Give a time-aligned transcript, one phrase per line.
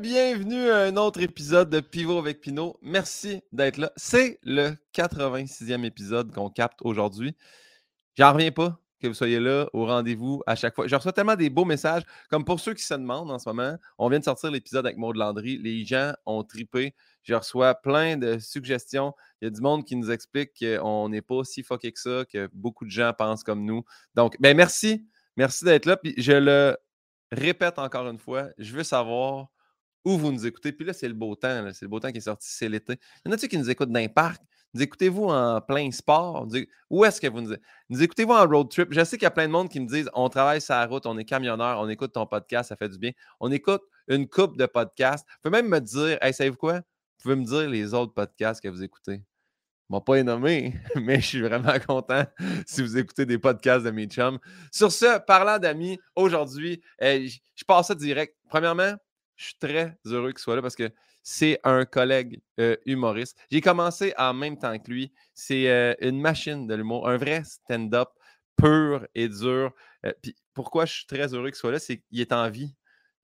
[0.00, 2.78] Bienvenue à un autre épisode de Pivot avec Pinot.
[2.80, 3.92] Merci d'être là.
[3.96, 7.36] C'est le 86e épisode qu'on capte aujourd'hui.
[8.16, 10.86] J'en reviens pas que vous soyez là au rendez-vous à chaque fois.
[10.86, 12.02] Je reçois tellement des beaux messages.
[12.30, 14.96] Comme pour ceux qui se demandent en ce moment, on vient de sortir l'épisode avec
[14.96, 15.58] Maud Landry.
[15.58, 16.94] Les gens ont tripé.
[17.22, 19.12] Je reçois plein de suggestions.
[19.42, 22.24] Il y a du monde qui nous explique qu'on n'est pas aussi fucké que ça,
[22.24, 23.84] que beaucoup de gens pensent comme nous.
[24.14, 25.06] Donc, ben merci.
[25.36, 25.98] Merci d'être là.
[25.98, 26.78] Puis je le
[27.32, 29.48] répète encore une fois, je veux savoir
[30.04, 30.72] où vous nous écoutez.
[30.72, 31.68] Puis là, c'est le beau temps.
[31.72, 32.94] C'est le beau temps qui est sorti, c'est l'été.
[33.24, 34.42] Il y en a-tu qui nous écoutent dans les parcs?
[34.72, 36.46] Nous écoutez-vous en plein sport?
[36.90, 37.56] Où est-ce que vous nous,
[37.88, 38.92] nous écoutez-vous en road trip?
[38.92, 40.86] Je sais qu'il y a plein de monde qui me disent on travaille sur la
[40.86, 43.10] route, on est camionneur, on écoute ton podcast, ça fait du bien.
[43.40, 45.26] On écoute une coupe de podcasts.
[45.28, 46.74] Vous pouvez même me dire, hey, savez-vous quoi?
[46.74, 49.22] Vous pouvez me dire les autres podcasts que vous écoutez.
[49.90, 52.24] Je ne pas nommé, mais je suis vraiment content
[52.64, 54.38] si vous écoutez des podcasts de mes chums.
[54.70, 58.36] Sur ce, parlant d'amis, aujourd'hui, euh, je passe ça direct.
[58.48, 58.94] Premièrement,
[59.40, 60.90] je suis très heureux qu'il soit là parce que
[61.22, 63.38] c'est un collègue euh, humoriste.
[63.50, 65.12] J'ai commencé en même temps que lui.
[65.34, 68.08] C'est euh, une machine de l'humour, un vrai stand-up
[68.56, 69.72] pur et dur.
[70.22, 72.74] puis pourquoi je suis très heureux qu'il soit là, c'est qu'il est en vie.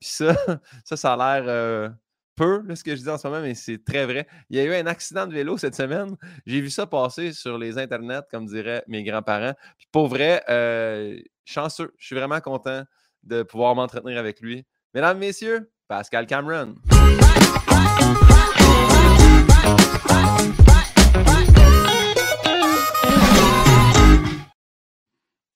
[0.01, 0.35] Puis ça,
[0.85, 1.95] ça, ça a l'air
[2.37, 4.29] peu, ce que je dis en ce moment, mais c'est très vrai.
[4.51, 6.17] Il y a eu un accident de vélo cette semaine.
[6.45, 9.55] J'ai vu ça passer sur les internets, comme diraient mes grands-parents.
[9.79, 11.93] Puis pour vrai, euh, chanceux.
[11.99, 12.85] Je suis vraiment content
[13.25, 14.65] de pouvoir m'entretenir avec lui.
[14.95, 16.75] Mesdames, Messieurs, Pascal Cameron.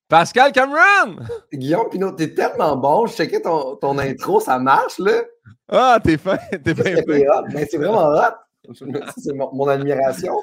[0.08, 1.26] Pascal Cameron!
[1.52, 3.06] Guillaume Pinot, t'es tellement bon.
[3.06, 5.22] Je checkais ton, ton intro, ça marche, là.
[5.68, 7.42] Ah, t'es fin, t'es bien fin.
[7.52, 8.72] Ben, c'est vraiment hot.
[9.16, 10.34] C'est mon, admiration.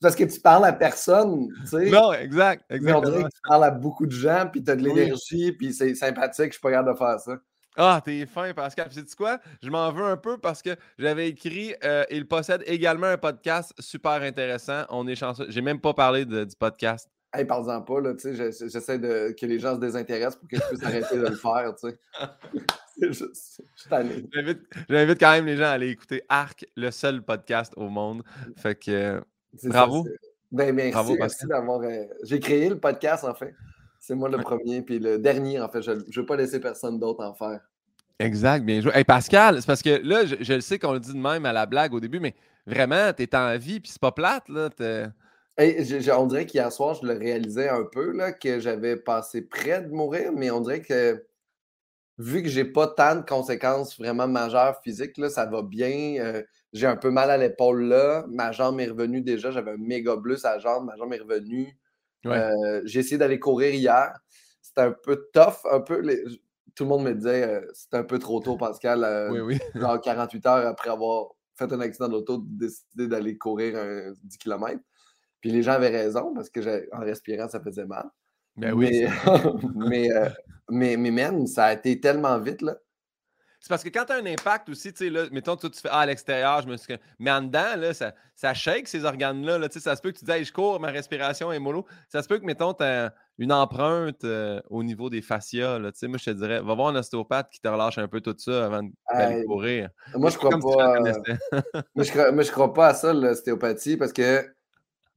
[0.00, 1.90] Parce que tu parles à personne, tu sais.
[1.90, 4.74] Non, exact, Mais on dirait que tu parles à beaucoup de gens, puis tu as
[4.74, 6.46] de l'énergie, puis c'est sympathique.
[6.46, 7.38] Je suis pas capable de faire ça.
[7.76, 8.86] Ah, t'es fin, Pascal.
[8.86, 9.38] Puis, sais-tu quoi?
[9.62, 13.72] Je m'en veux un peu parce que j'avais écrit euh, il possède également un podcast
[13.78, 14.84] super intéressant.
[14.90, 15.46] On est chanceux.
[15.48, 17.08] J'ai même pas parlé du podcast.
[17.34, 20.56] Hey, parle-en pas, là, tu sais, j'essaie de, que les gens se désintéressent pour que
[20.56, 21.98] je puisse arrêter de le faire, tu sais.
[24.90, 28.22] J'invite quand même les gens à aller écouter Arc, le seul podcast au monde.
[28.58, 29.22] Fait que,
[29.64, 30.06] bravo.
[30.50, 31.80] ben, merci, merci d'avoir...
[31.80, 33.54] Euh, j'ai créé le podcast, en fait.
[34.02, 35.80] C'est moi le premier, puis le dernier, en fait.
[35.80, 37.60] Je ne veux pas laisser personne d'autre en faire.
[38.18, 38.90] Exact, bien joué.
[38.94, 41.46] Hey, Pascal, c'est parce que là, je, je le sais qu'on le dit de même
[41.46, 42.34] à la blague au début, mais
[42.66, 44.70] vraiment, tu es en vie, puis c'est pas plate, là
[45.58, 49.88] on dirait qu'hier soir, je le réalisais un peu, là, que j'avais passé près de
[49.88, 51.24] mourir, mais on dirait que
[52.18, 56.16] vu que j'ai pas tant de conséquences vraiment majeures physiques, là, ça va bien.
[56.18, 56.42] Euh,
[56.72, 58.24] j'ai un peu mal à l'épaule là.
[58.28, 59.50] Ma jambe est revenue déjà.
[59.50, 60.86] J'avais un méga bleu à la jambe.
[60.86, 61.76] Ma jambe est revenue.
[62.26, 64.18] Euh, j'ai essayé d'aller courir hier.
[64.60, 66.02] C'était un peu tough, un peu.
[66.74, 69.30] Tout le monde me disait euh, c'était un peu trop tôt, Pascal.
[69.30, 69.58] oui, oui.
[69.74, 74.80] genre 48 heures après avoir fait un accident d'auto, décider d'aller courir un 10 km.
[75.40, 78.08] Puis les gens avaient raison parce que en respirant, ça faisait mal.
[78.56, 79.06] Ben oui.
[79.74, 80.28] Mais, euh,
[80.70, 82.76] mais, mais, mais, ça a été tellement vite, là.
[83.62, 85.80] C'est parce que quand tu as un impact aussi, tu sais, là, mettons, tu, tu
[85.80, 86.96] fais ah, à l'extérieur, je me suis.
[87.20, 89.56] Mais en dedans, là, ça, ça shake ces organes-là.
[89.56, 91.86] Là, ça se peut que tu dises, je cours, ma respiration est mollo.
[92.08, 95.78] Ça se peut que, mettons, tu as une empreinte euh, au niveau des fascias.
[95.78, 98.34] Là, moi, je te dirais, va voir un ostéopathe qui te relâche un peu tout
[98.36, 98.82] ça avant
[99.14, 99.90] d'aller courir.
[100.16, 100.98] Moi, je crois pas.
[101.94, 104.44] moi, je crois, moi, je crois pas à ça, l'ostéopathie, parce que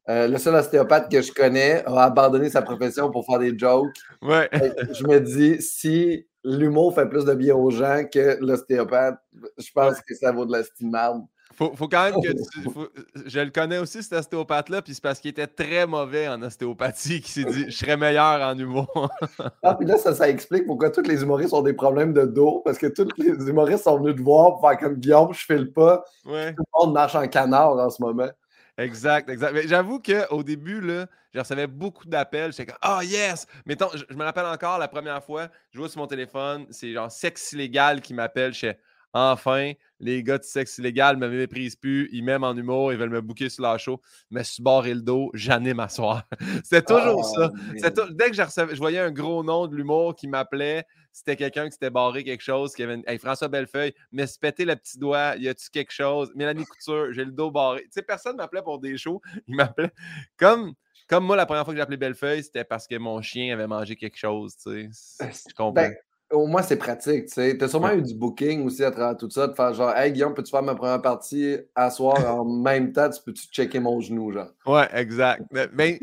[0.08, 3.90] euh, le seul ostéopathe que je connais a abandonné sa profession pour faire des jokes.
[4.22, 4.52] Ouais.
[4.54, 9.18] je me dis, si l'humour fait plus de bien aux gens que l'ostéopathe,
[9.58, 11.22] je pense que ça vaut de la stimade.
[11.54, 12.32] Faut, faut quand même que
[13.26, 17.22] je le connais aussi, cet ostéopathe-là, puis c'est parce qu'il était très mauvais en ostéopathie
[17.22, 19.10] qu'il s'est dit je serais meilleur en humour.
[19.64, 22.62] ah, puis là, ça, ça explique pourquoi tous les humoristes ont des problèmes de dos,
[22.66, 25.58] parce que tous les humoristes sont venus te voir pour faire comme Guillaume, je fais
[25.58, 26.04] le pas.
[26.26, 26.54] Ouais.
[26.54, 28.30] Tout le monde marche en canard en ce moment.
[28.78, 29.54] Exact, exact.
[29.54, 32.52] Mais j'avoue qu'au début, là, je recevais beaucoup d'appels.
[32.52, 33.48] J'étais comme, oh yes!
[33.66, 37.12] Mettons, je, me rappelle encore la première fois, je vois sur mon téléphone, c'est genre
[37.12, 38.54] sexe illégal qui m'appelle.
[38.54, 38.74] Je
[39.14, 43.00] enfin, les gars de sexe illégal ne me méprisent plus, ils m'aiment en humour, ils
[43.00, 46.28] veulent me bouquer sur la show, mais suis barré le dos, j'en ai m'asseoir.
[46.64, 47.50] C'était toujours ça.
[47.82, 51.38] Ah, dès que je, recevais, je voyais un gros nom de l'humour qui m'appelait, c'était
[51.38, 54.76] quelqu'un qui s'était barré quelque chose, qui avait hey, François Bellefeuille, mais se péter le
[54.76, 56.30] petit doigt, y a-tu quelque chose?
[56.36, 57.84] Mélanie Couture, j'ai le dos barré.
[57.84, 59.22] Tu sais, personne m'appelait pour des shows.
[59.48, 59.92] Il m'appelait
[60.38, 60.74] comme.
[61.08, 63.68] Comme moi, la première fois que j'ai appelé Bellefeuille, c'était parce que mon chien avait
[63.68, 65.24] mangé quelque chose, tu sais.
[65.24, 65.72] Ben, je comprends.
[65.72, 65.94] Ben,
[66.32, 67.58] au moins, c'est pratique, tu sais.
[67.58, 70.34] T'as sûrement eu du booking aussi à travers tout ça, de faire genre, hey Guillaume,
[70.34, 74.32] peux-tu faire ma première partie à soir en même temps, tu peux-tu checker mon genou,
[74.32, 74.50] genre?
[74.66, 75.44] Ouais, exact.
[75.74, 76.00] Mais,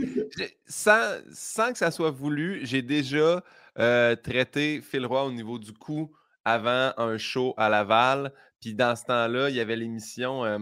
[0.67, 3.43] sans, sans, que ça soit voulu, j'ai déjà
[3.79, 6.15] euh, traité Phil Roy au niveau du cou
[6.45, 8.33] avant un show à Laval.
[8.61, 10.59] Puis dans ce temps-là, il y avait l'émission euh,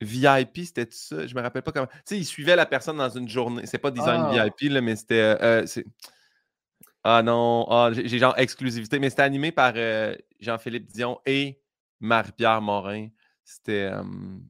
[0.00, 1.26] VIP, c'était ça?
[1.26, 1.86] Je me rappelle pas comment.
[1.86, 3.66] Tu sais, il suivait la personne dans une journée.
[3.66, 4.44] C'est pas design Ah.
[4.44, 5.36] VIP, là, mais c'était.
[5.40, 5.66] euh,
[7.04, 11.60] ah non, ah, j'ai genre exclusivité, mais c'était animé par euh, Jean-Philippe Dion et
[12.00, 13.08] Marie-Pierre Morin.
[13.44, 13.90] C'était.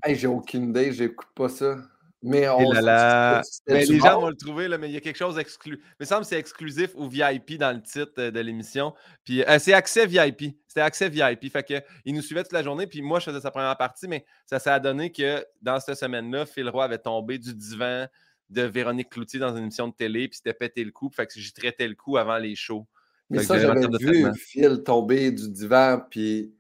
[0.04, 1.78] Hey, j'ai aucune idée, j'écoute pas ça.
[2.22, 3.42] Mais on là là.
[3.66, 5.80] Mais les gens vont le trouver, là, mais il y a quelque chose d'exclu.
[5.82, 8.92] Il me semble que c'est exclusif ou VIP dans le titre euh, de l'émission.
[9.24, 10.58] Puis euh, c'est accès VIP.
[10.66, 11.50] C'était accès VIP.
[11.50, 12.86] Fait que il nous suivait toute la journée.
[12.86, 16.44] Puis moi, je faisais sa première partie, mais ça s'est donné que dans cette semaine-là,
[16.44, 18.06] Phil Roy avait tombé du divan
[18.50, 21.08] de Véronique Cloutier dans une émission de télé, puis c'était pété le coup.
[21.08, 22.86] Fait que j'y traitais le coup avant les shows.
[23.30, 24.26] Mais Fait ça, j'avais vu.
[24.34, 26.52] Phil tomber du divan, puis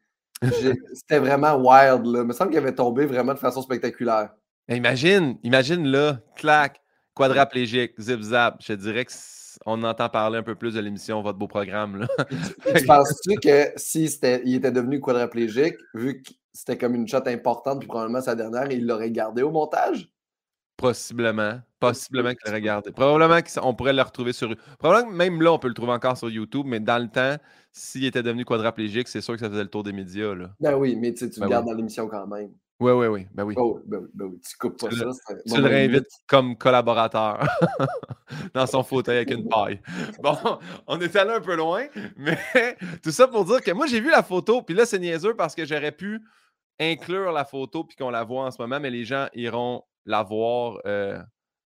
[0.94, 2.06] c'était vraiment wild.
[2.06, 2.20] Là.
[2.20, 4.30] Il me semble qu'il avait tombé vraiment de façon spectaculaire.
[4.70, 6.80] Imagine, imagine là, clac,
[7.14, 8.56] quadraplégique, zip zap.
[8.60, 11.48] Je te dirais que c- on entend parler un peu plus de l'émission Votre beau
[11.48, 11.96] programme.
[12.00, 12.06] Là.
[12.76, 17.26] Tu penses-tu que si c'était, il était devenu quadraplégique, vu que c'était comme une shot
[17.26, 20.08] importante, puis probablement sa dernière, il l'aurait gardé au montage?
[20.76, 21.60] Possiblement.
[21.78, 22.92] Possiblement qu'il le regardait.
[22.92, 24.54] Probablement qu'on pourrait le retrouver sur.
[24.78, 27.36] Probablement que même là, on peut le trouver encore sur YouTube, mais dans le temps,
[27.72, 30.34] s'il était devenu quadraplégique, c'est sûr que ça faisait le tour des médias.
[30.34, 30.50] Là.
[30.60, 31.70] Ben oui, mais tu Ben le gardes oui.
[31.72, 32.50] dans l'émission quand même.
[32.80, 33.26] Oui, oui, oui.
[33.34, 33.54] Ben oui.
[33.58, 35.04] Oh, ben, ben oui, tu coupes pas Tu ça.
[35.04, 35.12] le-
[35.42, 37.40] Tu bon, le ben, réinvites comme collaborateur
[38.54, 39.80] dans son fauteuil avec une paille.
[40.22, 40.36] Bon,
[40.86, 41.86] on est allé un peu loin,
[42.16, 42.38] mais
[43.02, 45.54] tout ça pour dire que moi, j'ai vu la photo, puis là, c'est niaiseux parce
[45.54, 46.20] que j'aurais pu
[46.78, 50.22] inclure la photo puis qu'on la voit en ce moment, mais les gens iront la
[50.22, 50.78] voir.
[50.86, 51.20] euh,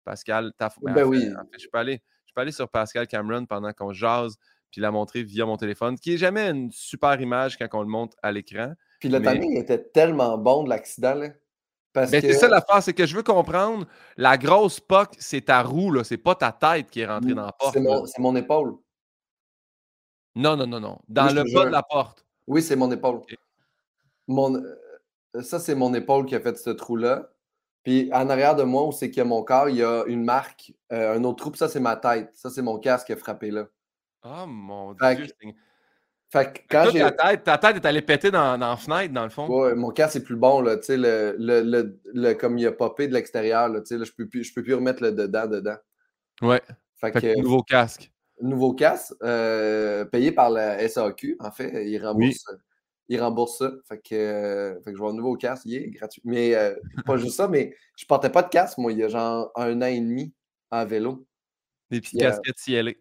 [0.06, 1.28] Pascal, ta Ben en fait- oui.
[1.36, 4.38] en fait, je, peux aller, je peux aller sur Pascal Cameron pendant qu'on jase
[4.72, 7.88] puis la montrer via mon téléphone, qui est jamais une super image quand on le
[7.88, 8.74] monte à l'écran.
[9.00, 11.30] Puis le mais- timing était tellement bon de l'accident, là.
[11.92, 15.42] Parce Ben, que c'est ça l'affaire, c'est que je veux comprendre, la grosse POC, c'est
[15.46, 17.74] ta roue, là, c'est pas ta tête qui est rentrée dans la porte.
[17.74, 18.76] c'est mon, c'est mon épaule.
[20.36, 21.00] Non, non, non, non.
[21.08, 22.26] Dans Oui, le bas de la porte.
[22.48, 23.22] Oui, c'est mon épaule.
[24.28, 27.30] Mon, euh, ça, c'est mon épaule qui a fait ce trou-là.
[27.84, 30.04] Puis en arrière de moi, où c'est qu'il y a mon corps, il y a
[30.06, 32.30] une marque, euh, un autre trou, puis ça, c'est ma tête.
[32.36, 33.66] Ça, c'est mon casque qui a frappé là.
[34.24, 35.28] Oh mon Fait Dieu.
[35.28, 35.48] que-
[36.32, 37.00] Fait que quand j'ai.
[37.00, 39.48] ta, tête, ta tête est allée péter dans, dans la fenêtre, dans le fond.
[39.48, 40.78] Ouais, mon casque est plus bon, là.
[40.78, 43.80] Tu sais, le, le, le, le- comme il a popé de l'extérieur, là.
[43.82, 45.78] Tu sais, là, je peux plus, je peux plus remettre le dedans dedans.
[46.42, 46.62] Ouais.
[46.98, 48.12] Fait, Fait que, que nouveau casque.
[48.42, 52.46] nouveau casque, euh, payé par la SAQ, en fait, il rembourse,
[53.08, 53.72] il rembourse ça.
[53.88, 56.22] Fait que, euh, fait que je vois un nouveau casque, il est gratuit.
[56.26, 56.76] Mais euh,
[57.08, 59.82] pas juste ça, mais je portais pas de casque, moi, il y a genre un
[59.82, 60.32] an et demi
[60.70, 61.26] en vélo.
[61.90, 63.00] Des petites euh, casquettes cielées.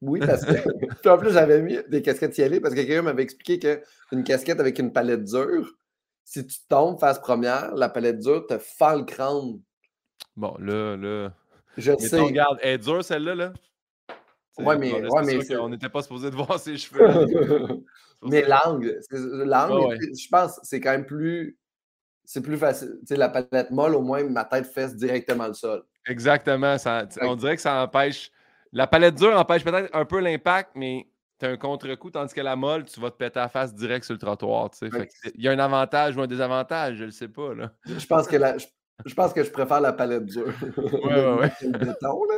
[0.00, 0.52] Oui, parce que.
[1.02, 4.60] Puis en plus, j'avais mis des casquettes cielées parce que quelqu'un m'avait expliqué qu'une casquette
[4.60, 5.74] avec une palette dure,
[6.24, 9.60] si tu tombes face première, la palette dure te fend le crâne.
[10.36, 11.32] Bon, là, là.
[11.76, 12.20] Je Mais sais.
[12.20, 13.52] regarde, elle est dure celle-là, là?
[14.58, 17.00] Ouais, mais- bon, ouais, mais qu'on n'était pas supposé de voir ses cheveux.
[18.24, 19.98] Mais l'angle, l'angle, ouais.
[20.16, 21.58] je pense, c'est quand même plus.
[22.24, 22.98] C'est plus facile.
[23.00, 25.82] Tu sais, la palette molle, au moins, ma tête fesse directement le sol.
[26.06, 26.78] Exactement.
[26.78, 28.30] Ça, on dirait que ça empêche.
[28.72, 31.06] La palette dure empêche peut-être un peu l'impact, mais
[31.38, 34.04] tu as un contre-coup, tandis que la molle, tu vas te péter la face direct
[34.04, 34.70] sur le trottoir.
[34.80, 37.54] Il y a un avantage ou un désavantage, je le sais pas.
[37.54, 37.72] Là.
[37.84, 38.66] Je pense que, la, je,
[39.04, 40.46] je pense que je préfère la palette dure.
[40.76, 41.52] ouais, ouais.
[41.60, 42.36] que le béton, là.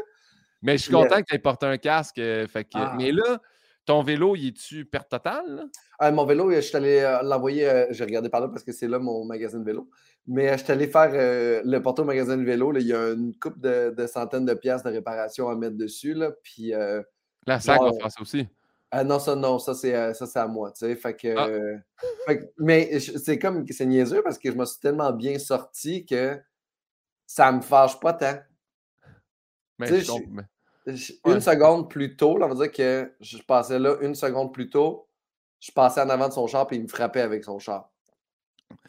[0.63, 2.19] Mais je suis euh, content que tu aies porté un casque.
[2.19, 2.71] euh, fait que...
[2.75, 2.95] Ah.
[2.97, 3.39] Mais là,
[3.85, 5.67] ton vélo, il est-tu perte totale?
[5.99, 7.69] Ah, mon vélo, je suis allé euh, l'envoyer.
[7.69, 9.89] euh, J'ai regardé par là parce que c'est là mon magasin de vélo.
[10.27, 12.73] Mais euh, je suis allé faire euh, le porter au magasin de vélo.
[12.73, 15.77] là, il y a une coupe de, de centaines de pièces de réparation à mettre
[15.77, 16.15] dessus.
[16.15, 17.03] Là, puis, euh,
[17.47, 18.49] La sac va faire ça aussi.
[19.05, 20.73] non, ça, non, ça, c'est euh, à moi.
[20.73, 21.47] Tu sais, fait que, Ah.
[21.47, 21.77] euh,
[22.27, 26.07] fait que- mais c'est comme c'est niaiseux parce que je me suis tellement bien sorti
[26.07, 26.41] que
[27.27, 28.39] ça me fâche pas tant.
[29.79, 30.13] Mais je je-
[30.87, 30.95] Ouais.
[31.27, 34.69] Une seconde plus tôt, là, on va dire que je passais là une seconde plus
[34.69, 35.09] tôt,
[35.61, 37.91] je passais en avant de son char et il me frappait avec son char.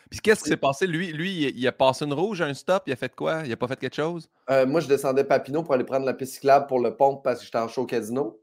[0.09, 0.87] Puis qu'est-ce qui s'est passé?
[0.87, 3.43] Lui, lui il, il a passé une rouge, un stop, il a fait quoi?
[3.45, 4.29] Il a pas fait quelque chose?
[4.49, 7.39] Euh, moi, je descendais Papineau pour aller prendre la piste cyclable pour le pont parce
[7.39, 8.41] que j'étais en show au casino.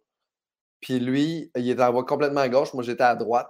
[0.80, 3.49] Puis lui, il était en voie complètement à gauche, moi j'étais à droite.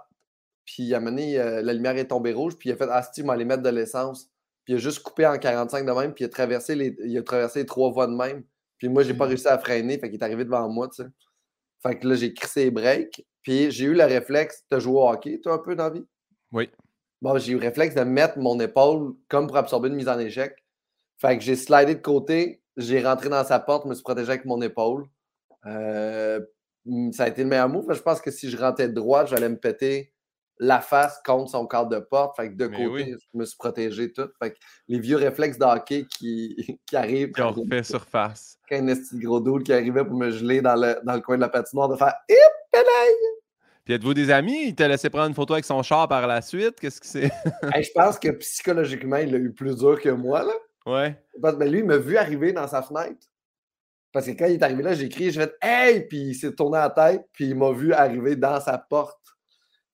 [0.65, 2.87] Puis à un moment donné, euh, la lumière est tombée rouge, puis il a fait
[2.89, 4.29] Ah, il m'a aller mettre de l'essence.
[4.63, 7.17] Puis il a juste coupé en 45 de même, puis il a traversé les, il
[7.17, 8.43] a traversé les trois voies de même.
[8.77, 9.29] Puis moi, j'ai pas Mhm.
[9.29, 11.09] réussi à freiner, fait qu'il est arrivé devant moi, tu sais.
[11.81, 14.63] Fait que là, j'ai crissé les breaks, puis j'ai eu le réflexe.
[14.69, 16.05] T'as joué au hockey, toi, un peu dans la vie?
[16.51, 16.69] Oui.
[17.21, 20.19] Bon, j'ai eu le réflexe de mettre mon épaule comme pour absorber une mise en
[20.19, 20.55] échec.
[21.19, 24.45] Fait que j'ai slidé de côté, j'ai rentré dans sa porte, me suis protégé avec
[24.45, 25.05] mon épaule.
[25.65, 26.39] Euh,
[26.85, 27.93] mm, ça a été le meilleur move.
[27.93, 30.13] Je pense que si je rentrais de droite, j'allais me péter
[30.59, 32.35] la face contre son cadre de porte.
[32.35, 33.15] Fait que de Mais côté, oui.
[33.33, 34.27] je me suis protégé tout.
[34.41, 34.57] Fait que
[34.87, 38.57] les vieux réflexes de hockey qui, qui arrivent, Qui ont refait surface.
[38.69, 41.35] quand un esti gros doule qui arrivait pour me geler dans le, dans le coin
[41.35, 42.35] de la patinoire, de faire Hip,
[42.71, 42.85] pédale!
[43.85, 44.67] Puis êtes-vous des amis?
[44.67, 46.79] Il t'a laissé prendre une photo avec son char par la suite?
[46.79, 47.31] Qu'est-ce que c'est?
[47.83, 50.43] je pense que psychologiquement, il a eu plus dur que moi.
[50.43, 50.53] Là.
[50.85, 51.21] Ouais.
[51.41, 53.27] Parce que lui, il m'a vu arriver dans sa fenêtre.
[54.13, 56.07] Parce que quand il est arrivé là, j'ai crié, j'ai fait Hey!
[56.07, 59.19] Puis il s'est tourné la tête, puis il m'a vu arriver dans sa porte.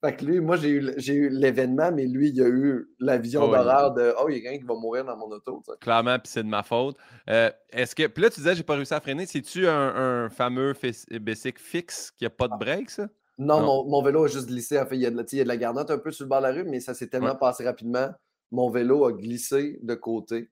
[0.01, 3.93] Fait que lui, moi, j'ai eu, l'événement, mais lui, il a eu la vision d'horreur
[3.93, 5.61] de Oh, il y a quelqu'un qui va mourir dans mon auto.
[5.81, 6.95] Clairement, puis c'est de ma faute.
[7.29, 8.07] Euh, est-ce que.
[8.07, 9.25] Puis là, tu disais, j'ai pas réussi à freiner.
[9.25, 10.73] C'est-tu un, fameux
[11.19, 12.57] bicycle fixe qui a pas de ah.
[12.57, 13.09] break, ça?
[13.37, 14.79] Non, Mon, vélo a juste glissé.
[14.79, 16.11] En fait, il y, a de la, il y a de la garnotte un peu
[16.11, 18.09] sur le bord de la rue, mais ça s'est tellement passé rapidement.
[18.51, 20.49] Mon vélo a glissé de côté.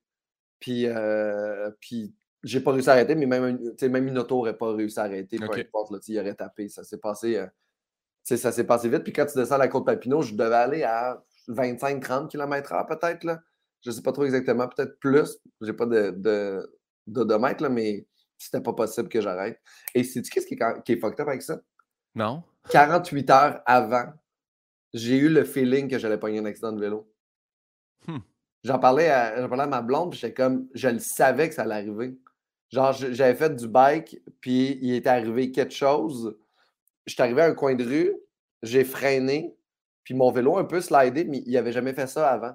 [0.60, 2.14] Puis, euh, puis
[2.44, 5.38] j'ai pas réussi à arrêter, mais même, même une auto n'aurait pas réussi à arrêter.
[5.38, 6.70] Peu importe, là, il aurait tapé.
[6.70, 7.38] Ça s'est passé.
[7.38, 7.48] Euh,
[8.36, 9.04] ça s'est passé vite.
[9.04, 13.24] Puis quand tu descends la côte Papineau, je devais aller à 25-30 km/h peut-être.
[13.24, 13.40] Là.
[13.82, 15.38] Je ne sais pas trop exactement, peut-être plus.
[15.62, 18.06] Je n'ai pas de, de, d'odomètre, là, mais
[18.38, 19.60] c'était pas possible que j'arrête.
[19.96, 21.62] Et sais-tu qu'est-ce qui est, qui est fucked up avec ça?
[22.16, 22.44] Non.
[22.70, 24.12] 48 heures avant,
[24.94, 27.10] j'ai eu le feeling que j'allais pogner un accident de vélo.
[28.08, 28.20] Hmm.
[28.64, 31.62] J'en parlais, à, parlais à ma blonde, puis j'étais comme, je le savais que ça
[31.62, 32.18] allait arriver.
[32.70, 36.38] Genre, j'avais fait du bike, puis il était arrivé quelque chose
[37.08, 38.14] je suis arrivé à un coin de rue,
[38.62, 39.58] j'ai freiné,
[40.04, 42.54] puis mon vélo a un peu slidé, mais il n'avait jamais fait ça avant.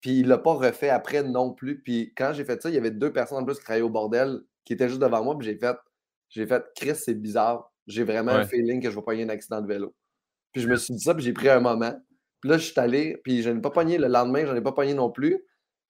[0.00, 1.82] Puis il ne l'a pas refait après non plus.
[1.82, 3.90] Puis quand j'ai fait ça, il y avait deux personnes en plus qui travaillaient au
[3.90, 5.76] bordel qui étaient juste devant moi, puis j'ai fait,
[6.28, 7.72] j'ai fait, Chris, c'est bizarre.
[7.86, 9.94] J'ai vraiment un feeling que je vais pogner un accident de vélo.
[10.52, 11.92] Puis je me suis dit ça, puis j'ai pris un moment.
[12.40, 14.62] Puis là, je suis allé, puis je n'ai pas pogné le lendemain, je n'en ai
[14.62, 15.44] pas pogné non plus.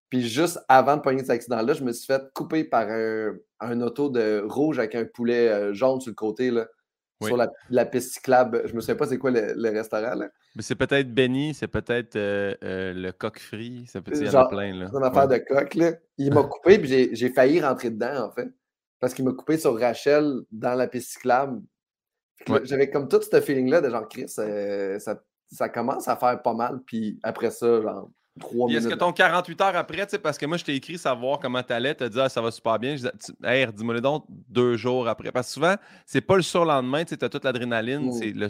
[0.08, 4.08] Puis juste avant de pogner cet accident-là, je me suis fait couper par un, auto
[4.08, 6.50] de rouge avec un poulet euh, jaune sur le côté.
[6.50, 6.66] Là
[7.22, 7.36] sur
[7.68, 8.62] la, piste cyclable.
[8.64, 10.14] Je ne me souviens pas c'est quoi le, restaurant.
[10.14, 10.28] Là.
[10.54, 13.86] Mais c'est peut-être Benny, c'est peut-être euh, euh, le coq frit.
[13.86, 14.74] Ça peut a plein.
[14.74, 14.86] Là.
[14.90, 15.74] C'est une affaire de coq.
[15.74, 15.92] Là.
[16.18, 18.48] Il m'a coupé puis j'ai failli rentrer dedans, en fait.
[19.00, 21.62] Parce qu'il m'a coupé sur Rachel dans la piste cyclable.
[22.64, 26.54] J'avais comme tout ce feeling-là de genre, Chris, euh, ça, ça, commence à faire pas
[26.54, 26.80] mal.
[26.86, 28.10] Puis après ça, genre,
[28.70, 31.94] est-ce que ton 48 heures après, parce que moi, je t'ai écrit savoir comment t'allais,
[31.94, 32.96] te dire ah, ça va super bien.
[32.96, 35.32] Je dis, hey, dis-moi donc deux jours après.
[35.32, 35.74] Parce que souvent,
[36.06, 38.48] c'est pas le surlendemain, tu as toute l'adrénaline, c'est le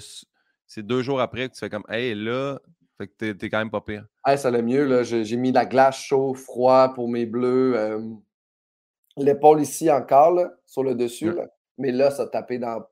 [0.67, 2.61] c'est deux jours après que tu fais comme Hey, là,
[2.97, 4.07] fait que t'es, es quand même pas pire.
[4.25, 5.03] Hey, ça allait mieux, là.
[5.03, 7.77] J'ai, mis de la glace chaud, froid pour mes bleus.
[7.77, 8.01] Euh,
[9.17, 11.49] l'épaule ici encore, là, sur le dessus, là.
[11.77, 12.85] Mais là, ça a tapé dans.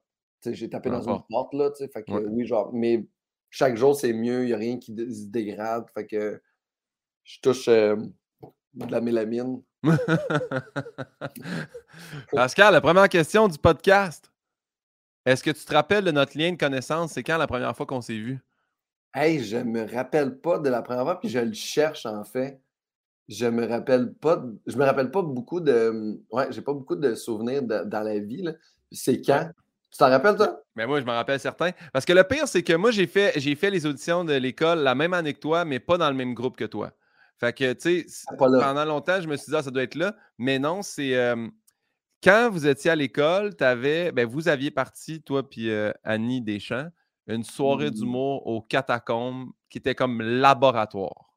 [0.45, 1.89] J'ai tapé dans, une porte, là, tu sais.
[1.89, 2.73] Fait que oui, genre.
[2.73, 3.07] Mais
[3.51, 5.85] chaque jour, c'est mieux, il n'y a rien qui se dégrade.
[5.95, 6.43] Fait que
[7.29, 7.97] je touche euh,
[8.73, 9.63] de la mélamine.
[12.33, 14.33] Pascal, la première question du podcast.
[15.27, 17.13] Est-ce que tu te rappelles de notre lien de connaissance?
[17.13, 18.39] C'est quand la première fois qu'on s'est vu?
[19.15, 22.63] Hey, je me rappelle pas de la première fois, puis je le cherche en fait.
[23.29, 27.15] Je me rappelle pas, je me rappelle pas beaucoup de, ouais, j'ai pas beaucoup de
[27.15, 28.49] souvenirs dans la vie.
[28.91, 29.51] C'est quand?
[29.91, 30.63] Tu t'en rappelles, toi?
[30.77, 31.73] Mais ben, moi, je m'en rappelle certains.
[31.93, 34.79] Parce que le pire, c'est que moi, j'ai fait, j'ai fait les auditions de l'école
[34.79, 36.93] la même année que toi, mais pas dans le même groupe que toi.
[37.39, 40.17] Fait que, tu sais, pendant longtemps, je me suis dit, ah, ça doit être là.
[40.39, 41.35] Mais non, c'est.
[42.23, 45.71] quand vous étiez à l'école, avais, ben, vous aviez parti, toi puis
[46.03, 46.89] Annie Deschamps,
[47.27, 47.95] une soirée mmh.
[47.95, 51.29] d'humour au catacombes qui était comme laboratoire.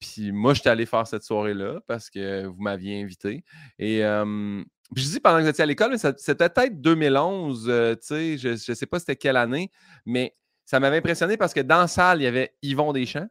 [0.00, 3.44] Puis moi, j'étais allé faire cette soirée-là parce que vous m'aviez invité.
[3.78, 8.38] Et je dis pendant que vous étiez à l'école, mais c'était peut-être 2011, tu sais,
[8.38, 9.70] je ne sais pas c'était quelle année,
[10.04, 10.36] mais
[10.66, 13.28] ça m'avait impressionné parce que dans la salle, il y avait Yvon Deschamps.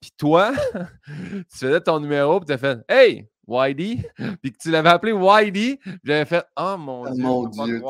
[0.00, 0.52] Puis toi,
[1.06, 4.10] tu faisais ton numéro, puis tu as fait Hey, Whitey!
[4.42, 7.82] Puis que tu l'avais appelé Whitey, j'avais fait Oh mon ah, Dieu, mon Dieu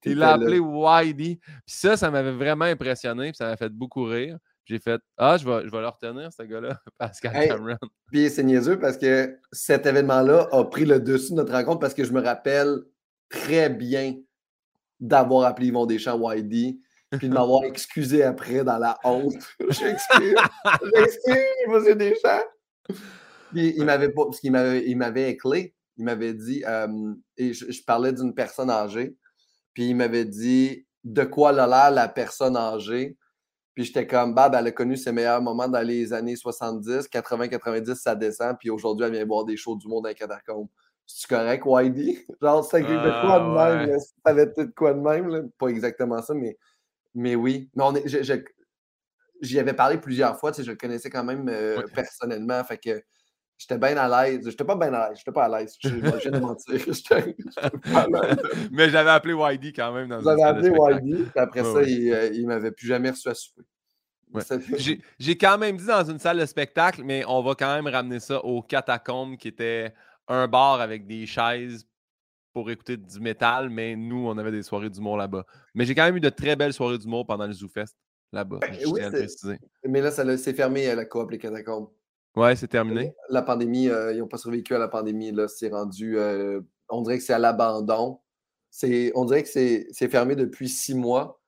[0.00, 1.38] tu l'as appelé Whitey.
[1.40, 4.38] Puis ça, ça m'avait vraiment impressionné, puis ça m'a fait beaucoup rire.
[4.64, 7.78] J'ai fait Ah, je vais, je vais le retenir, ce gars-là, Pascal Cameron.
[8.12, 11.94] Puis c'est niaiseux parce que cet événement-là a pris le dessus de notre rencontre parce
[11.94, 12.82] que je me rappelle
[13.28, 14.16] très bien
[15.00, 16.78] d'avoir appelé Yvon Deschamps Whitey
[17.16, 19.34] puis de m'avoir excusé après dans la honte.
[19.60, 20.34] J'excuse,
[20.94, 22.44] j'excuse, monsieur Deschamps.
[23.50, 25.74] Puis il m'avait pas, parce qu'il m'avait, il m'avait éclé.
[25.96, 29.16] Il m'avait dit, euh, et je, parlais d'une personne âgée,
[29.74, 33.16] puis il m'avait dit de quoi l'a l'air la personne âgée.
[33.74, 37.48] Puis j'étais comme, bah, elle a connu ses meilleurs moments dans les années 70, 80,
[37.48, 40.68] 90, ça descend, puis aujourd'hui, elle vient boire des shows du monde les catacombes.
[41.06, 42.26] C'est correct, Whitey?
[42.42, 43.98] Genre, c'était de quoi de ah, même?
[43.98, 45.50] Ça avait peut-être quoi de même?
[45.58, 46.56] Pas exactement ça, mais
[47.18, 48.04] mais oui, mais on est,
[49.40, 52.78] j'y avais parlé plusieurs fois, tu sais, je le connaissais quand même euh, personnellement, fait
[52.78, 53.02] que
[53.58, 54.48] j'étais bien à l'aise.
[54.48, 56.80] J'étais pas bien à l'aise, j'étais pas à l'aise, je viens de mentir.
[58.72, 60.16] mais j'avais appelé YD quand même.
[60.22, 63.62] J'avais appelé YD, puis après ça, il, euh, il m'avait plus jamais reçu à souper.
[65.18, 68.20] J'ai quand même dit dans une salle de spectacle, mais on va quand même ramener
[68.20, 69.92] ça au catacombe qui était
[70.28, 71.86] un bar avec des chaises
[72.58, 75.46] pour écouter du métal, mais nous, on avait des soirées d'humour là-bas.
[75.76, 77.94] Mais j'ai quand même eu de très belles soirées d'humour pendant le ZooFest
[78.32, 78.58] là-bas.
[78.60, 79.00] Ben, oui,
[79.84, 81.88] mais là, ça c'est fermé à la coop Les Catacombes.
[82.34, 83.14] Ouais, c'est terminé.
[83.28, 85.30] La pandémie, euh, ils n'ont pas survécu à la pandémie.
[85.30, 86.18] Là, c'est rendu.
[86.18, 88.18] Euh, on dirait que c'est à l'abandon.
[89.14, 91.40] On dirait que c'est fermé depuis six mois.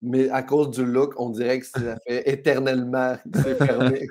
[0.00, 4.06] Mais à cause du look, on dirait que ça fait éternellement que c'est fermé.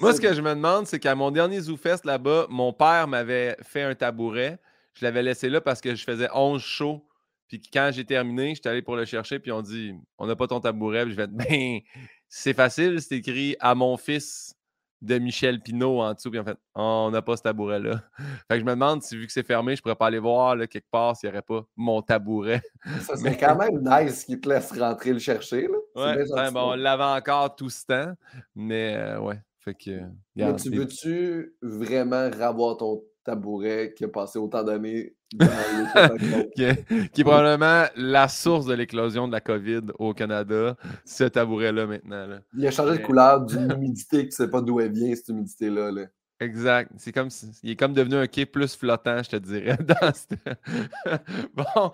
[0.00, 3.56] Moi, ce que je me demande, c'est qu'à mon dernier ZooFest là-bas, mon père m'avait
[3.62, 4.58] fait un tabouret.
[4.94, 7.04] Je l'avais laissé là parce que je faisais 11 shows.
[7.48, 9.38] Puis quand j'ai terminé, j'étais allé pour le chercher.
[9.38, 11.04] Puis on dit On n'a pas ton tabouret.
[11.04, 11.80] Puis je vais Ben,
[12.28, 14.56] c'est facile, c'est écrit à mon fils
[15.02, 16.30] de Michel Pinault en dessous.
[16.30, 18.02] Puis en fait, on n'a pas ce tabouret-là.
[18.48, 20.56] Fait que je me demande si, vu que c'est fermé, je pourrais pas aller voir
[20.56, 22.62] là, quelque part s'il n'y aurait pas mon tabouret.
[23.00, 25.68] Ça serait quand même nice qu'il te laisse rentrer le chercher.
[25.68, 26.16] Là.
[26.16, 28.12] Ouais, ben, bon, on l'avait encore tout ce temps.
[28.54, 29.40] Mais euh, ouais.
[29.58, 30.00] Fait que.
[30.36, 35.14] Mais tu veux-tu vraiment revoir ton tabouret qui a passé autant d'années
[36.54, 42.38] qui, est, probablement la source de l'éclosion de la COVID au Canada, ce tabouret-là maintenant.
[42.56, 45.28] Il a changé de couleur d'une humidité tu ne sais pas d'où elle vient, cette
[45.28, 46.06] humidité-là.
[46.40, 46.92] Exact.
[46.98, 47.28] C'est comme
[47.62, 49.76] il est comme devenu un quai plus flottant, je te dirais.
[51.54, 51.90] bon,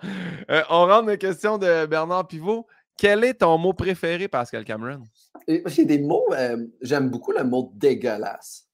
[0.49, 2.67] euh, on rentre dans la question de Bernard Pivot.
[2.97, 5.03] Quel est ton mot préféré, Pascal Cameron?
[5.47, 8.67] J'ai des mots, euh, j'aime beaucoup le mot dégueulasse.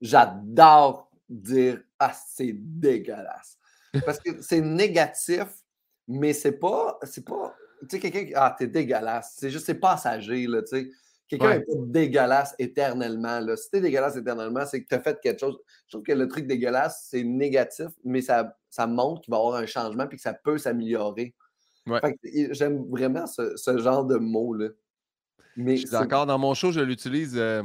[0.00, 3.58] J'adore dire Ah, c'est dégueulasse.
[4.04, 5.46] Parce que c'est négatif,
[6.06, 6.98] mais c'est pas.
[7.04, 7.54] C'est pas.
[7.82, 8.32] Tu sais, quelqu'un qui.
[8.34, 9.34] Ah, t'es dégueulasse.
[9.38, 10.90] C'est juste, c'est passager, là, tu sais.
[11.28, 13.40] Quelqu'un n'est pas dégueulasse éternellement.
[13.40, 13.54] Là.
[13.56, 15.58] Si t'es dégueulasse éternellement, c'est que tu as fait quelque chose.
[15.86, 19.40] Je trouve que le truc dégueulasse, c'est négatif, mais ça, ça montre qu'il va y
[19.40, 21.34] avoir un changement et que ça peut s'améliorer.
[22.50, 24.68] J'aime vraiment ce, genre de mots-là.
[25.56, 26.24] Mais je suis d'accord.
[26.24, 27.36] Dans mon show, je l'utilise.
[27.36, 27.62] Euh,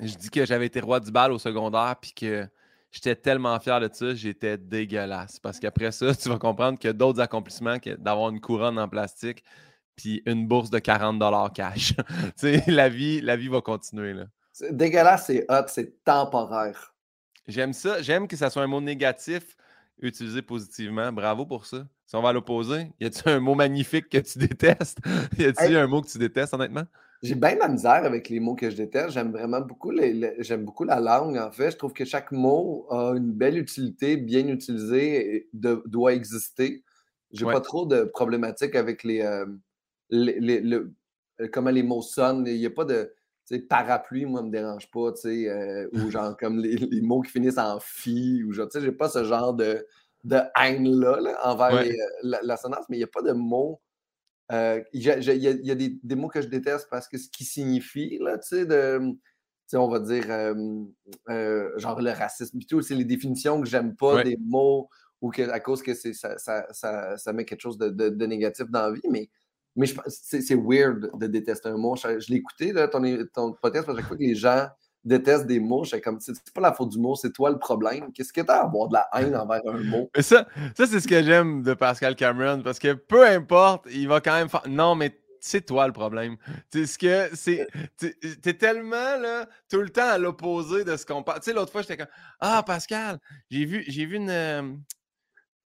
[0.00, 2.46] je dis que j'avais été roi du bal au secondaire, puis que
[2.92, 5.38] j'étais tellement fier de ça, j'étais dégueulasse.
[5.40, 8.78] Parce qu'après ça, tu vas comprendre qu'il y a d'autres accomplissements que d'avoir une couronne
[8.78, 9.44] en plastique,
[9.96, 11.94] puis une bourse de 40 cash.
[11.96, 14.12] tu sais, la vie, la vie va continuer.
[14.12, 14.26] Là.
[14.70, 16.94] Dégueulasse, c'est hot, c'est temporaire.
[17.46, 18.00] J'aime ça.
[18.02, 19.56] J'aime que ça soit un mot négatif
[20.00, 21.12] utilisé positivement.
[21.12, 21.86] Bravo pour ça.
[22.06, 24.98] Si on va à l'opposé, y a-t-il un mot magnifique que tu détestes?
[25.38, 26.84] y a-t-il un mot que tu détestes, honnêtement?
[27.22, 29.10] J'ai bien la misère avec les mots que je déteste.
[29.10, 31.72] J'aime vraiment beaucoup, les, j'aime beaucoup la langue, en fait.
[31.72, 36.82] Je trouve que chaque mot a une belle utilité, bien utilisé, et doit exister.
[37.32, 39.44] J'ai n'ai pas trop de problématiques avec les, euh,
[40.08, 40.94] les, le,
[41.40, 42.46] euh, comment les mots sonnent.
[42.46, 43.12] Il n'y a pas de
[43.68, 47.80] parapluie, moi, ne me dérange pas, euh, ou genre comme les, mots qui finissent en
[47.80, 49.86] fi, ou genre, tu sais, j'ai pas ce genre de,
[50.24, 51.84] de haine-là envers
[52.22, 52.56] la, la,
[52.88, 53.80] mais il n'y a pas de mots
[54.52, 58.36] euh, il y a, des, mots que je déteste parce que ce qui signifie, là,
[58.38, 59.16] tu sais, de,
[59.74, 60.54] on va dire, euh,
[61.28, 64.88] euh, genre le racisme, tout, c'est les définitions que j'aime pas des mots
[65.20, 69.08] ou que, à cause que ça, ça, met quelque chose de, négatif dans la vie,
[69.08, 69.30] mais,
[69.76, 71.94] mais c'est weird de détester un mot.
[71.94, 74.68] Je, l'ai écouté, ton, ton podcast, parce que les gens
[75.04, 75.84] déteste des mots.
[75.84, 78.12] Je comme, c'est pas la faute du mot, c'est toi le problème.
[78.12, 80.10] Qu'est-ce que t'as à avoir de la haine envers un mot?
[80.16, 84.08] Mais ça, ça c'est ce que j'aime de Pascal Cameron, parce que peu importe, il
[84.08, 84.62] va quand même faire.
[84.68, 86.36] Non, mais c'est toi le problème.
[86.70, 87.66] Tu ce que c'est.
[87.96, 91.40] T'es tellement là, tout le temps à l'opposé de ce qu'on parle.
[91.40, 92.08] Tu sais, l'autre fois, j'étais comme
[92.40, 93.18] Ah, Pascal,
[93.50, 94.30] j'ai vu, j'ai vu une.
[94.30, 94.62] Euh,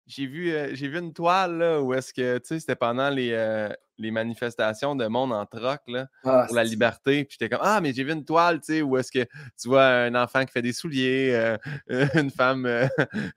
[0.06, 3.10] j'ai vu, euh, j'ai vu une toile là, où est-ce que, tu sais, c'était pendant
[3.10, 7.26] les, euh, les manifestations de monde en troc là, ah, pour la liberté.
[7.26, 9.26] Puis j'étais comme, ah, mais j'ai vu une toile, tu sais, où est-ce que
[9.60, 11.58] tu vois un enfant qui fait des souliers, euh,
[12.16, 12.68] une, femme,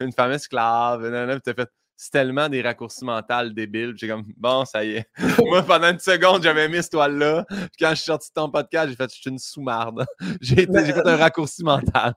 [0.01, 1.41] une femme esclave.
[1.45, 3.95] Puis fait, c'est tellement des raccourcis mentaux débiles.
[3.97, 5.07] J'ai comme, bon, ça y est.
[5.47, 7.45] Moi, pendant une seconde, j'avais mis cette toile-là.
[7.49, 10.05] Puis quand je suis sorti de ton podcast, j'ai fait, je suis une sous-marde.
[10.41, 12.13] J'ai fait un raccourci mental.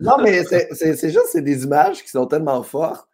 [0.00, 3.08] non, mais c'est juste, c'est des images qui sont tellement fortes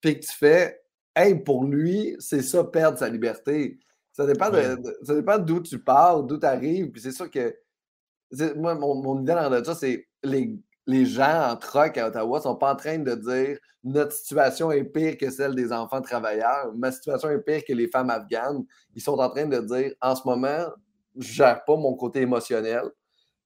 [0.00, 0.80] puis que tu fais,
[1.16, 3.78] hey, pour lui, c'est ça, perdre sa liberté.
[4.14, 6.90] Ça dépend de, d'où tu pars, d'où tu arrives.
[6.92, 7.54] Puis c'est sûr que,
[8.56, 12.54] moi, mon, mon idée dans ça, c'est les, les gens en troc à Ottawa sont
[12.54, 16.92] pas en train de dire notre situation est pire que celle des enfants travailleurs, ma
[16.92, 18.64] situation est pire que les femmes afghanes.
[18.94, 20.64] Ils sont en train de dire en ce moment,
[21.18, 22.84] je gère pas mon côté émotionnel.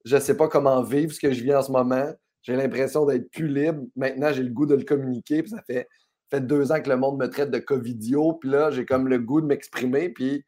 [0.04, 2.12] Je sais pas comment vivre ce que je vis en ce moment.
[2.42, 3.82] J'ai l'impression d'être plus libre.
[3.96, 5.42] Maintenant, j'ai le goût de le communiquer.
[5.42, 5.88] Puis ça fait
[6.30, 9.18] fait deux ans que le monde me traite de covidio, puis là, j'ai comme le
[9.18, 10.44] goût de m'exprimer, puis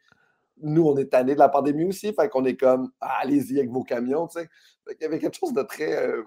[0.63, 3.71] nous, on est tanné de la pandémie aussi, fait qu'on est comme, ah, allez-y avec
[3.71, 4.49] vos camions, tu sais.
[4.89, 5.97] Il y avait quelque chose de très...
[5.97, 6.23] Euh,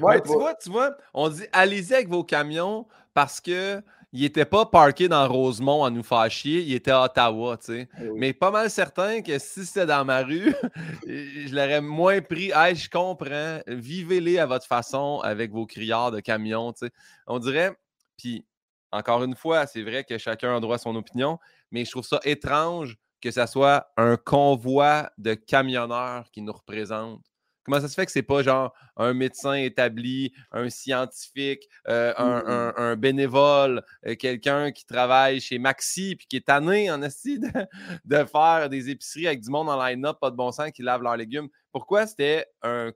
[0.00, 3.82] ouais, tu vois, tu vois, on dit, allez-y avec vos camions parce que
[4.12, 7.66] il n'était pas parké dans Rosemont à nous faire chier, il était à Ottawa, tu
[7.66, 7.88] sais.
[8.00, 10.54] Eh Mais pas mal certain que si c'était dans ma rue,
[11.06, 12.50] je l'aurais moins pris.
[12.54, 16.92] Hey, je comprends, vivez-les à votre façon avec vos criards de camions, tu sais.
[17.26, 17.76] On dirait,
[18.16, 18.46] puis
[18.92, 21.38] encore une fois, c'est vrai que chacun a droit à son opinion,
[21.70, 27.22] mais je trouve ça étrange que ce soit un convoi de camionneurs qui nous représente.
[27.64, 32.72] Comment ça se fait que c'est pas genre un médecin établi, un scientifique, euh, mmh.
[32.78, 37.48] un, bénévole, euh, quelqu'un qui travaille chez Maxi puis qui est tanné en esti de,
[38.06, 41.02] de, faire des épiceries avec du monde en line-up, pas de bon sens, qui lave
[41.02, 41.48] leurs légumes?
[41.70, 42.90] Pourquoi c'était un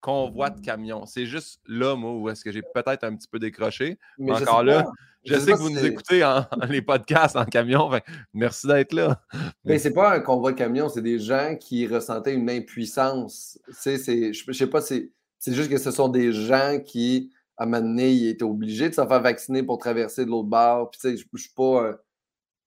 [0.00, 1.06] convoi de camions?
[1.06, 3.98] C'est juste là, moi, où est-ce que j'ai peut-être un petit peu décroché.
[4.18, 4.86] Mais encore là,
[5.24, 7.90] je, sais, que vous nous écoutez en, les podcasts en camion.
[8.32, 9.20] merci d'être là.
[9.64, 13.58] Mais c'est pas un convoi de camions, c'est des gens qui ressentaient une impuissance.
[13.70, 13.98] Sais,
[14.32, 15.10] je, sais pas, c'est
[15.46, 18.94] juste que ce sont des gens qui, à un moment donné, ils étaient obligés de
[18.94, 20.90] se faire vacciner pour traverser de l'autre bord.
[20.90, 21.98] Puis, tu sais, je, ne suis pas.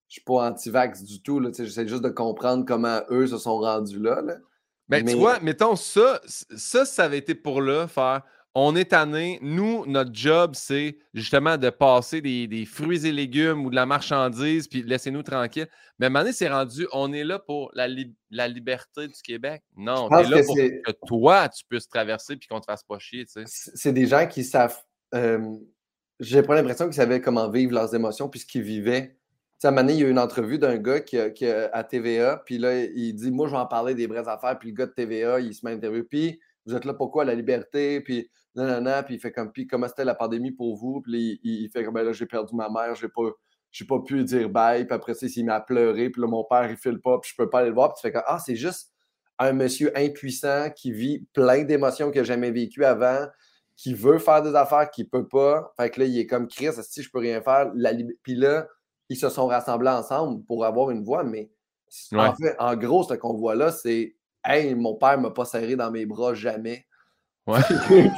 [0.07, 1.41] je suis pas anti-vax du tout.
[1.53, 4.21] J'essaie juste de comprendre comment eux se sont rendus là.
[4.21, 4.37] là.
[4.89, 5.12] Ben, mais...
[5.12, 8.23] tu vois, mettons ça, ça, ça avait été pour là, faire
[8.56, 9.39] on est tanné.
[9.41, 14.67] Nous, notre job, c'est justement de passer des, fruits et légumes ou de la marchandise,
[14.67, 15.67] puis laissez-nous tranquilles.
[15.97, 17.88] Mais à un moment donné, c'est rendu, on est là pour la,
[18.32, 19.62] la liberté du Québec.
[19.78, 22.99] Non, on est là pour que toi, tu puisses traverser puis qu'on te fasse pas
[22.99, 23.25] chier.
[23.25, 23.71] Tu sais.
[23.75, 24.78] C'est des gens qui savent.
[25.13, 25.56] Euh,
[26.19, 29.18] j'ai pas l'impression qu'ils savaient comment vivre leurs émotions puisqu'ils vivaient
[29.59, 32.57] sais, à il y a eu une entrevue d'un gars qui, qui, à TVA, puis
[32.57, 34.91] là, il dit Moi, je vais en parler des vraies affaires, puis le gars de
[34.91, 37.25] TVA, il se met à interview, puis vous êtes là pourquoi?
[37.25, 41.01] La liberté, puis non, puis il fait comme, puis comment c'était la pandémie pour vous,
[41.01, 43.29] puis il, fait comme, ben là, j'ai perdu ma mère, j'ai pas.
[43.71, 46.71] J'ai pas pu dire bye, puis après ça, il m'a pleuré, puis là, mon père,
[46.71, 48.39] il file pas, puis je peux pas aller le voir, puis tu fais comme, ah,
[48.39, 48.91] c'est juste
[49.37, 53.27] un monsieur impuissant qui vit plein d'émotions qu'il n'a jamais vécues avant,
[53.77, 55.71] qui veut faire des affaires qu'il peut pas.
[55.77, 57.71] Fait que là, il est comme Chris, si je peux rien faire?
[58.23, 58.67] Puis là,
[59.09, 61.51] ils se sont rassemblés ensemble pour avoir une voix, mais
[62.13, 65.91] en fait, en gros, ce convoi-là, c'est Hey, mon père ne m'a pas serré dans
[65.91, 66.85] mes bras jamais.
[67.45, 67.59] Ouais.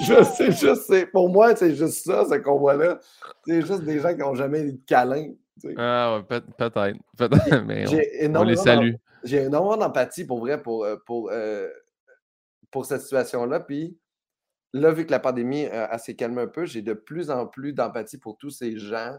[0.08, 1.06] je sais, je sais.
[1.08, 2.99] Pour moi, c'est juste ça, ce convoi-là.
[3.45, 5.34] C'est juste des gens qui n'ont jamais eu de câlin.
[5.77, 6.93] Ah ouais, peut-être.
[7.17, 7.30] Peut
[7.65, 7.86] mais
[8.36, 8.93] on, les salue.
[9.23, 11.69] J'ai énormément d'empathie pour vrai pour, euh, pour, euh,
[12.71, 13.60] pour cette situation-là.
[13.60, 13.97] Puis
[14.73, 17.73] là, vu que la pandémie euh, s'est calmée un peu, j'ai de plus en plus
[17.73, 19.17] d'empathie pour tous ces gens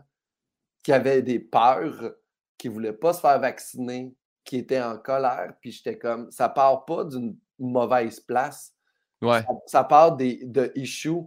[0.82, 2.14] qui avaient des peurs,
[2.58, 4.14] qui ne voulaient pas se faire vacciner,
[4.44, 5.54] qui étaient en colère.
[5.60, 8.74] Puis j'étais comme, ça part pas d'une mauvaise place.
[9.20, 9.44] Ouais.
[9.66, 11.22] Ça, part des, de issues.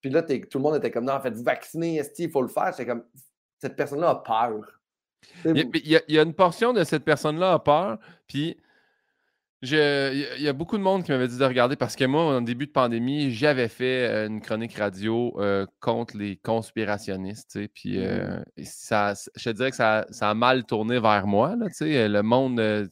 [0.00, 2.72] Puis là, tout le monde était comme, non, en fait, vacciner, il faut le faire.
[2.72, 3.04] J'étais comme,
[3.58, 4.80] cette personne-là a peur.
[5.44, 7.98] Il y, a, il y, a, une portion de cette personne-là a peur.
[8.26, 8.58] Puis
[9.62, 12.40] il y, a beaucoup de monde qui m'avait dit de regarder parce que moi, en
[12.40, 17.58] début de pandémie, j'avais fait euh, une chronique radio euh, contre les conspirationnistes.
[17.74, 21.56] Puis euh, ça, je te dirais que ça, a mal tourné vers moi.
[21.56, 22.88] Là, le monde,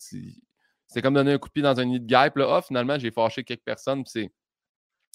[0.86, 2.36] c'est comme donner un coup de pied dans un nid de guêpe.
[2.36, 2.56] Là.
[2.56, 4.04] Ah, finalement, j'ai fâché quelques personnes.
[4.04, 4.30] Puis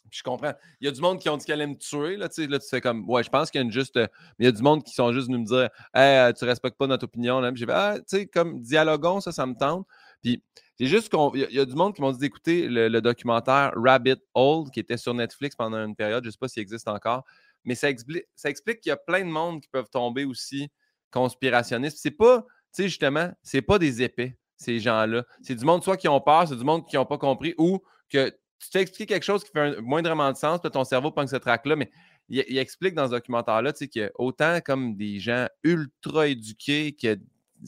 [0.10, 0.54] je comprends.
[0.82, 2.18] Il y a du monde qui ont dit qu'elle allait me tuer.
[2.18, 3.96] Là, là, tu fais comme, ouais, je pense qu'il y a une juste.
[3.96, 6.80] Mais il y a du monde qui sont juste venus me dire, hey, tu respectes
[6.80, 7.40] pas notre opinion.
[7.42, 7.52] Là.
[7.54, 9.86] J'ai fait, ah, tu sais, comme dialoguons, ça, ça me tente.
[10.24, 10.42] Puis
[10.78, 14.72] c'est juste qu'il y, a du monde qui m'ont dit d'écouter le, documentaire Rabbit Hole
[14.72, 16.24] qui était sur Netflix pendant une période.
[16.24, 17.24] Je ne sais pas s'il existe encore.
[17.64, 20.70] Mais ça, explique, ça explique qu'il y a plein de monde qui peuvent tomber aussi
[21.12, 22.00] conspirationnistes.
[22.02, 25.26] C'est pas, tu sais, justement, c'est pas des épais, ces gens-là.
[25.42, 27.80] C'est du monde soit qui ont peur, c'est du monde qui n'ont pas compris ou
[28.10, 31.28] que tu t'es expliqué quelque chose qui fait un, moindrement de sens, ton cerveau prend
[31.28, 31.92] ce trac-là, mais
[32.30, 37.22] il, explique dans ce documentaire-là qu'il y autant comme des gens ultra éduqués, que, que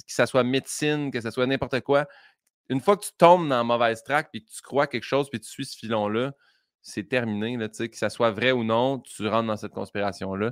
[0.08, 2.08] ça soit médecine, que ce soit n'importe quoi,
[2.70, 5.30] une fois que tu tombes dans la mauvaise track puis que tu crois quelque chose
[5.30, 6.34] puis tu suis ce filon-là,
[6.82, 7.58] c'est terminé.
[7.58, 10.52] Là, que ça soit vrai ou non, tu rentres dans cette conspiration-là.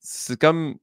[0.00, 0.76] C'est comme.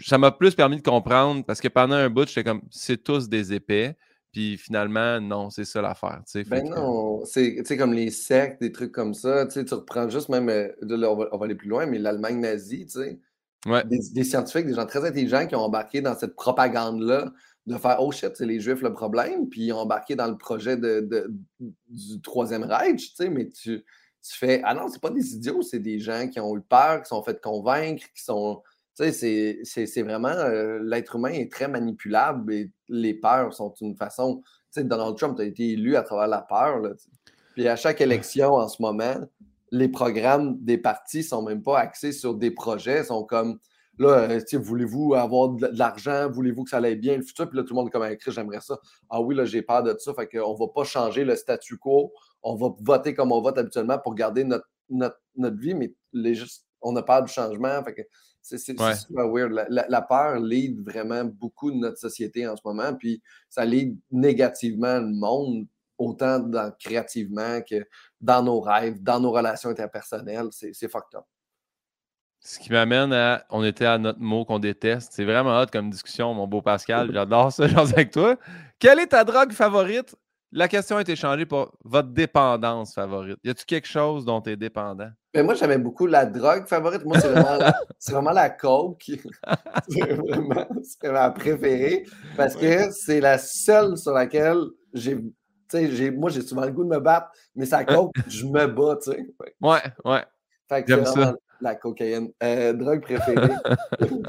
[0.00, 3.28] Ça m'a plus permis de comprendre parce que pendant un bout, j'étais comme c'est tous
[3.28, 3.96] des épais.
[4.32, 6.22] Puis finalement, non, c'est ça l'affaire.
[6.48, 9.46] Ben non, c'est comme les sectes, des trucs comme ça.
[9.46, 13.20] Tu reprends juste même, euh, on, va, aller plus loin, mais l'Allemagne nazie, tu sais.
[13.86, 17.32] Des, des, scientifiques, des gens très intelligents qui ont embarqué dans cette propagande-là
[17.66, 21.30] de faire Oh shit, c'est les Juifs le problème, puis embarquer dans le projet de,
[21.88, 23.84] du Troisième Reich, tu sais, mais tu,
[24.22, 27.02] tu fais Ah non, c'est pas des idiots, c'est des gens qui ont eu peur,
[27.02, 28.62] qui sont fait convaincre, qui sont.
[28.96, 30.28] Tu sais, c'est vraiment.
[30.28, 34.42] Euh, l'être humain est très manipulable et les peurs sont une façon.
[34.72, 36.78] Tu sais, Donald Trump a été élu à travers la peur.
[36.78, 36.90] Là,
[37.54, 39.16] puis à chaque élection en ce moment,
[39.70, 43.58] les programmes des partis sont même pas axés sur des projets, sont comme
[43.98, 46.28] Là, euh, voulez-vous avoir de, l'argent?
[46.30, 47.16] Voulez-vous que ça aille bien?
[47.16, 47.48] Le futur?
[47.48, 48.78] Puis là, tout le monde est comme écrit, j'aimerais ça.
[49.08, 50.12] Ah oui, là, j'ai peur de ça.
[50.14, 52.12] Fait qu'on ne va pas changer le statu quo.
[52.42, 55.16] On va voter comme on vote habituellement pour garder notre, notre,
[55.58, 56.34] vie, mais les,
[56.82, 57.82] on a peur du changement.
[57.84, 58.02] Fait que
[58.42, 59.52] c'est super weird.
[59.70, 62.94] La, peur lead vraiment beaucoup de notre société en ce moment.
[62.94, 67.86] Puis ça lead négativement le monde, autant dans, créativement que
[68.20, 70.48] dans nos rêves, dans nos relations interpersonnelles.
[70.50, 71.24] C'est fucked up.
[72.46, 73.42] Ce qui m'amène à.
[73.48, 75.12] On était à notre mot qu'on déteste.
[75.14, 77.10] C'est vraiment hot comme discussion, mon beau Pascal.
[77.10, 78.36] J'adore ça, j'en avec toi.
[78.78, 80.14] Quelle est ta drogue favorite?
[80.52, 83.38] La question a été changée pour votre dépendance favorite.
[83.42, 85.08] Y a-tu quelque chose dont tu es dépendant?
[85.32, 87.02] Mais ben, moi, j'aimais beaucoup la drogue favorite.
[87.06, 87.74] Moi, c'est vraiment, la,
[88.10, 89.04] vraiment la coke.
[89.88, 90.66] c'est vraiment
[91.02, 92.04] ma préférée
[92.36, 94.60] parce que c'est la seule sur laquelle
[94.92, 95.18] j'ai.
[96.10, 99.12] Moi, j'ai souvent le goût de me battre, mais ça coke, je me bats, tu
[99.12, 99.26] sais.
[99.62, 100.24] Ouais, ouais.
[100.68, 102.30] Fait que c'est vraiment la cocaïne.
[102.42, 103.52] Euh, drogue préférée.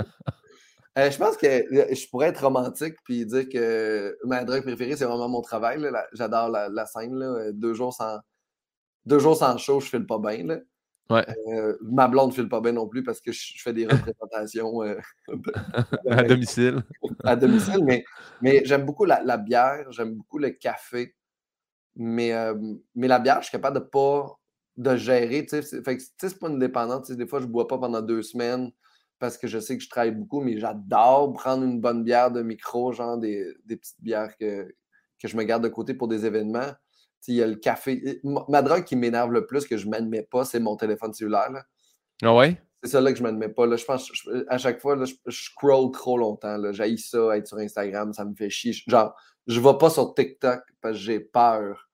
[0.98, 4.96] Euh, je pense que euh, je pourrais être romantique puis dire que ma drogue préférée,
[4.96, 5.86] c'est vraiment mon travail.
[6.14, 7.16] J'adore la, scène.
[7.16, 7.52] Là.
[7.52, 8.20] Deux, jours sans,
[9.06, 10.46] deux jours sans show, je file pas bien.
[10.46, 10.60] Là.
[11.10, 11.26] Ouais.
[11.82, 14.80] ma blonde ne file pas bien non plus parce que je, fais des représentations
[16.10, 16.82] à domicile.
[17.26, 18.06] à domicile, mais,
[18.42, 21.14] mais j'aime beaucoup la, bière, j'aime beaucoup le café.
[21.98, 22.32] Mais,
[22.96, 24.40] mais la bière, je suis capable de pas
[24.78, 25.46] de gérer.
[25.50, 27.12] C'est pas une dépendante.
[27.12, 28.72] Des fois, je bois pas pendant deux semaines
[29.20, 32.42] parce que je sais que je travaille beaucoup, mais j'adore prendre une bonne bière de
[32.42, 34.68] micro, genre des, petites bières que,
[35.22, 36.72] que, je me garde de côté pour des événements.
[37.28, 38.22] Il y a le café.
[38.24, 41.50] Ma drogue qui m'énerve le plus, que je ne m'admets pas, c'est mon téléphone cellulaire.
[42.22, 42.62] Ah ouais?
[42.84, 43.66] C'est ça là que je ne m'admets pas.
[43.66, 43.78] Là.
[43.78, 44.12] Je pense
[44.48, 46.72] à chaque fois, là, je, scroll trop longtemps.
[46.72, 48.74] J'haïs ça, être sur Instagram, ça me fait chier.
[48.88, 49.16] Genre,
[49.48, 51.85] je ne vais pas sur TikTok parce que j'ai peur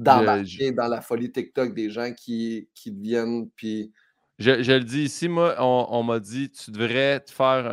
[0.00, 3.92] d'embarquer dans la folie TikTok des gens qui, qui viennent puis.
[4.38, 7.70] Je, le dis ici, moi, on, m'a dit tu devrais te faire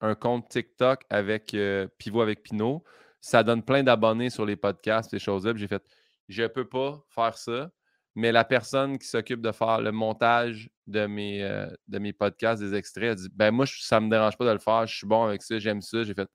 [0.00, 2.82] un, compte TikTok avec euh, Pivot avec Pinot.
[3.20, 5.52] Ça donne plein d'abonnés sur les podcasts, ces choses-là.
[5.54, 5.82] J'ai fait
[6.28, 7.70] je peux pas faire ça,
[8.14, 12.62] mais la personne qui s'occupe de faire le montage de mes, euh, de mes podcasts,
[12.62, 15.06] des extraits, a dit ben moi, ça me dérange pas de le faire, je suis
[15.06, 16.04] bon avec ça, j'aime ça.
[16.04, 16.28] J'ai fait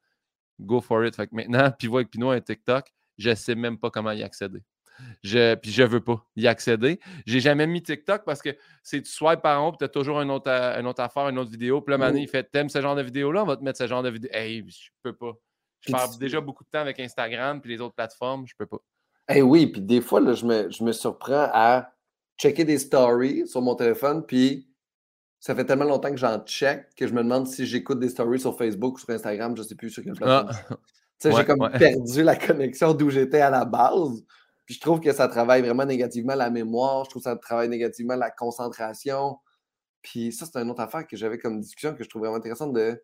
[0.59, 1.15] go for it.
[1.15, 2.85] Fait que maintenant, Pivot avec Pinot un TikTok,
[3.17, 4.61] je sais même pas comment y accéder.
[5.23, 6.99] Je, puis je veux pas y accéder.
[7.25, 10.21] J'ai jamais mis TikTok parce que c'est tu swipes par haut, puis tu as toujours
[10.21, 11.81] une autre, une autre affaire, une autre vidéo.
[11.81, 14.03] Puis là, il fait T'aimes ce genre de vidéo-là, on va te mettre ce genre
[14.03, 14.29] de vidéo.
[14.33, 15.33] Hey, je peux pas.
[15.81, 18.79] Je passe déjà beaucoup de temps avec Instagram puis les autres plateformes, je peux pas.
[19.29, 21.91] Eh oui, puis des fois, là, je, me, je me surprends à
[22.37, 24.69] checker des stories sur mon téléphone, puis
[25.39, 28.39] ça fait tellement longtemps que j'en check que je me demande si j'écoute des stories
[28.39, 30.49] sur Facebook ou sur Instagram, je ne sais plus sur quelle plateforme.
[30.69, 30.77] Ah.
[31.23, 34.23] j'ai comme perdu la connexion d'où j'étais à la base.
[34.67, 37.69] Puis je trouve que ça travaille vraiment négativement la mémoire, je trouve que ça travaille
[37.69, 39.37] négativement la concentration.
[40.01, 42.73] Puis ça, c'est une autre affaire que j'avais comme discussion que je trouve vraiment intéressante
[42.73, 43.01] de.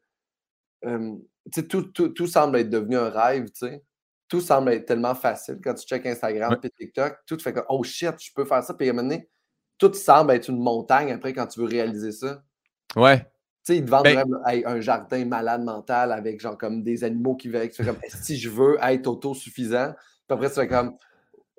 [1.54, 3.82] sais, tout, tout, tout, semble être devenu un rêve, tu sais.
[4.28, 7.20] Tout semble être tellement facile quand tu checkes Instagram et TikTok.
[7.26, 8.74] Tout fait comme Oh shit, je peux faire ça.
[8.74, 9.30] Puis à un moment donné,
[9.78, 12.44] tout semble être une montagne après quand tu veux réaliser ça.
[12.98, 13.20] Ouais.
[13.20, 13.28] Tu
[13.64, 14.26] sais, ils te vendent ben
[14.66, 17.70] un jardin malade mental avec genre comme des animaux qui veulent.
[17.70, 19.94] Tu fais comme si je veux être autosuffisant?
[20.28, 20.98] Puis après, tu fais comme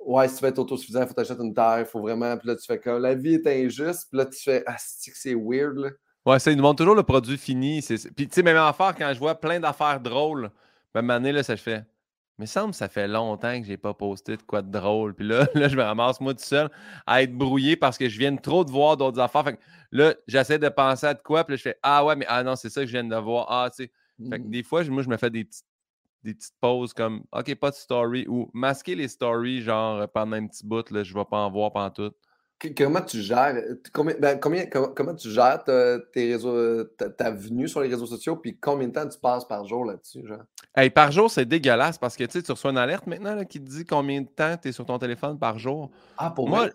[0.04, 2.36] ouais, si tu veux être autosuffisant, il faut t'acheter une terre, il faut vraiment.
[2.36, 4.08] Puis là, tu fais comme la vie est injuste.
[4.10, 5.76] Puis là, tu fais ah, c'est weird.
[5.76, 5.90] Là?
[6.26, 7.80] Ouais, ça, ils nous montrent toujours le produit fini.
[7.82, 10.50] Puis, tu sais, même affaire, quand je vois plein d'affaires drôles,
[10.94, 11.84] même année, là, ça je fais.
[12.38, 15.14] Mais semble que ça fait longtemps que je n'ai pas posté de quoi de drôle.
[15.14, 16.68] Puis là, là, je me ramasse moi tout seul
[17.06, 19.44] à être brouillé parce que je viens trop de voir d'autres affaires.
[19.44, 19.60] Fait que
[19.92, 21.44] là, j'essaie de penser à de quoi.
[21.44, 23.16] Puis là, je fais Ah ouais, mais ah non, c'est ça que je viens de
[23.16, 23.46] voir.
[23.50, 23.92] Ah, tu sais.
[24.30, 24.50] Fait que mmh.
[24.50, 25.66] des fois, moi, je me fais des petites
[26.24, 30.46] des petites pauses comme OK, pas de story ou masquer les stories, genre pendant un
[30.46, 32.12] petit bout, là, je vais pas en voir pendant tout.
[32.76, 33.54] Comment tu gères
[33.92, 38.56] combien, ben, combien, comment, tu gères tes réseaux, ta, venue sur les réseaux sociaux, puis
[38.58, 40.26] combien de temps tu passes par jour là-dessus?
[40.26, 40.44] Genre?
[40.74, 43.84] Hey, par jour, c'est dégueulasse parce que tu reçois une alerte maintenant qui te dit
[43.84, 45.90] combien de temps tu es sur ton téléphone par jour.
[46.16, 46.68] Ah, pour moi?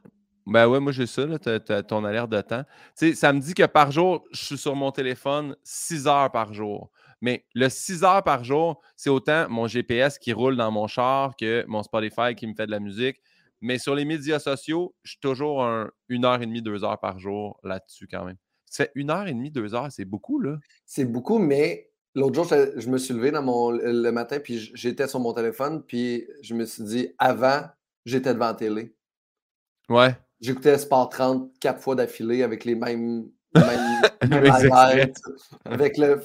[0.45, 1.37] Ben ouais, moi j'ai ça, là,
[1.83, 2.63] ton alerte de temps.
[2.95, 6.53] sais, ça me dit que par jour, je suis sur mon téléphone 6 heures par
[6.53, 6.89] jour.
[7.21, 11.35] Mais le 6 heures par jour, c'est autant mon GPS qui roule dans mon char
[11.35, 13.21] que mon Spotify qui me fait de la musique.
[13.61, 16.99] Mais sur les médias sociaux, je suis toujours un, une heure et demie, deux heures
[16.99, 18.37] par jour là-dessus quand même.
[18.65, 20.57] C'est une heure et demie, deux heures, c'est beaucoup, là.
[20.85, 25.07] C'est beaucoup, mais l'autre jour, je, me suis levé dans mon, le matin, puis j'étais
[25.07, 27.63] sur mon téléphone, puis je me suis dit, avant,
[28.05, 28.95] j'étais devant la télé.
[29.89, 30.15] Ouais.
[30.39, 35.11] J'écoutais Sport 30 quatre fois d'affilée avec les mêmes, mêmes,
[35.65, 36.21] avec le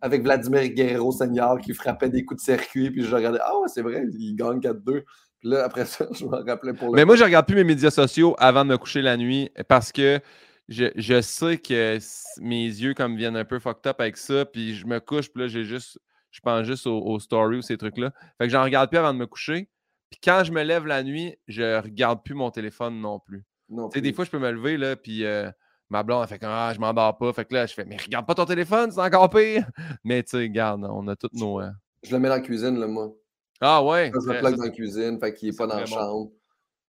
[0.00, 3.68] avec Vladimir Guerrero Senior qui frappait des coups de circuit, puis je regardais, ah ouais,
[3.68, 5.02] c'est vrai, il gagne 4-2.
[5.40, 6.94] Puis là, après ça, je me rappelais pour le.
[6.94, 9.92] Mais moi, je regarde plus mes médias sociaux avant de me coucher la nuit parce
[9.92, 10.20] que
[10.68, 11.98] je, sais que
[12.40, 15.42] mes yeux comme viennent un peu fucked up avec ça, puis je me couche, puis
[15.42, 15.98] là, j'ai juste,
[16.30, 18.12] je pense juste aux, stories ou ces trucs-là.
[18.38, 19.68] Fait que j'en regarde plus avant de me coucher.
[20.10, 23.44] Puis quand je me lève la nuit, je regarde plus mon téléphone non plus.
[23.68, 24.00] Non plus.
[24.00, 25.50] Des fois, je peux me lever, là, puis euh,
[25.92, 27.32] Ma blonde, elle fait que ah, je m'endors pas.
[27.34, 29.66] Fait que là, je fais, mais regarde pas ton téléphone, c'est encore pire.
[30.04, 31.60] Mais tu sais, regarde, on a toutes nos.
[31.60, 31.70] Euh
[32.02, 33.14] je le mets dans la cuisine, là, moi.
[33.60, 34.10] Ah ouais?
[34.12, 36.32] Je le plug dans la cuisine, fait qu'il est, pas dans la chambre.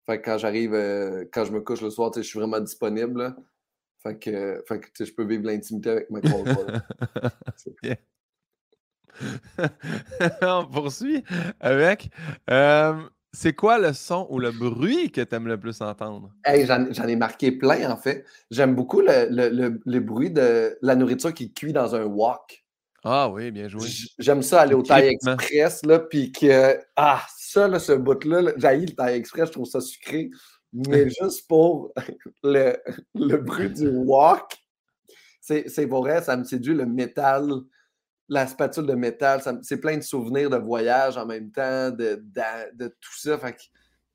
[0.06, 3.36] Fait que quand j'arrive, euh, quand je me couche le soir, je suis vraiment disponible.
[4.02, 6.20] Fait que, fait que je peux vivre l'intimité avec ma.
[7.82, 7.96] Yeah.
[10.42, 11.22] On poursuit
[11.60, 12.10] avec.
[12.50, 13.00] euh,
[13.34, 16.32] c'est quoi le son ou le bruit que tu aimes le plus entendre?
[16.44, 18.24] Hey, j'en, j'en ai marqué plein, en fait.
[18.50, 22.64] J'aime beaucoup le, le- le- le bruit de la nourriture qui cuit dans un wok.
[23.02, 23.86] Ah oui, bien joué.
[24.18, 25.34] J'aime ça aller Le au crépitement.
[25.34, 29.52] Express, là, puis que, ah, ça, là, ce bout-là, là, j'haïs le Thai Express, je
[29.52, 30.30] trouve ça sucré,
[30.72, 31.92] mais juste pour
[32.42, 32.76] le,
[33.14, 34.56] le bruit du wok,
[35.40, 37.50] c'est c'est vrai, ça me séduit, le métal,
[38.28, 42.22] la spatule de métal, c'est plein de souvenirs de voyage en même temps, de,
[42.74, 43.60] de, tout ça, fait que,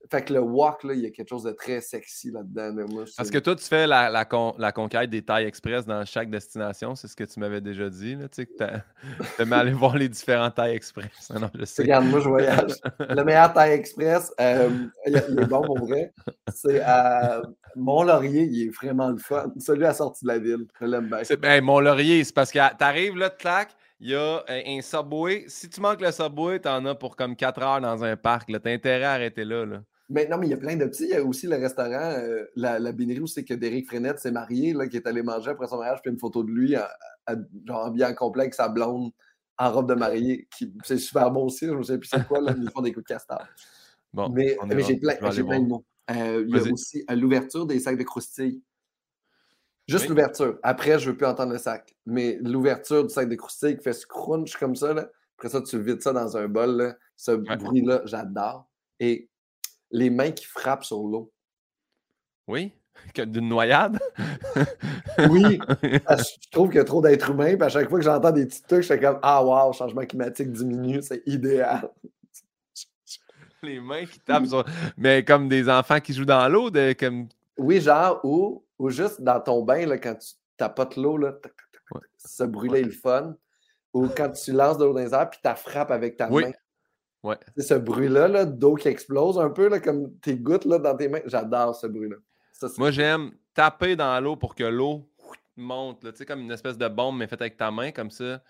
[0.09, 2.73] fait que le wok, là, il y a quelque chose de très sexy là-dedans.
[3.17, 6.29] Parce que toi, tu fais la, la, con- la conquête des tailles express dans chaque
[6.29, 6.95] destination.
[6.95, 8.15] C'est ce que tu m'avais déjà dit.
[8.15, 11.29] Là, tu sais, que aller voir les différents tailles express.
[11.29, 11.83] Non, je sais.
[11.83, 12.71] Regarde, moi, je voyage.
[12.99, 14.69] Le meilleur Thai Express, euh,
[15.05, 16.13] il, est bon pour vrai.
[16.55, 17.41] C'est à
[17.75, 19.51] Mont-Laurier, il est vraiment le fun.
[19.59, 20.65] Celui à la sortie de la ville.
[20.79, 21.23] Je l'aime bien.
[21.23, 25.45] C'est- ben, Mont-Laurier, c'est parce que t'arrives là, clac, il y a un, un subway.
[25.47, 28.49] Si tu manques le subway, t'en as pour comme 4 heures dans un parc.
[28.51, 29.65] T'as intérêt à arrêter là.
[29.65, 29.83] là.
[30.09, 31.03] Mais non, mais il y a plein de petits.
[31.03, 34.31] Il y a aussi le restaurant, euh, la, la où c'est que Derek Frenette s'est
[34.31, 36.89] marié, là, qui est allé manger après son mariage, puis une photo de lui, à-
[37.67, 39.11] genre habillé en complet avec sa blonde
[39.59, 40.47] en robe de mariée.
[40.57, 41.67] qui C'est super bon aussi.
[41.67, 43.43] Je me souviens plus c'est quoi, là, ils font des coups de castor.
[44.11, 45.85] Bon, mais mais j'ai plein, plein de mots.
[46.09, 48.63] Euh, il y a aussi euh, l'ouverture des sacs de croustilles.
[49.89, 50.09] Juste Oui.
[50.09, 50.57] l'ouverture.
[50.63, 51.95] Après, je ne veux plus entendre le sac.
[52.05, 55.09] Mais l'ouverture du sac de croustilles qui fait ce crunch comme ça, là.
[55.37, 56.77] après ça, tu vides ça dans un bol.
[56.77, 56.95] là.
[57.15, 58.67] Ce bruit-là, j'adore.
[58.99, 59.29] Et
[59.91, 61.31] les mains qui frappent sur l'eau.
[62.47, 62.73] Oui?
[63.15, 63.97] D'une noyade?
[65.29, 67.55] Oui, que je trouve qu'il y a trop d'êtres humains.
[67.55, 70.05] Puis à chaque fois que j'entends des petits trucs, je fais comme Ah, wow, changement
[70.05, 71.89] climatique diminue, c'est idéal.
[73.61, 74.63] Les mains qui tapent sur.
[74.97, 77.27] Mais comme des enfants qui jouent dans l'eau, de, comme.
[77.59, 81.55] Oui, genre, ou, ou juste dans ton bain, là, quand tu tapotes l'eau, là, tac,
[81.55, 82.07] tac, tac, Ouais.
[82.17, 83.35] ce bruit-là est le fun.
[83.93, 86.43] Ou quand tu lances de l'eau dans les airs, puis tu frappes avec ta Oui.
[86.43, 86.51] main.
[87.23, 87.37] Ouais.
[87.57, 90.95] C'est ce bruit-là, là, d'eau qui explose un peu, là, comme tes gouttes là, dans
[90.95, 91.21] tes mains.
[91.25, 92.15] J'adore ce bruit-là.
[92.77, 95.09] Moi, j'aime taper dans l'eau pour que l'eau
[95.57, 96.03] monte.
[96.03, 96.11] là.
[96.11, 98.41] Tu sais, comme une espèce de bombe, mais faite avec ta main, comme ça.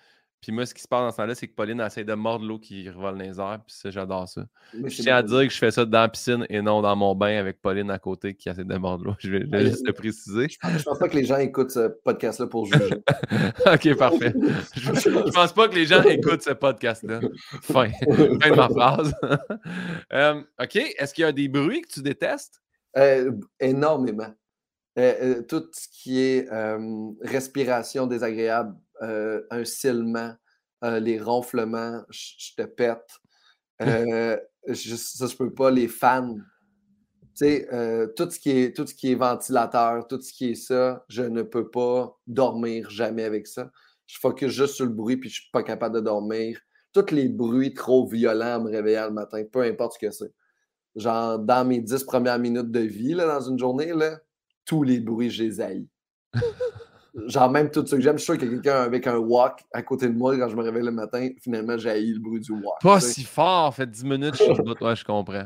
[0.42, 2.46] Puis moi, ce qui se passe dans ce temps-là, c'est que Pauline essaie de mordre
[2.46, 3.60] l'eau qui revole dans les airs.
[3.66, 4.46] Puis ça, j'adore ça.
[4.74, 6.96] Mais Je tiens à dire que je fais ça dans la piscine et non dans
[6.96, 9.16] mon bain avec Pauline à côté qui essaie de mordre l'eau.
[9.20, 10.48] Je vais, juste le préciser.
[10.50, 13.04] Je pense pas que les gens écoutent ce podcast-là pour juger.
[13.66, 14.34] ok, parfait.
[14.76, 17.20] Je, je pense pas que les gens écoutent ce podcast-là.
[17.62, 17.90] Fin.
[17.90, 19.14] fin de ma phrase.
[20.14, 22.62] Euh, ok, est-ce qu'il y a des bruits que tu détestes?
[22.98, 24.34] Euh, énormément.
[24.98, 26.50] Euh, euh, tout ce qui est
[27.22, 30.34] respiration désagréable, euh, un silement,
[30.84, 33.10] euh, les ronflements, je te pète.
[33.82, 35.72] Euh, je- ça, je peux pas.
[35.72, 36.36] Les fans.
[37.36, 37.68] Tu sais,
[38.18, 41.24] tout, ce qui est, tout ce qui est ventilateur, tout ce qui est ça, je
[41.24, 43.72] ne peux pas dormir jamais avec ça.
[44.08, 46.60] Je focus juste sur le bruit puis je suis pas capable de dormir.
[46.92, 50.34] Tous les bruits trop violents à me réveiller le matin, peu importe ce que c'est
[50.96, 54.20] genre dans mes dix premières minutes de vie là, dans une journée, là,
[54.66, 55.88] tous les bruits, je les haïs.
[57.28, 59.18] genre même tout ce que j'aime, je suis sûr qu'il y a quelqu'un avec un
[59.18, 62.20] walk à côté de moi quand je me réveille le matin, finalement j'ai haï le
[62.20, 62.82] bruit du walk.
[62.82, 64.44] Pas si fort, fait 10 minutes, je.
[64.84, 65.46] Ouais, je comprends.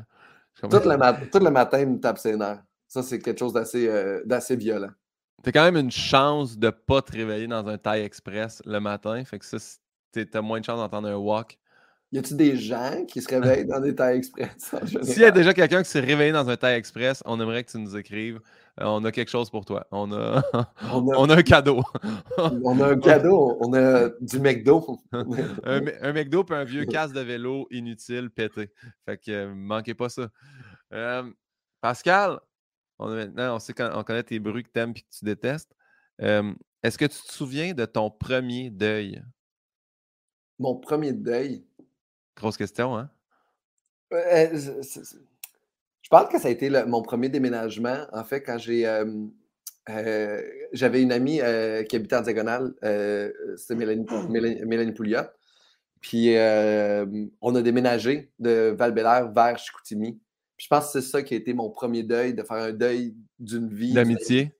[0.55, 0.79] Je comprends.
[0.79, 2.61] tout, le mat- tout le matin, il me tape ses nerfs.
[2.87, 4.91] Ça, c'est quelque chose d'assez euh, d'assez violent.
[5.41, 9.23] T'as quand même une chance de pas te réveiller dans un Thai Express le matin.
[9.25, 9.57] Fait que ça,
[10.11, 11.57] t'as moins de chance d'entendre un walk.
[12.13, 15.51] Y a-tu des gens qui se réveillent dans des Thai Express S'il y a déjà
[15.51, 18.39] quelqu'un qui s'est réveillé dans un Thai Express, on aimerait que tu nous écrives.
[18.79, 19.87] Euh, on a quelque chose pour toi.
[19.89, 20.43] On a,
[20.91, 21.81] On a, on a un cadeau.
[22.37, 24.99] on a un cadeau, on a du McDo.
[25.63, 28.69] un, McDo puis un vieux casque de vélo inutile pété.
[29.07, 30.29] Fait que euh, manquez pas ça.
[30.93, 31.23] Euh,
[31.81, 32.39] Pascal,
[32.99, 35.17] on a maintenant, on sait quand- on connaît tes bruits que tu aimes et que
[35.17, 35.75] tu détestes.
[36.19, 39.23] Est-ce que tu te souviens de ton premier deuil?
[40.59, 41.65] Mon premier deuil?
[42.35, 43.09] Grosse question, hein?
[44.11, 45.17] Euh, c'est- c'est- c'est-
[46.01, 48.05] Je pense que ça a été le- mon premier déménagement.
[48.11, 48.85] En fait, quand j'ai.
[48.85, 49.05] euh,
[49.89, 50.41] euh,
[50.73, 55.21] J'avais une amie euh, qui habitait en diagonale, euh, c'était Mélanie, Mélanie, Mélanie Pouliot.
[56.01, 57.05] Puis euh,
[57.41, 58.93] on a déménagé de val
[59.33, 60.19] vers Chicoutimi.
[60.57, 62.73] Puis je pense que c'est ça qui a été mon premier deuil, de faire un
[62.73, 63.93] deuil d'une vie.
[63.93, 64.51] D'amitié?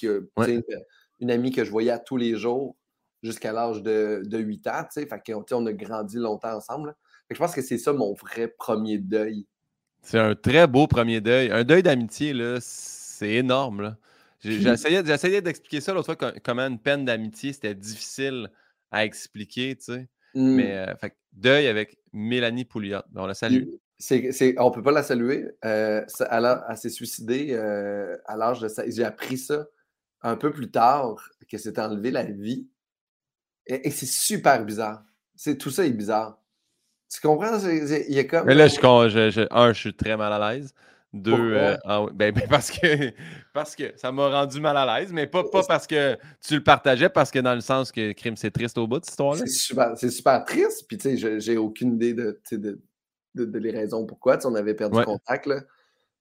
[0.00, 0.64] que, Ouais.
[1.20, 2.76] Une amie que je voyais à tous les jours
[3.22, 4.84] jusqu'à l'âge de, de 8 ans.
[4.92, 5.08] Fait
[5.52, 6.94] on a grandi longtemps ensemble.
[7.30, 9.46] Je pense que c'est ça mon vrai premier deuil.
[10.02, 11.50] C'est un très beau premier deuil.
[11.50, 13.82] Un deuil d'amitié, là, c'est énorme.
[13.82, 13.96] là.
[14.44, 18.50] Essayé d'expliquer ça l'autre fois, co- comment une peine d'amitié, c'était difficile
[18.92, 20.08] à expliquer, tu sais.
[20.34, 20.54] Hmm.
[20.54, 23.00] Mais, euh, fait deuil avec Mélanie Pouliot.
[23.16, 23.62] On la salue.
[23.64, 25.46] Puis, c'est- c'est- on ne peut pas la saluer.
[25.64, 28.68] Euh, ça- elle a- elle s'est suicidée euh, à l'âge de.
[28.68, 29.66] sa- J'ai appris ça
[30.22, 31.16] un peu plus tard
[31.50, 32.68] que s'est enlevé la vie.
[33.66, 35.02] Et, c'est super bizarre.
[35.34, 36.40] C'est, tout ça est bizarre.
[37.12, 37.58] Tu comprends?
[37.58, 38.46] Il y a comme.
[38.46, 40.74] Mais là, je, je, un, je suis très mal à l'aise.
[41.12, 43.12] Deux, euh, ah ben, ben, parce, que,
[43.54, 46.62] parce que ça m'a rendu mal à l'aise, mais pas, pas parce que tu le
[46.62, 49.40] partageais, parce que dans le sens que crime, c'est triste au bout de cette histoire-là.
[49.46, 52.78] C'est super, super, triste, puis tu sais, j'ai aucune idée de, de,
[53.34, 54.38] de, les raisons pourquoi.
[54.44, 55.60] On avait perdu contact, là.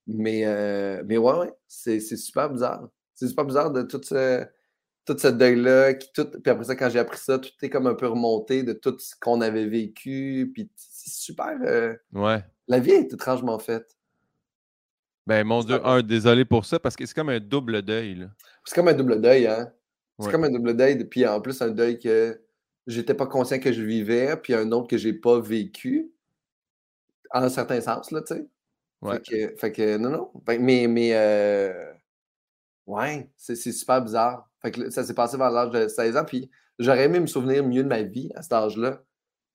[0.08, 2.88] Mais, euh, mais ouais, ouais, c'est super bizarre.
[3.16, 4.46] C'est super bizarre de tout ce,
[5.06, 5.94] tout ce deuil-là.
[5.94, 8.98] Puis après ça, quand j'ai appris ça, tout est comme un peu remonté de tout
[9.00, 10.52] ce qu'on avait vécu.
[10.54, 11.58] Puis c'est super.
[11.64, 12.44] Euh, ouais.
[12.68, 13.96] La vie est étrangement faite.
[15.28, 18.28] Ben, mon Dieu, un, désolé pour ça, parce que c'est comme un double deuil.
[18.64, 19.72] C'est comme un double deuil, hein?
[20.20, 22.40] C'est comme un double deuil, puis en plus, un deuil que
[22.88, 26.12] j'étais pas conscient que je vivais, puis un autre que j'ai pas vécu,
[27.32, 28.48] en un certain sens, là, tu sais.
[29.02, 29.20] Ouais.
[29.58, 30.32] Fait, que, non, non.
[30.60, 31.94] mais, mais euh,
[32.86, 34.50] ouais, c'est super bizarre.
[34.66, 36.50] Fait que ça s'est passé vers l'âge de 16 ans, puis
[36.80, 39.04] j'aurais aimé me souvenir mieux de ma vie à cet âge-là,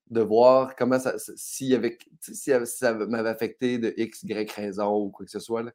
[0.09, 5.11] de voir comment ça, si, avec, si ça m'avait affecté de X, Y raison ou
[5.11, 5.65] quoi que ce soit.
[5.65, 5.73] Là.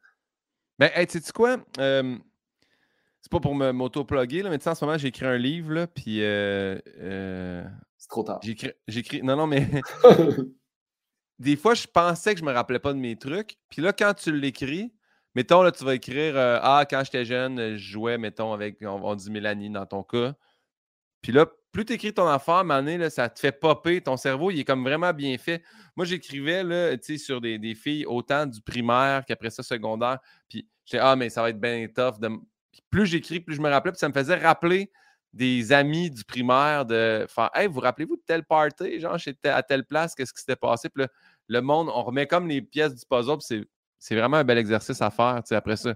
[0.80, 1.58] Ben, hey, tu sais quoi?
[1.78, 5.88] c'est pas pour m'auto-plugger, mais tu sais, en ce moment, j'ai écrit un livre, là,
[5.88, 6.24] puis.
[6.24, 7.66] Euh, euh,
[7.98, 8.40] c'est trop tard.
[8.42, 9.22] J'ai écrit.
[9.22, 9.68] Non, non, mais.
[11.40, 13.58] des fois, je pensais que je me rappelais pas de mes trucs.
[13.68, 14.94] Puis là, quand tu l'écris,
[15.36, 19.16] mettons, là, tu vas écrire euh, Ah, quand j'étais jeune, je jouais, mettons, avec, on,
[19.16, 20.34] dit Mélanie dans ton cas.
[21.22, 24.02] Puis là, plus tu écris ton affaire, Mané, là, ça te fait popper.
[24.02, 25.64] Ton cerveau, il est comme vraiment bien fait.
[25.96, 30.20] Moi, j'écrivais là, sur des, des, filles autant du primaire qu'après ça, secondaire.
[30.50, 32.20] Puis j'étais Ah, mais ça va être bien tough.
[32.20, 32.30] De...
[32.90, 33.92] plus j'écris, plus je me rappelais.
[33.92, 34.92] Puis ça me faisait rappeler
[35.36, 39.62] des amis du primaire de faire Hey, vous rappelez-vous de telle party, genre j'étais à
[39.62, 40.90] telle place, qu'est-ce qui s'était passé?
[40.90, 41.10] Puis là,
[41.50, 43.68] le monde, on remet comme les pièces du puzzle, puis
[44.06, 45.96] c'est vraiment un bel exercice à faire, après ça,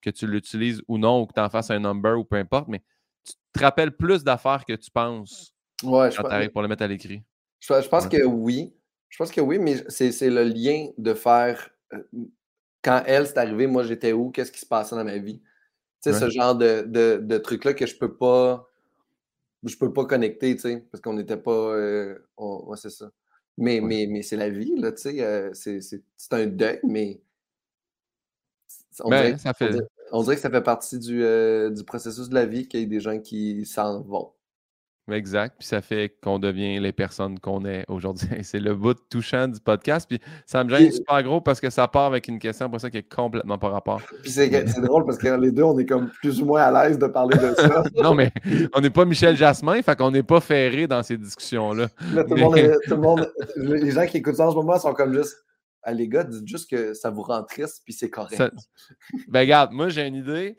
[0.00, 2.68] que tu l'utilises ou non, ou que tu en fasses un number ou peu importe,
[2.68, 2.82] mais
[3.22, 6.84] tu te rappelles plus d'affaires que tu penses ouais, quand tu arrives pour le mettre
[6.84, 7.22] à l'écrit.
[7.60, 8.74] Je, pense que oui.
[9.10, 11.68] Je pense que oui, mais c'est le lien de faire.
[11.92, 12.02] Euh,
[12.80, 14.30] quand elle, s'est arrivé, moi, j'étais où?
[14.30, 15.42] Qu'est-ce qui se passait dans ma vie?
[16.02, 18.66] Tu sais, ce genre de, de, truc-là que je peux pas
[19.64, 21.74] je peux pas connecter, tu sais, parce qu'on n'était pas.
[21.74, 23.10] Euh, ouais, c'est ça.
[23.58, 25.22] Mais, mais, mais c'est la vie, là, tu sais.
[25.22, 27.20] Euh, c'est un deuil, mais.
[29.00, 29.70] On, ben, dirait, ça fait...
[30.12, 32.82] on, dirait, que ça fait partie du, euh, du processus de la vie qu'il y
[32.82, 34.32] ait des gens qui s'en vont.
[35.12, 35.56] Exact.
[35.58, 38.28] Puis ça fait qu'on devient les personnes qu'on est aujourd'hui.
[38.42, 40.06] C'est le bout touchant du podcast.
[40.08, 42.90] Puis ça me gêne super gros parce que ça part avec une question pour ça
[42.90, 44.00] qui est complètement par rapport.
[44.22, 46.98] Puis c'est drôle parce que les deux, on est comme plus ou moins à l'aise
[46.98, 47.82] de parler de ça.
[48.02, 48.32] non, mais
[48.74, 51.88] on n'est pas Michel Jasmin, fait qu'on n'est pas ferré dans ces discussions-là.
[51.88, 55.36] tout, le monde, les gens qui écoutent ça en ce moment sont comme juste.
[55.82, 58.52] Ah, les gars, dites juste que ça vous rend triste, puis c'est correct.
[59.28, 60.58] Ben, regarde, moi, j'ai une idée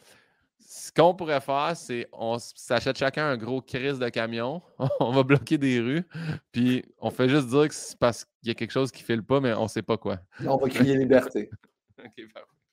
[0.73, 4.61] ce qu'on pourrait faire, c'est on s'achète chacun un gros crise de camion,
[5.01, 6.07] on va bloquer des rues,
[6.53, 9.05] puis on fait juste dire que c'est parce qu'il y a quelque chose qui ne
[9.05, 10.19] file pas, mais on ne sait pas quoi.
[10.45, 11.49] On va crier liberté.
[11.99, 12.25] OK,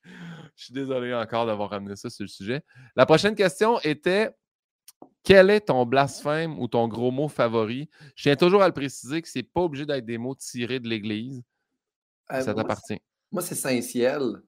[0.05, 2.63] Je suis désolé encore d'avoir ramené ça sur le sujet.
[2.95, 4.31] La prochaine question était
[5.25, 7.91] quel est ton blasphème ou ton gros mot favori?
[8.15, 10.79] Je tiens toujours à le préciser que ce n'est pas obligé d'être des mots tirés
[10.79, 11.43] de l'Église.
[12.33, 13.01] Euh, ça t'appartient.
[13.33, 14.43] Moi, c'est Saint-Ciel.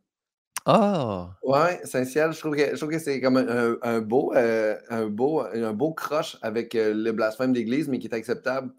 [0.66, 1.30] Ah!
[1.42, 2.32] Ouais, essentiel.
[2.32, 5.72] Je trouve que, je trouve que c'est comme un, un beau, euh, un beau, un
[5.72, 8.72] beau croche avec euh, le blasphème d'Église, mais qui est acceptable.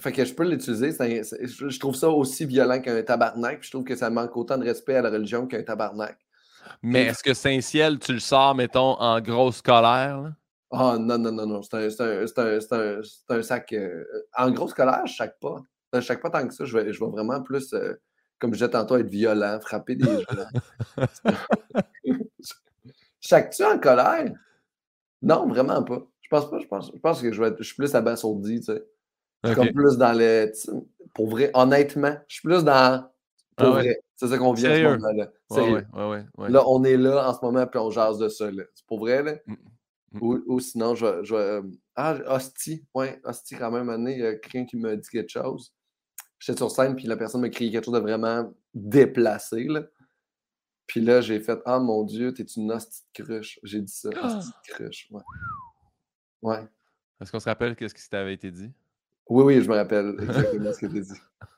[0.00, 0.90] Fait que je peux l'utiliser.
[0.92, 3.62] je trouve ça aussi violent qu'un tabarnak.
[3.62, 6.18] je trouve que ça manque autant de respect à la religion qu'un tabarnak.
[6.82, 10.32] Mais est-ce que Saint-Ciel, tu le sors, mettons, en grosse colère?
[10.70, 11.62] Ah non, non, non, non.
[11.62, 12.24] C'est un,
[13.28, 13.72] un, sac.
[13.72, 14.04] Euh,
[14.36, 15.62] en grosse colère, je ne pas.
[15.98, 16.64] Ne pas tant que ça.
[16.64, 17.74] Je vais, je vais vraiment plus
[18.38, 21.06] comme je disais tantôt, être violent, frapper des gens.
[23.20, 24.32] Chaque-tu en colère?
[25.22, 26.06] Non, vraiment pas.
[26.20, 26.58] Je pense pas.
[26.58, 28.84] Je pense, je pense que je, vais être, je suis plus abasourdi, tu sais.
[29.42, 30.52] Je suis comme plus dans le.
[31.14, 33.08] Pour vrai, honnêtement, je suis plus dans.
[33.56, 33.98] Pour ah vrai.
[34.16, 35.30] C'est ça qu'on vient à ce moment-là.
[35.50, 38.48] Ouais, ouais, ouais, là, on est là en ce moment, puis on jase de ça.
[38.74, 39.34] C'est pour vrai, là.
[39.46, 39.52] Mm,
[40.12, 40.22] mm.
[40.22, 41.36] Ou, ou, sinon, je vais.
[41.36, 41.62] Euh,
[41.96, 42.84] ah, hostie.
[42.94, 45.72] Ouais, hostie, quand même, année, il y a quelqu'un qui me dit quelque chose
[46.38, 49.64] j'étais sur scène, puis la personne m'a crié quelque chose de vraiment déplacé.
[49.64, 49.82] Là.
[50.86, 53.58] Puis là, j'ai fait Ah mon Dieu, t'es une hostie de cruche.
[53.62, 54.38] J'ai dit ça, ah!
[54.38, 55.08] hostie de cruche.
[55.10, 55.22] Ouais.
[56.42, 56.68] ouais.
[57.20, 58.72] Est-ce qu'on se rappelle qu'est-ce qui t'avait été dit?
[59.28, 61.20] Oui, oui, je me rappelle exactement ce que t'as dit.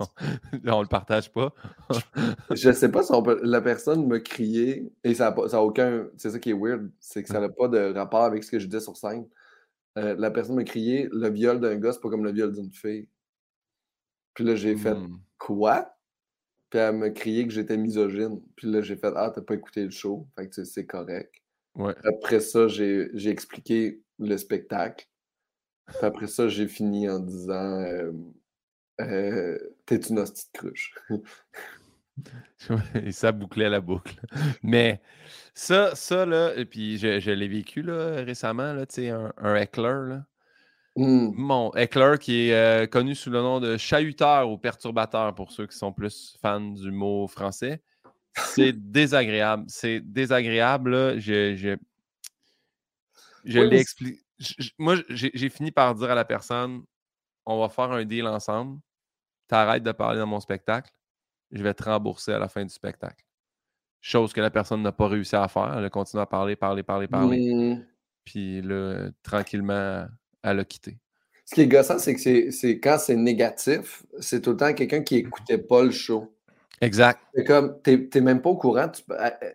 [0.00, 0.06] On
[0.72, 1.52] on le partage pas.
[2.50, 3.12] je sais pas si
[3.42, 6.06] la personne m'a crié et ça n'a aucun.
[6.16, 8.58] C'est ça qui est weird, c'est que ça n'a pas de rapport avec ce que
[8.58, 9.26] je disais sur scène.
[9.98, 12.72] Euh, la personne m'a crié le viol d'un gars, c'est pas comme le viol d'une
[12.72, 13.08] fille.
[14.40, 15.20] Puis là, j'ai fait mmh.
[15.36, 15.94] Quoi?
[16.70, 18.40] Puis elle m'a crié que j'étais misogyne.
[18.56, 20.26] Puis là, j'ai fait Ah, t'as pas écouté le show.
[20.34, 21.34] Fait que c'est correct.
[21.74, 21.94] Ouais.
[22.04, 25.06] Après ça, j'ai j'ai expliqué le spectacle.
[25.88, 28.12] Puis après ça, j'ai fini en disant euh,
[29.02, 30.94] euh, T'es une hostie de cruche.
[32.94, 34.18] Et ça bouclait la boucle.
[34.62, 35.02] Mais
[35.52, 39.34] ça, ça là, et puis je, je l'ai vécu là, récemment, là, tu sais, un,
[39.36, 40.26] un heckler, là.
[40.96, 41.30] Hmm.
[41.34, 45.66] Mon heckler qui est euh, connu sous le nom de chahuteur ou perturbateur pour ceux
[45.66, 47.82] qui sont plus fans du mot français.
[48.36, 49.64] C'est désagréable.
[49.68, 50.90] C'est désagréable.
[50.90, 51.18] là.
[51.18, 51.76] Je, je,
[53.44, 54.20] je Oui, l'ai expliqué.
[54.38, 56.82] je- Moi, j'ai fini par dire à la personne
[57.46, 58.78] on va faire un deal ensemble.
[59.48, 60.90] T'arrêtes de parler dans mon spectacle.
[61.50, 63.24] Je vais te rembourser à la fin du spectacle.
[64.00, 65.74] Chose que la personne n'a pas réussi à faire.
[65.76, 67.52] Elle a continué à parler, parler, parler, parler.
[67.52, 67.84] Hmm.
[68.24, 70.06] Puis là, tranquillement,
[70.42, 70.98] elle a quitté.
[71.44, 75.02] Ce qui est gossant, c'est que c'est- quand c'est négatif, c'est tout le temps quelqu'un
[75.02, 76.32] qui écoutait pas le show.
[76.80, 77.20] Exact.
[77.34, 78.88] C'est comme, t'es t'es même pas au courant.
[78.88, 79.02] tu-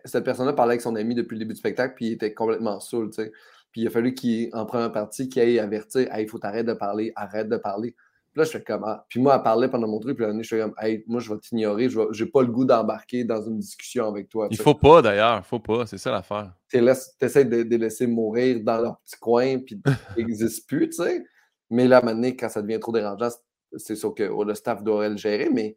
[0.04, 2.80] cette personne-là parlait avec son ami depuis le début du spectacle, puis il était complètement
[2.80, 3.32] saoul, tu sais.
[3.72, 6.64] Puis il a fallu qu'il, en première partie, qu'il aille avertir Hey, il faut t'arrêter
[6.68, 7.94] de parler, arrête de parler.
[8.36, 9.02] Puis là, je fais comme ah.
[9.08, 11.32] Puis moi, elle parlait pendant mon truc, puis là, je fais comme Hey, moi, je
[11.32, 14.48] vais t'ignorer, je j'ai pas le goût d'embarquer dans une discussion avec toi.
[14.50, 15.38] Il faut pas d'ailleurs.
[15.38, 15.86] Il faut pas.
[15.86, 16.52] C'est ça l'affaire.
[16.68, 16.76] Tu
[17.24, 19.80] essaies de, de les laisser mourir dans leur petit coin, puis
[20.18, 21.24] ils n'existent plus, tu sais.
[21.70, 23.30] Mais là, maintenant, quand ça devient trop dérangeant,
[23.78, 25.74] c'est- sûr que oh, le staff doit le gérer, mais,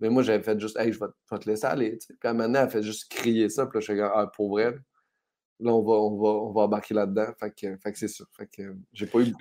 [0.00, 1.96] mais moi, j'avais fait juste, hey, je vais, je vais te laisser aller.
[1.96, 2.14] tu sais.
[2.20, 4.74] Puis maintenant, elle fait juste crier ça, puis là, je suis comme, ah, pour vrai.
[5.60, 7.26] Là, on va, on va, on va embarquer là-dedans.
[7.38, 8.24] Fait que, fait que c'est ça.
[8.36, 9.34] Fait que j'ai pas eu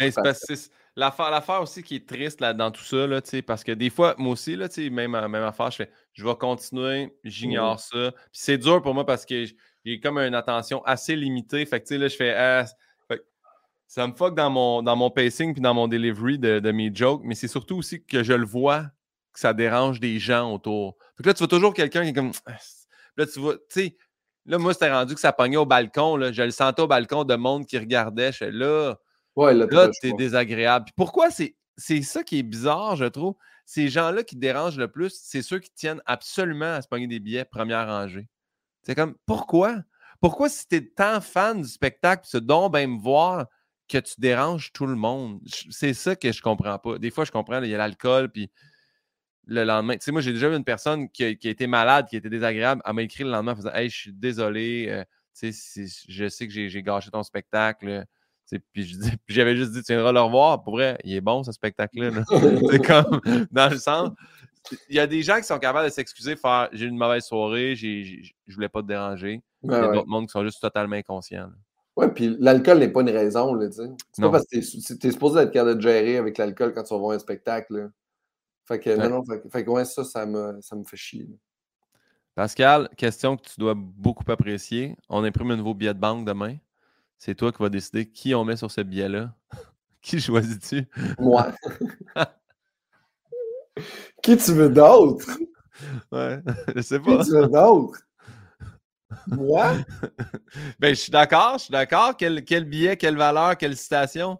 [0.96, 4.16] l'affaire, l'affaire aussi qui est triste là, dans tout ça, là, parce que des fois,
[4.18, 8.12] moi aussi, là, tu sais, même, même affaire, je fais je vais continuer, j'ignore ça.
[8.12, 9.46] Puis c'est dur pour moi parce que
[9.86, 11.66] j'ai comme une attention assez limitée.
[11.66, 12.66] Fait que là, je fais Ah,
[13.08, 13.24] fait
[13.88, 16.94] ça me fuck dans mon, dans mon pacing puis dans mon delivery de, de mes
[16.94, 18.84] jokes, mais c'est surtout aussi que je le vois
[19.32, 20.98] que ça dérange des gens autour.
[21.16, 22.58] Fait que là, tu vois toujours quelqu'un qui est comme Ah,
[23.20, 23.98] Là, tu vois, tu sais,
[24.50, 26.18] là, moi, c'était rendu que ça pognait au balcon.
[26.18, 28.32] Là, je le sentais au balcon de monde qui regardait.
[28.32, 28.96] Je là.
[29.36, 30.86] Ouais, là, Là, t'es désagréable.
[30.86, 33.36] Puis pourquoi c'est c'est ça qui est bizarre, je trouve?
[33.66, 37.22] Ces gens-là qui dérangent le plus, c'est ceux qui tiennent absolument à se pogner des
[37.22, 38.28] billets première rangée.
[38.84, 39.78] C'est comme pourquoi?
[40.20, 43.46] Pourquoi si t'es tant fan du spectacle, ce don ben me voir
[43.88, 45.40] que tu déranges tout le monde?
[45.70, 46.98] C'est ça que je comprends pas.
[46.98, 48.52] Des fois, je comprends, il y a l'alcool, puis
[49.50, 49.96] le lendemain.
[49.96, 52.16] Tu sais, moi, j'ai déjà vu une personne qui a, qui a été malade, qui
[52.16, 52.82] était désagréable.
[52.86, 55.04] Elle m'a écrit le lendemain en faisant Hey, je suis désolé, euh,
[55.38, 58.06] tu sais, je sais que j'ai gâché ton spectacle.
[58.48, 58.98] Tu sais, Puis je
[59.28, 60.64] j'avais juste dit, tu viendras le revoir.
[60.64, 62.12] Pour vrai, il est bon ce spectacle-là.
[62.12, 62.24] là.
[62.70, 63.20] C'est comme,
[63.52, 64.10] dans le sens,
[64.88, 67.24] il y a des gens qui sont capables de s'excuser, faire j'ai eu une mauvaise
[67.24, 69.42] soirée, j'ai- je voulais pas te déranger.
[69.64, 69.94] Il y a ouais.
[69.94, 71.50] d'autres mondes qui sont juste totalement inconscients.
[71.96, 73.90] Ouais, puis l'alcool n'est pas une raison, là, tu sais.
[74.14, 76.84] C'est pas parce que t'es, sou- t'es supposé être capable de gérer avec l'alcool quand
[76.84, 77.90] tu vas voir un spectacle, là.
[78.70, 78.98] Fait que, Ouais.
[78.98, 81.28] non, non, fait, que- fait que, ouais, ça, ça me, ça me fait chier.
[82.36, 84.96] Pascal, question que tu dois beaucoup apprécier.
[85.10, 86.56] On imprime un nouveau billet de banque demain.
[87.18, 89.34] C'est toi qui vas décider qui on met sur ce billet-là.
[90.04, 90.88] qui choisis-tu?
[91.18, 91.52] Moi.
[94.22, 95.26] Qui tu veux d'autre?
[96.12, 96.40] Ouais,
[96.76, 97.24] je sais Qui pas.
[97.24, 98.00] tu veux d'autre?
[99.28, 99.72] Moi?
[100.78, 102.16] Ben, je suis d'accord, je suis d'accord.
[102.18, 104.38] Quel, quel billet, quelle valeur, quelle citation?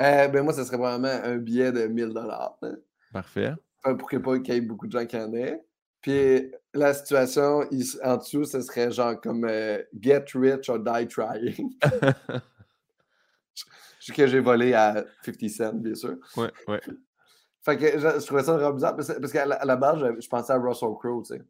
[0.00, 2.58] Euh, ben moi, ce serait probablement un billet de 1000 dollars.
[3.12, 3.52] Parfait.
[3.82, 5.62] Pour que pas qu'il y ait beaucoup de gens qui en aient.
[6.00, 7.62] Puis la situation
[8.04, 11.74] en dessous, ce serait genre comme euh, Get rich or die trying.
[14.00, 16.16] Sais que j'ai volé à 50 cents, bien sûr.
[16.36, 16.80] ouais, ouais.
[17.62, 19.98] Fait que je, je trouvais ça vraiment bizarre parce, parce qu'à la, à la base,
[20.00, 21.42] je, je pensais à Russell Crowe, tu sais.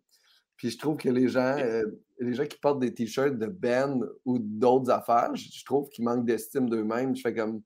[0.56, 1.84] Puis je trouve que les gens, euh,
[2.18, 6.04] les gens qui portent des t-shirts de Ben ou d'autres affaires, je, je trouve qu'ils
[6.04, 7.14] manquent d'estime d'eux-mêmes.
[7.14, 7.62] Je fais comme.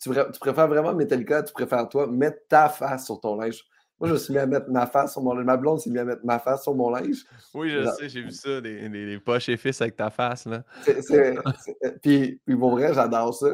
[0.00, 3.62] Tu, préfères vraiment Metallica, tu préfères toi, mettre ta face sur ton linge.
[3.98, 5.44] Moi, je suis mis à mettre ma face sur mon linge.
[5.44, 7.22] Ma blonde s'est mis à mettre ma face sur mon linge.
[7.52, 10.46] Oui, je sais, j'ai vu ça, des, des, des poches et fils avec ta face.
[10.46, 10.64] Là.
[10.82, 13.48] C'est- c'est- c'est- puis, puis pour vrai, j'adore ça.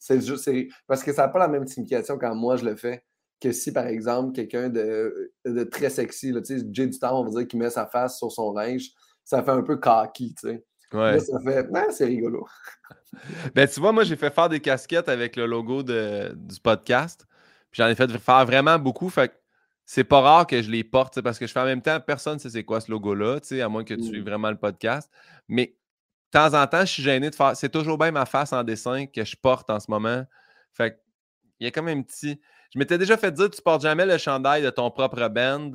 [0.00, 0.50] C'est juste,
[0.88, 3.04] parce que ça n'a pas la même signification quand moi je le fais
[3.40, 7.20] que si, par exemple, quelqu'un de, de très sexy, là, tu sais, Jay du temps,
[7.20, 8.90] on va dire, qui met sa face sur son linge,
[9.24, 10.64] ça fait un peu cocky, tu sais.
[10.92, 11.12] Ouais.
[11.12, 12.46] Là, ça fait, ah, c'est rigolo.
[13.54, 17.26] Ben, tu vois, moi, j'ai fait faire des casquettes avec le logo de- du podcast.
[17.70, 19.08] Puis j'en ai fait faire vraiment beaucoup.
[19.08, 19.34] Fait que
[19.84, 21.98] c'est pas rare que je les porte, tu parce que je fais en même temps,
[22.00, 24.04] personne ne sait c'est quoi ce logo-là, tu à moins que tu Mm.
[24.04, 25.10] suives vraiment le podcast.
[25.48, 27.56] Mais de temps en temps, je suis gêné de faire.
[27.56, 30.24] C'est toujours bien ma face en dessin que je porte en ce moment.
[30.72, 30.96] Fait que
[31.60, 32.38] il y a comme un petit.
[32.72, 35.72] Je m'étais déjà fait dire tu portes jamais le chandail de ton propre band.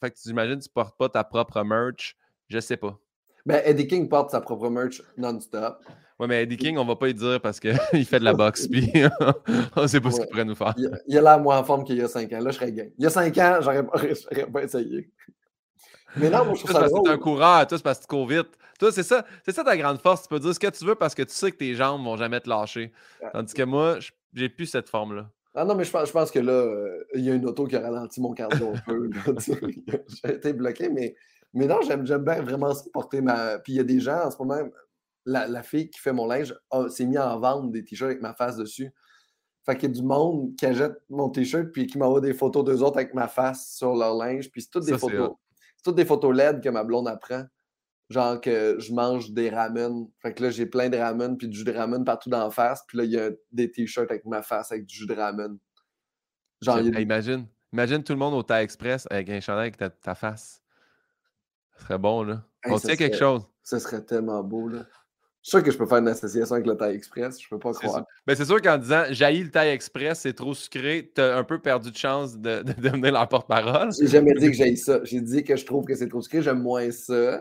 [0.00, 2.16] Fait que j'imagine que tu portes pas ta propre merch.
[2.48, 2.98] Je sais pas.
[3.46, 5.82] Ben, Eddie King porte sa propre merch non-stop.
[6.18, 7.74] Ouais, mais Eddie King, on va pas y dire parce qu'il
[8.06, 8.92] fait de la boxe, puis
[9.76, 10.74] on sait pas ce qu'il pourrait nous faire.
[11.06, 12.40] Il, a- l'air moins en forme qu'il y a 5 ans.
[12.40, 12.90] Là, je serais game.
[12.98, 13.98] Il y a 5 ans, j'aurais pas,
[14.52, 15.10] pas essayé.
[16.16, 17.18] Mais non, moi, je trouve ça c'est parce que t'es un drôle.
[17.20, 18.48] coureur, toi, c'est parce que tu cours vite.
[18.78, 20.22] Toi, c'est ça, c'est ça ta grande force.
[20.22, 22.16] Tu peux dire ce que tu veux parce que tu sais que tes jambes vont
[22.16, 22.92] jamais te lâcher.
[23.32, 25.30] Tandis que moi, je- j'ai plus cette forme-là.
[25.54, 27.66] Ah non, mais je pense, je pense que là, euh, il y a une auto
[27.66, 29.10] qui a ralenti mon cardio un peu.
[30.24, 31.14] J'ai été bloqué, mais,
[31.52, 33.58] mais non, j'aime bien vraiment ça, porter ma.
[33.58, 34.60] Puis il y a des gens en ce moment,
[35.26, 36.54] la, la fille qui fait mon linge
[36.88, 38.90] s'est mis en vente des t-shirts avec ma face dessus.
[39.66, 42.64] Fait qu'il y a du monde qui achète mon t-shirt puis qui m'envoie des photos
[42.64, 44.50] d'eux autres avec ma face sur leur linge.
[44.50, 45.32] Puis c'est toutes des Ça, photos.
[45.76, 47.44] C'est toutes des photos LED que ma blonde apprend.
[48.08, 50.08] Genre que je mange des ramen.
[50.20, 52.50] Fait que là, j'ai plein de ramen puis du jus de ramen partout dans la
[52.50, 52.82] face.
[52.88, 55.58] Puis là, il y a des t-shirts avec ma face avec du jus de ramen.
[56.62, 59.28] Genre, il y a J'aime- hey, imagine, imagine tout le monde au Thai Express avec
[59.30, 60.59] un chandail avec ta, ta face.
[61.80, 62.42] Ce serait bon, là.
[62.64, 63.42] Hey, On tient quelque chose.
[63.62, 64.80] Ce serait tellement beau, là.
[65.42, 67.40] Je suis sûr que je peux faire une association avec le Thai Express.
[67.40, 67.94] Je peux pas croire.
[67.94, 68.04] sûr.
[68.26, 71.58] Ben, c'est sûr qu'en disant jaillit le Thai Express, c'est trop sucré, t'as un peu
[71.58, 73.90] perdu de chance de, de devenir la porte-parole.
[73.98, 75.00] J'ai jamais dit que j'aille ça.
[75.04, 76.42] J'ai dit que je trouve que c'est trop sucré.
[76.42, 77.40] J'aime moins ça.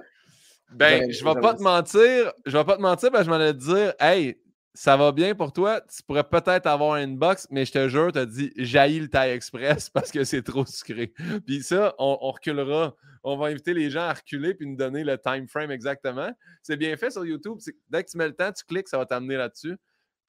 [0.71, 3.37] Ben, J'aurais- je vais pas te mentir, je vais pas te mentir, ben, je m'en
[3.39, 4.37] te dire, hey,
[4.73, 8.11] ça va bien pour toi, tu pourrais peut-être avoir une box, mais je te jure,
[8.11, 11.13] tu as dit jaillit le Thai Express parce que c'est trop sucré.
[11.45, 12.95] Puis ça, on, on reculera.
[13.23, 16.31] On va inviter les gens à reculer puis nous donner le time frame exactement.
[16.61, 17.57] C'est bien fait sur YouTube.
[17.89, 19.75] Dès que tu mets le temps, tu cliques, ça va t'amener là-dessus.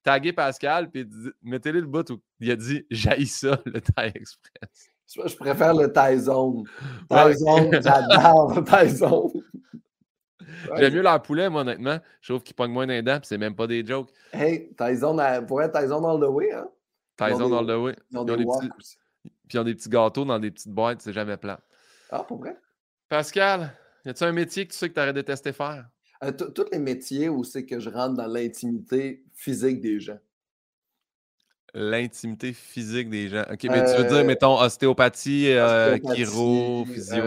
[0.03, 1.07] Taguer Pascal, puis
[1.43, 4.89] mettez-le le bout où il a dit jaillit ça, le Thai Express.
[5.07, 6.63] Je, je préfère le Thai Zone.
[7.09, 7.33] Ouais.
[7.33, 9.31] Thai Zone, j'adore le Thai Zone.
[10.77, 11.99] J'aime mieux leur poulet, moi, honnêtement.
[12.21, 14.09] Je trouve qu'ils pognent moins d'un dents, puis c'est même pas des jokes.
[14.33, 16.67] Hey, Zone, à- pour être Zone all the way, hein?
[17.17, 17.95] Tyson dans le way.
[18.11, 18.97] Ils ont Ils ont des petits- aussi.
[19.23, 21.59] Puis ils ont des petits gâteaux dans des petites boîtes, c'est jamais plat.
[22.09, 22.57] Ah, pour vrai?
[23.09, 23.73] Pascal,
[24.05, 25.87] y a-tu un métier que tu sais que tu aurais détesté faire?
[26.23, 30.19] Euh, Tous les métiers où c'est que je rentre dans l'intimité physique des gens.
[31.73, 33.43] L'intimité physique des gens.
[33.51, 37.23] OK, mais tu veux dire, Euh, mettons, ostéopathie, euh, Ostéopathie, chiro, physio?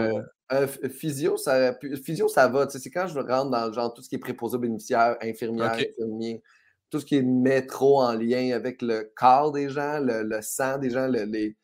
[0.51, 1.73] euh, physio, ça,
[2.03, 2.67] physio, ça va.
[2.67, 5.17] tu sais, C'est quand je rentre dans genre, tout ce qui est préposé aux bénéficiaires,
[5.21, 5.87] infirmière, Ok.
[5.89, 6.43] infirmier,
[6.91, 10.77] tout ce qui est métro en lien avec le corps des gens, le, le sang
[10.77, 11.57] des gens, le- les,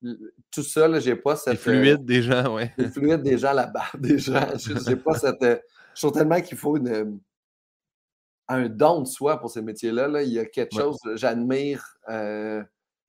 [0.00, 1.54] le- tout ça, là, j'ai pas Les cette.
[1.66, 2.72] euh, fluides des gens, ouais.
[2.78, 4.46] les fluides des gens, la barbe des gens.
[4.56, 5.42] J'ai j'ai pas cette.
[5.42, 5.56] euh,
[5.96, 7.18] je trouve tellement qu'il faut une,
[8.48, 10.08] un don de soi pour ces métiers-là.
[10.08, 10.22] là.
[10.22, 10.82] Il y a quelque Ouais.
[10.82, 10.98] chose.
[11.14, 11.84] J'admire.
[12.08, 12.62] euh,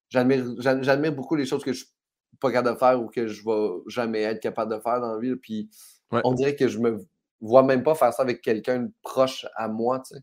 [0.09, 1.93] j'admire j'ad- j'admire beaucoup les choses que je suis
[2.39, 5.19] pas capable de faire ou que je vais jamais être capable de faire dans la
[5.19, 5.35] vie.
[5.35, 5.69] Puis
[6.11, 6.21] Ouais.
[6.23, 6.97] on dirait que je me
[7.41, 10.21] vois même pas faire ça avec quelqu'un de proche à moi, tu sais.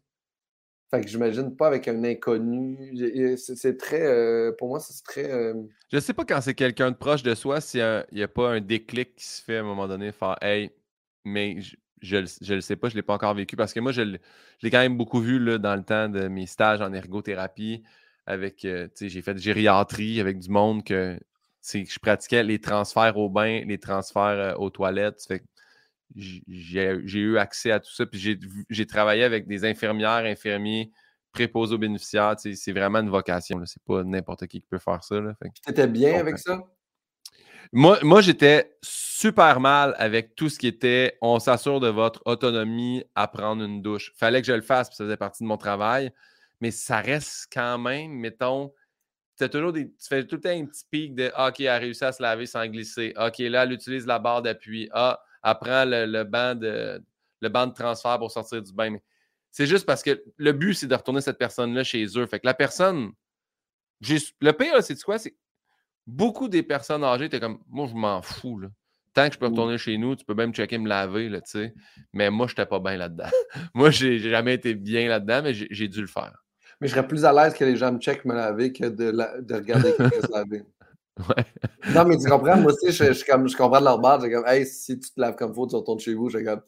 [0.93, 3.37] Fait que j'imagine pas avec un inconnu.
[3.39, 4.03] C'est très.
[4.07, 5.31] euh, pour moi, c'est très.
[5.33, 5.55] euh,
[5.93, 8.61] Je sais pas quand c'est quelqu'un de proche de soi, s'il n'y a, pas un
[8.61, 10.71] déclic qui se fait à un moment donné, faire Hey,
[11.25, 11.57] mais
[12.03, 13.93] je, je, le- je le sais pas, je l'ai pas encore vécu parce que moi,
[13.93, 17.83] je l'ai quand même beaucoup vu là, dans le temps de mes stages en ergothérapie.
[18.27, 21.19] Avec, euh, tu sais, j'ai fait de gériatrie avec du monde que
[21.65, 25.25] tu je pratiquais les transferts au bain, les transferts euh, aux toilettes.
[25.27, 25.43] Fait
[26.15, 28.07] j'ai eu accès à tout ça.
[28.07, 28.39] Puis
[28.71, 30.91] j'ai travaillé avec des infirmières, infirmiers,
[31.33, 32.37] préposés aux bénéficiaires.
[32.37, 33.61] tu C'est vraiment une vocation.
[33.65, 35.17] C'est pas n'importe qui qui peut faire ça.
[35.21, 36.59] Que- T'étais bien avec ça?
[37.73, 43.29] Moi, j'étais super mal avec tout ce qui était on s'assure de votre autonomie à
[43.29, 44.13] prendre une douche.
[44.17, 46.13] Fallait que je le fasse, puis ça faisait partie de mon travail.
[46.61, 48.73] Mais ça reste quand même, mettons,
[49.51, 52.05] toujours tu fais tout le temps un petit pic de ah, OK, elle a réussi
[52.05, 53.13] à se laver sans glisser.
[53.19, 54.89] OK, là, elle utilise la barre d'appui.
[54.93, 57.03] Ah, elle prend le, le banc de,
[57.41, 58.97] le banc de transfert pour sortir du bain.
[59.51, 62.27] C'est juste parce que le but, c'est de retourner cette personne-là chez eux.
[62.27, 63.13] Fait que la personne.
[64.03, 65.19] Le pire, c'est quoi?
[65.19, 65.35] C'est
[66.07, 68.59] beaucoup des personnes âgées, t'es comme, moi, je m'en fous.
[68.59, 68.69] Là.
[69.15, 71.51] Tant que je peux retourner chez nous, tu peux même checker me laver, là, tu
[71.53, 71.75] sais.
[72.13, 73.25] Mais moi, je n'étais pas bien là-dedans.
[73.75, 76.45] moi, j'ai jamais été bien là-dedans, mais j'ai dû le faire.
[76.81, 79.11] Mais je serais plus à l'aise que les gens me checkent me laver que de,
[79.11, 80.63] la- de regarder quelqu'un se laver.
[81.31, 81.45] Ouais.
[81.95, 84.23] Non, mais tu comprends, moi aussi, je, je, suis comme, je comprends de leur base.
[84.23, 86.29] J'ai comme, hey, si tu te laves comme faut, tu retournes chez vous.
[86.29, 86.61] J'ai comme,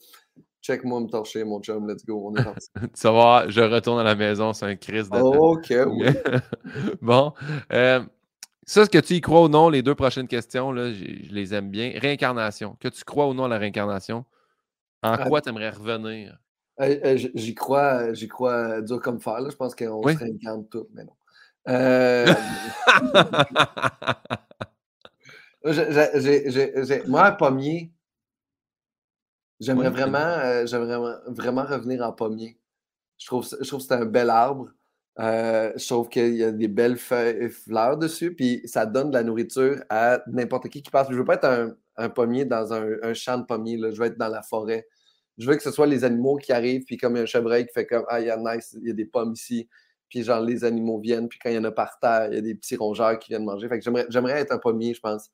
[0.63, 2.69] check-moi me torcher, mon chum, let's go, on est parti.
[2.75, 5.23] tu vas voir, je retourne à la maison, c'est un crise de temps.
[5.23, 6.07] ok, oui.
[7.03, 7.35] bon.
[7.75, 8.01] euh,
[8.69, 11.55] ça, est-ce que tu y crois ou non, les deux prochaines questions, là, je les
[11.55, 11.93] aime bien.
[11.97, 12.77] Réincarnation.
[12.81, 14.25] Que tu crois ou non à la réincarnation?
[15.03, 15.25] En Ah.
[15.27, 16.39] quoi tu aimerais revenir?
[16.81, 19.41] Euh, euh, J'y crois, j'y crois euh, dur comme fer.
[19.41, 19.51] Là.
[19.51, 20.15] Je pense qu'on Oui.
[20.15, 21.13] se réincarne tout, mais non.
[21.69, 22.27] Euh,
[27.07, 27.93] moi, un pommier,
[29.61, 32.59] j'aimerais Oui, vraiment, euh, j'aimerais vraiment, vraiment revenir en pommier.
[33.19, 34.71] Je trouve, je trouve que c'est un bel arbre.
[35.21, 39.25] Euh, trouve qu'il y a des belles feuilles, fleurs dessus, puis ça donne de la
[39.25, 41.09] nourriture à n'importe qui qui passe.
[41.11, 43.91] Je veux pas être un, un pommier dans un, un champ de pommiers, là.
[43.91, 44.87] je veux être dans la forêt.
[45.37, 47.87] Je veux que ce soit les animaux qui arrivent, puis comme un chevreuil qui fait
[47.87, 49.69] comme Ah, il y a nice, il y a des pommes ici.
[50.09, 52.39] Puis genre, les animaux viennent, puis quand il y en a par terre, il y
[52.39, 53.69] a des petits rongeurs qui viennent manger.
[53.69, 55.31] Fait que j'aimerais, être un pommier, je pense.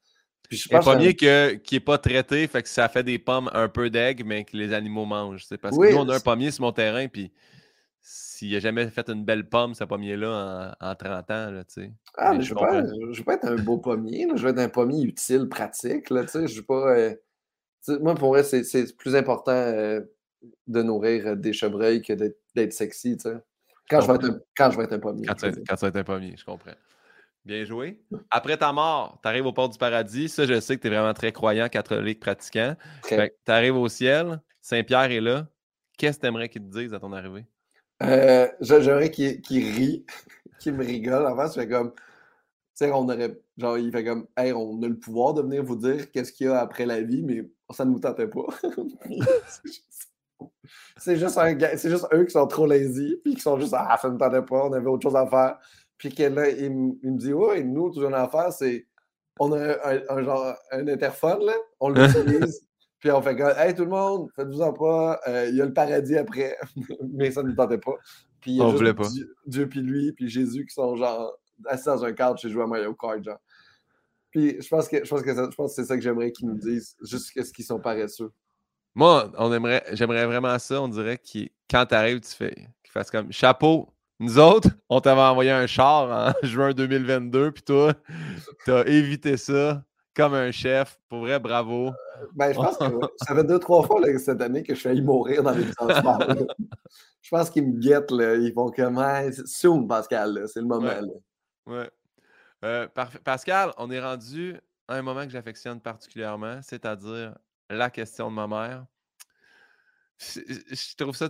[0.49, 3.19] Puis je Un pense pommier que- qui n'est pas traité, fait que ça fait des
[3.19, 5.45] pommes un peu d'aigle, mais que les animaux mangent.
[5.47, 7.31] c'est Parce Oui, que nous, on a un pommier sur mon terrain, puis
[8.05, 11.83] s'il n'a jamais fait une belle pomme, ce pommier-là, en, en 30 ans, là, tu
[11.83, 11.93] sais.
[12.17, 14.35] Ah, Mais mais je je veux, pas, être un beau pommier, là.
[14.37, 16.11] je veux être un pommier utile, pratique.
[16.11, 16.95] Là, tu sais, je veux pas.
[16.97, 17.15] euh,
[18.01, 20.03] moi, pour vrai, c'est- plus important euh,
[20.67, 23.17] de nourrir euh, des chevreuils que d'être sexy.
[23.17, 23.37] tu sais.
[23.89, 25.27] Quand, je vais être un, quand je vais être un pommier.
[25.27, 26.73] Quand tu, quand tu vas être un pommier, je comprends.
[27.45, 28.01] Bien joué.
[28.31, 30.29] Après ta mort, tu arrives au port du paradis.
[30.29, 32.77] Ça, je sais que tu es vraiment très croyant, catholique, pratiquant.
[33.03, 35.47] Tu arrives au ciel, Saint-Pierre est là.
[35.99, 37.47] Qu'est-ce que tu aimerais qu'il te dise à ton arrivée?
[38.03, 40.07] Euh, j'a- J'aimerais qu'il qu'il rit,
[40.61, 41.27] qu'il me rigole.
[41.27, 41.93] Avant, je fais comme.
[41.93, 42.01] Tu
[42.87, 43.39] sais, on aurait.
[43.57, 44.27] Genre, il fait comme.
[44.37, 47.01] Hey, on a le pouvoir de venir vous dire qu'est-ce qu'il y a après la
[47.01, 48.47] vie, mais ça ne nous tentait pas.
[50.97, 51.39] C'est juste-
[51.89, 53.75] juste, un eux qui sont trop lazy, puis qui sont juste.
[53.77, 55.59] Ah, ça ne nous tentait pas, on avait autre chose à faire.
[55.99, 58.29] Puis que là, il, me- il me dit Ouais, nous, tout ce qu'on a à
[58.29, 58.87] faire, c'est.
[59.39, 60.55] On a un, un genre.
[60.73, 61.53] Un interphone, là.
[61.81, 62.67] On l'utilise.
[63.05, 65.75] Puis on fait comme, hey tout le monde, faites-vous-en pas, euh, il y a le
[65.75, 66.57] paradis après,
[67.13, 67.93] mais ça ne nous tentait pas.
[68.41, 69.07] Puis il y a On juste voulait pas.
[69.11, 72.63] Dieu, Dieu puis lui, puis Jésus qui sont genre assis dans un cadre chez jouer
[72.63, 73.37] à Mario Kart, genre.
[74.31, 76.33] Puis je pense que je pense que, ça- je pense que c'est ça que j'aimerais
[76.33, 78.33] qu'ils nous disent, juste qu'est-ce qu'ils sont paresseux.
[78.95, 80.81] Moi, on aimerait, j'aimerais vraiment ça.
[80.81, 81.41] On dirait que
[81.71, 83.91] quand tu arrives, tu fais qu'il fasse comme chapeau.
[84.19, 87.93] Nous autres, on t'avait envoyé un char en juin 2022, puis toi,
[88.65, 89.85] t'as évité ça
[90.17, 90.99] comme un chef.
[91.09, 91.93] Pour vrai, bravo.
[92.35, 94.81] Ben, je pense que ouais, ça fait deux, trois fois là, cette année que je
[94.81, 96.23] suis failli mourir dans les transports.
[97.23, 98.35] Je pense qu'ils me guettent, là.
[98.37, 100.87] Ils vont comme, Hey, soon, Pascal, c'est le moment.
[100.89, 101.01] Ouais.
[101.01, 101.09] là.
[101.67, 101.91] Ouais.
[102.65, 102.89] Euh.
[103.25, 104.57] Pascal, on est rendu
[104.89, 107.35] à un moment que j'affectionne particulièrement, c'est-à-dire
[107.71, 108.85] la question de ma mère.
[110.19, 111.29] Je trouve ça.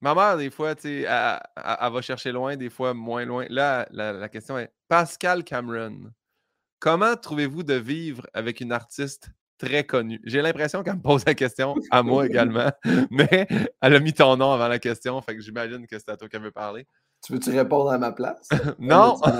[0.00, 3.24] Ma mère, des fois, tu sais, elle, elle- elle va chercher loin, des fois moins
[3.24, 3.46] loin.
[3.48, 6.10] Là, la, la question est Pascal Cameron,
[6.82, 10.20] comment trouvez-vous de vivre avec une artiste très connue?
[10.24, 12.70] J'ai l'impression qu'elle me pose la question à moi également,
[13.10, 13.46] mais
[13.80, 16.28] elle a mis ton nom avant la question, fait que j'imagine que c'est à toi
[16.28, 16.86] qu'elle veut parler.
[17.24, 18.48] Tu veux-tu répondre à ma place?
[18.78, 19.16] Non!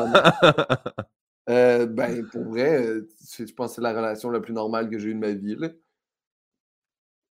[1.50, 3.00] Euh, ben, pour vrai,
[3.36, 5.56] je pense que c'est la relation la plus normale que j'ai eue de ma vie.
[5.56, 5.70] là.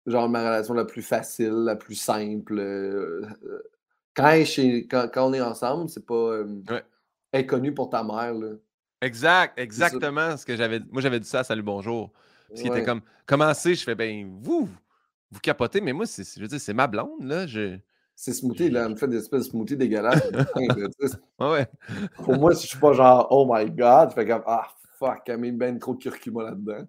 [0.07, 2.57] Genre ma relation la plus facile, la plus simple.
[2.57, 3.61] euh, euh,
[4.15, 6.15] quand, on est ensemble, c'est pas.
[6.15, 6.59] euh,
[7.31, 7.71] Ouais.
[7.71, 8.33] pour ta mère.
[8.33, 8.55] Là.
[9.01, 10.79] Exact, exactement ce que j'avais.
[10.91, 12.11] Moi, j'avais dit ça à Salut Bonjour.
[12.49, 13.75] Parce qu'il était comme comment c'est?
[13.75, 14.67] Je fais ben vous,
[15.31, 17.47] vous capotez, mais moi, c'est, je veux dire, c'est ma blonde, là.
[17.47, 17.77] Je...
[18.15, 18.85] C'est smoothie, là.
[18.85, 20.21] Elle me fait des espèces de smoothies dégueulasses.
[21.39, 21.67] Ouais,
[22.15, 25.21] pour moi, si je suis pas genre, oh my god, je fais comme, ah fuck,
[25.27, 26.85] elle met ben trop de curcuma là-dedans.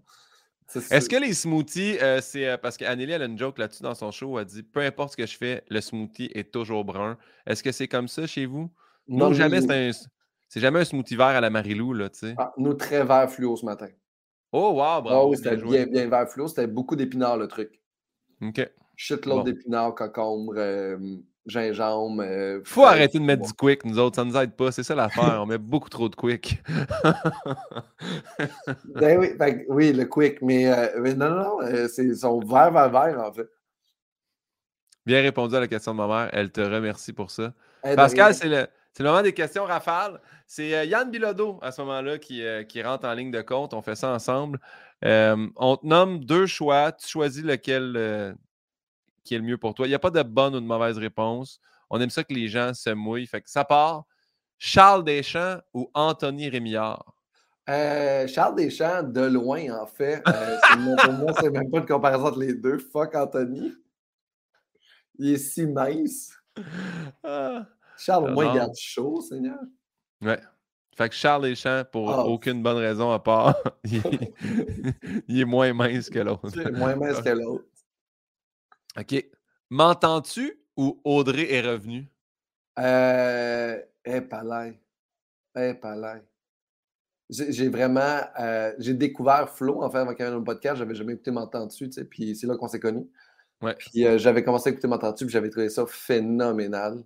[0.91, 3.95] Est-ce que les smoothies, euh, c'est euh, parce qu'Anneli, elle a une joke là-dessus dans
[3.95, 7.17] son show, elle dit peu importe ce que je fais, le smoothie est toujours brun.
[7.47, 8.71] Est-ce que c'est comme ça chez vous?
[9.09, 9.91] Non, Nous, jamais c'est un.
[10.53, 12.35] C'est jamais un smoothie vert à la Marilou, là, tu sais.
[12.37, 13.87] Ah, nous, très vert fluo ce matin.
[14.51, 15.31] Oh, wow, Ah bravo.
[15.31, 16.49] oui, c'était bien bien, vert fluo.
[16.49, 17.81] C'était beaucoup d'épinards, le truc.
[18.43, 18.69] OK.
[18.97, 19.45] Shitload Bon.
[19.45, 20.99] d'épinards, concombre, euh,
[21.47, 22.23] gingembre.
[22.27, 24.73] euh, Faut arrêter de mettre du quick, nous autres, ça nous aide pas.
[24.73, 25.39] C'est ça l'affaire.
[25.41, 26.61] On met beaucoup trop de quick.
[28.97, 29.29] Ben oui,
[29.69, 33.21] oui, le quick, mais, euh, mais non, non, non, c'est ils sont vert, vert, vert,
[33.25, 33.49] en fait.
[35.07, 36.29] Bien répondu à la question de ma mère.
[36.33, 37.55] Elle te remercie pour ça.
[37.83, 40.21] Hey, Pascal, c'est le, c'est le moment des questions rafales.
[40.47, 43.73] C'est euh, Yann Bilodeau, à ce moment-là, qui, euh, qui rentre en ligne de compte.
[43.75, 44.59] On fait ça ensemble.
[45.05, 46.93] Euh, on te nomme deux choix.
[46.93, 48.37] Tu choisis lequel
[49.25, 49.87] qui est le mieux pour toi.
[49.87, 51.61] Il n'y a pas de bonne ou de mauvaise réponse.
[51.89, 53.27] On aime ça que les gens se mouillent.
[53.27, 54.05] Fait que ça part.
[54.59, 57.15] Charles Deschamps ou Anthony Rémillard?
[57.69, 60.23] Euh, Charles Deschamps, de loin, en fait.
[60.29, 60.59] Euh,
[61.03, 62.79] pour moi, c'est même pas une comparaison entre les deux.
[62.79, 63.73] Fuck Anthony.
[65.19, 66.33] Il est si mince.
[67.23, 67.67] Ah.
[68.01, 69.59] Charles, au moins, garde chaud, Seigneur.
[70.23, 70.39] Ouais.
[70.97, 72.25] Fait que Charles Deschamps, pour Ah.
[72.27, 74.35] aucune bonne raison à part, il est,
[75.29, 76.49] il est moins mince que l'autre.
[76.79, 77.65] Moins mince que l'autre.
[78.99, 79.25] OK.
[79.71, 82.07] M'entends-tu ou Audrey est revenue?
[82.79, 84.81] Euh, eh, palais.
[85.57, 86.23] Eh, palais.
[87.29, 88.21] J'ai j'ai vraiment.
[88.41, 90.77] euh, j'ai découvert Flo, en fait, avant qu'il y ait un podcast.
[90.77, 93.07] J'avais jamais écouté M'entends-tu, tu sais, puis c'est là qu'on s'est connus.
[93.63, 93.75] Ouais.
[93.77, 97.05] Puis euh, j'avais commencé à écouter M'entends-tu, puis j'avais trouvé ça phénoménal.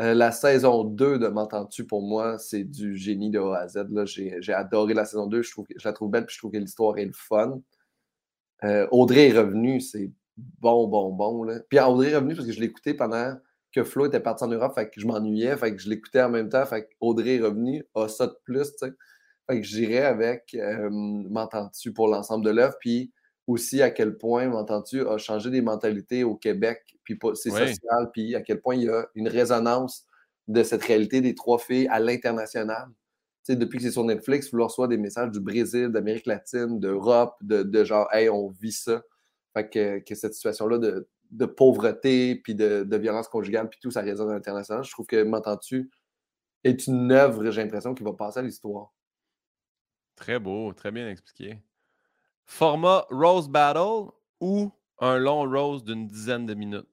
[0.00, 3.86] Euh, la saison 2 de M'entends-tu, pour moi, c'est du génie de A à Z.
[4.04, 5.42] J'ai adoré la saison 2.
[5.42, 7.60] Je, trouve, je la trouve belle, puis je trouve que l'histoire est le fun.
[8.64, 11.44] Euh, Audrey est revenue, c'est bon, bon, bon.
[11.44, 11.60] Là.
[11.68, 13.34] Puis Audrey est revenue parce que je l'écoutais pendant
[13.72, 16.30] que Flo était parti en Europe, fait que je m'ennuyais, fait que je l'écoutais en
[16.30, 18.86] même temps, fait Audrey est revenue, a ça de plus, tu.
[19.48, 23.12] Fait que j'irais avec euh, M'entends-tu pour l'ensemble de l'œuvre, puis
[23.46, 27.68] aussi à quel point M'entends-tu a changé des mentalités au Québec, puis c'est Oui.
[27.68, 30.06] social, puis à quel point il y a une résonance
[30.48, 32.88] de cette réalité des trois filles à l'international.
[33.48, 37.84] depuis que c'est sur Netflix, vous reçoit des messages du Brésil, d'Amérique latine, d'Europe, de,
[37.84, 39.02] genre, hey, on vit ça.
[39.54, 43.92] Fait que, que cette situation-là de, de, pauvreté, puis de, de, violence conjugale, puis tout,
[43.92, 44.84] ça résonne à l'international.
[44.84, 45.90] Je trouve que M'entends-tu
[46.64, 48.92] est une œuvre, j'ai l'impression, qui va passer à l'histoire.
[50.16, 51.60] Très beau, très bien expliqué.
[52.46, 54.70] Format Rose Battle ou
[55.00, 56.86] un long rose d'une dizaine de minutes?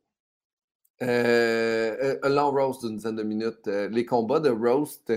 [1.01, 3.67] Euh, euh, un long rose d'une dizaine de minutes.
[3.67, 5.11] Euh, les combats de roast,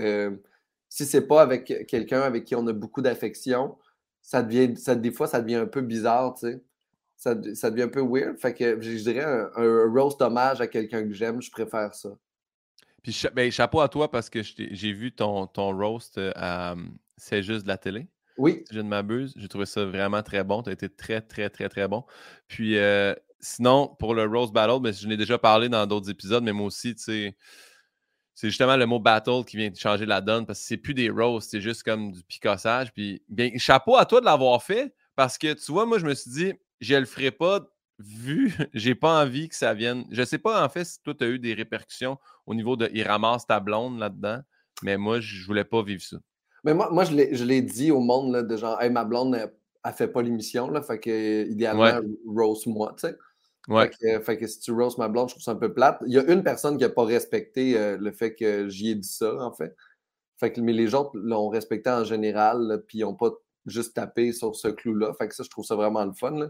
[0.89, 3.77] si c'est pas avec quelqu'un avec qui on a beaucoup d'affection,
[4.21, 6.63] ça devient, ça, des fois, ça devient un peu bizarre, tu sais.
[7.15, 8.37] Ça, ça, devient un peu weird.
[8.37, 12.09] Fait que je dirais un, roast hommage à quelqu'un que j'aime, je préfère ça.
[13.01, 16.75] Puis ben, chapeau à toi parce que j'ai vu ton, ton roast à
[17.15, 18.07] C'est juste de la télé?
[18.37, 18.63] Oui.
[18.71, 19.33] Je ne m'abuse.
[19.35, 20.63] J'ai trouvé ça vraiment très bon.
[20.63, 22.03] Tu as été très, très, très, très bon.
[22.47, 22.75] Puis
[23.39, 26.53] sinon, pour le roast battle, mais ben, je n'ai déjà parlé dans d'autres épisodes, mais
[26.53, 27.35] moi aussi, tu sais
[28.37, 31.09] c'est justement le mot battle qui vient changer la donne parce que c'est plus des
[31.09, 32.93] roasts, c'est juste comme du picassage.
[32.93, 36.13] Puis, bien, chapeau à toi de l'avoir fait parce que tu vois, moi, je me
[36.13, 37.67] suis dit, je le ferai pas
[37.97, 40.05] vu, j'ai pas envie que ça vienne.
[40.11, 42.87] Je sais pas en fait si toi, tu as eu des répercussions au niveau de
[42.93, 44.41] il ramasse ta blonde là-dedans,
[44.83, 46.17] mais moi, je voulais pas vivre ça.
[46.63, 49.93] Mais moi, moi je l'ai dit au monde là, de genre, hey, ma blonde, elle,
[49.93, 53.17] fait pas l'émission, là, fait que idéalement, roast moi, tu sais.
[54.23, 56.01] Fait, que, si tu roses ma blonde, je trouve ça un peu plate.
[56.07, 58.95] Il y a une personne qui n'a pas respecté euh, le fait que j'y ai
[58.95, 59.75] dit ça, en fait.
[60.37, 63.31] Fait que, mais les autres l'ont respecté en général, puis ils n'ont pas
[63.65, 65.13] juste tapé sur ce clou-là.
[65.15, 66.49] Fait que ça, je trouve ça vraiment le fun.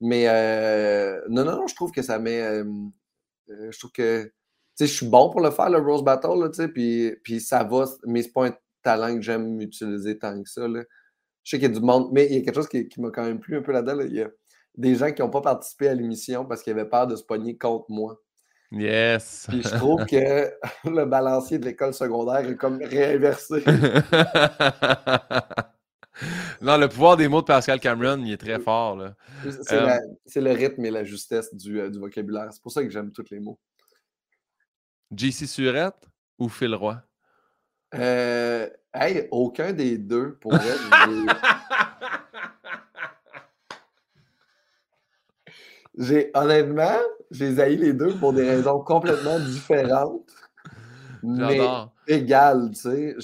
[0.00, 2.40] Mais euh, non, non, non, je trouve que ça met.
[2.40, 2.64] Euh,
[3.48, 4.24] je trouve que.
[4.24, 4.32] Tu
[4.74, 7.62] sais, je suis bon pour le faire, le Rose Battle, tu sais, puis, puis ça
[7.62, 10.66] va, mais c'est pas un talent que j'aime utiliser tant que ça.
[10.68, 10.82] Là.
[11.44, 13.10] Je sais qu'il y a du monde, mais il y a quelque chose qui, m'a
[13.10, 14.00] quand même plu un peu là-dedans.
[14.00, 14.30] Il y a
[14.76, 17.56] des gens qui n'ont pas participé à l'émission parce qu'ils avaient peur de se pogner
[17.58, 18.20] contre moi.
[18.70, 19.46] Yes.
[19.48, 20.50] Puis je trouve que
[20.88, 23.62] le balancier de l'école secondaire est comme réinversé.
[26.62, 28.98] non, le pouvoir des mots de Pascal Cameron, il est très fort.
[29.00, 29.10] Euh,
[30.24, 32.48] c'est le rythme et la justesse du, euh, du vocabulaire.
[32.52, 33.58] C'est pour ça que j'aime tous les mots.
[35.14, 36.08] JC Surette
[36.38, 37.02] ou Phil Roy?
[37.94, 40.74] Euh, hey, aucun des deux, pour vrai.
[45.98, 46.98] J'ai honnêtement,
[47.30, 50.32] j'ai haï les deux pour des raisons complètement différentes.
[51.22, 51.60] Mais
[52.08, 53.14] égales, tu sais.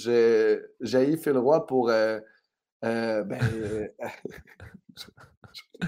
[0.79, 1.89] J'ai haï Phil Roy pour.
[1.89, 2.19] Euh,
[2.85, 3.87] euh, ben, euh,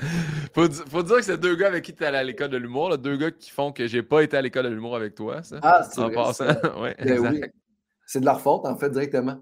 [0.54, 2.58] faut, faut, dire que c'est deux gars avec qui tu es allé à l'école de
[2.58, 5.42] l'humour, deux gars qui font que j'ai pas été à l'école de l'humour avec toi,
[5.42, 5.60] ça.
[5.62, 6.02] Ah, c'est
[6.82, 7.42] ouais, oui.
[8.12, 9.42] C'est de leur faute, en fait, directement.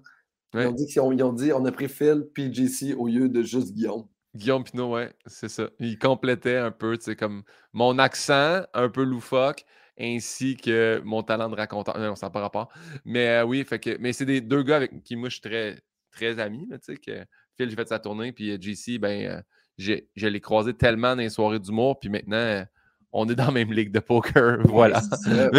[0.54, 3.72] Ils, ont dit ils ont dit on a pris Phil PGC au lieu de juste
[3.72, 4.06] Guillaume.
[4.36, 5.70] Guillaume Pinot, ouais, c'est ça.
[5.80, 7.42] Il complétait un peu, tu sais, comme
[7.72, 9.64] mon accent un peu loufoque,
[9.98, 11.98] ainsi que mon talent de raconteur.
[11.98, 12.72] Non, ça n'a pas rapport.
[13.04, 15.40] Mais euh, oui, fait que, mais c'est des deux gars avec qui moi je suis
[15.40, 15.76] très,
[16.12, 17.24] très ami, tu sais, que
[17.56, 19.42] Phil, j'ai fait sa tournée, puis JC, ben, euh,
[19.78, 22.64] je l'ai croisé tellement dans les soirées d'humour, puis maintenant,
[23.12, 25.02] on est dans la même ligue de poker, voilà.
[25.28, 25.50] Euh,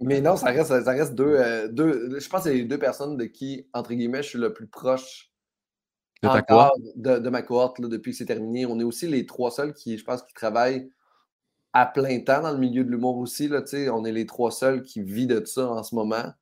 [0.00, 3.16] mais, non, ça reste, ça reste deux, deux, je pense que c'est les deux personnes
[3.16, 5.30] de qui, entre guillemets, je suis le plus proche
[6.96, 8.66] de, ma cohorte depuis que c'est terminé.
[8.66, 10.90] On est aussi les trois seuls qui, je pense, qui travaillent
[11.72, 13.48] à plein temps dans le milieu de l'humour aussi.
[13.48, 16.32] Là, on est les trois seuls qui vivent de ça en ce moment.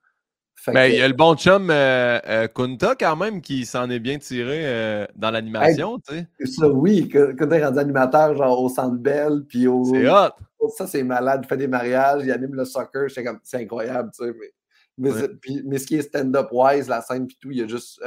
[0.66, 3.98] Ben, il y a le bon chum euh, euh, Kunta quand même qui s'en est
[3.98, 5.98] bien tiré euh, dans l'animation.
[6.44, 7.08] ça, oui.
[7.08, 9.44] Kunta est rendu animateur genre au Centre Bell.
[9.48, 9.84] Puis au...
[9.84, 10.30] C'est hot.
[10.76, 11.40] Ça, c'est malade.
[11.44, 13.08] Il fait des mariages, il anime le soccer.
[13.42, 14.10] C'est incroyable.
[14.98, 15.10] Mais,
[15.64, 18.00] mais, ce qui est stand-up wise, la scène, puis tout, il y a juste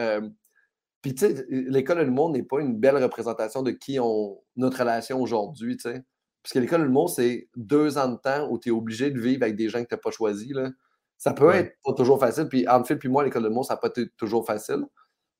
[1.05, 4.79] puis, tu sais, l'école de l'humour n'est pas une belle représentation de qui on notre
[4.79, 6.03] relation aujourd'hui, tu sais.
[6.41, 9.19] Parce que l'école de l'humour, c'est deux ans de temps où tu es obligé de
[9.19, 10.49] vivre avec des gens que tu n'as pas choisis.
[10.49, 10.71] Là.
[11.17, 12.47] Ça peut être pas toujours facile.
[12.49, 14.85] Puis, fait, puis moi, l'école de l'humour, ça n'a pas été toujours facile.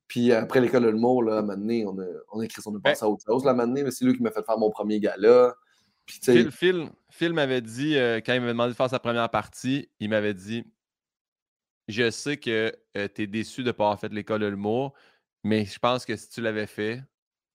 [0.08, 2.62] Puis après l'école de l'humour, là, à un moment donné, on a, on a écrit
[2.62, 4.58] son ben à autre chose, là, à un mais c'est lui qui m'a fait faire
[4.58, 5.56] mon premier gala.
[6.06, 9.30] Puis, Phil, Phil, Phil m'avait dit, euh, quand il m'avait demandé de faire sa première
[9.30, 10.64] partie, il m'avait dit
[11.88, 14.94] Je sais que euh, tu es déçu de ne pas avoir fait l'école de l'humour,
[15.44, 17.02] mais je pense que si tu l'avais fait,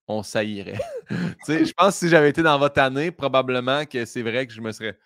[0.08, 0.80] on saillirait.
[1.48, 4.60] je pense que si j'avais été dans votre année, probablement que c'est vrai que je
[4.60, 4.98] me serais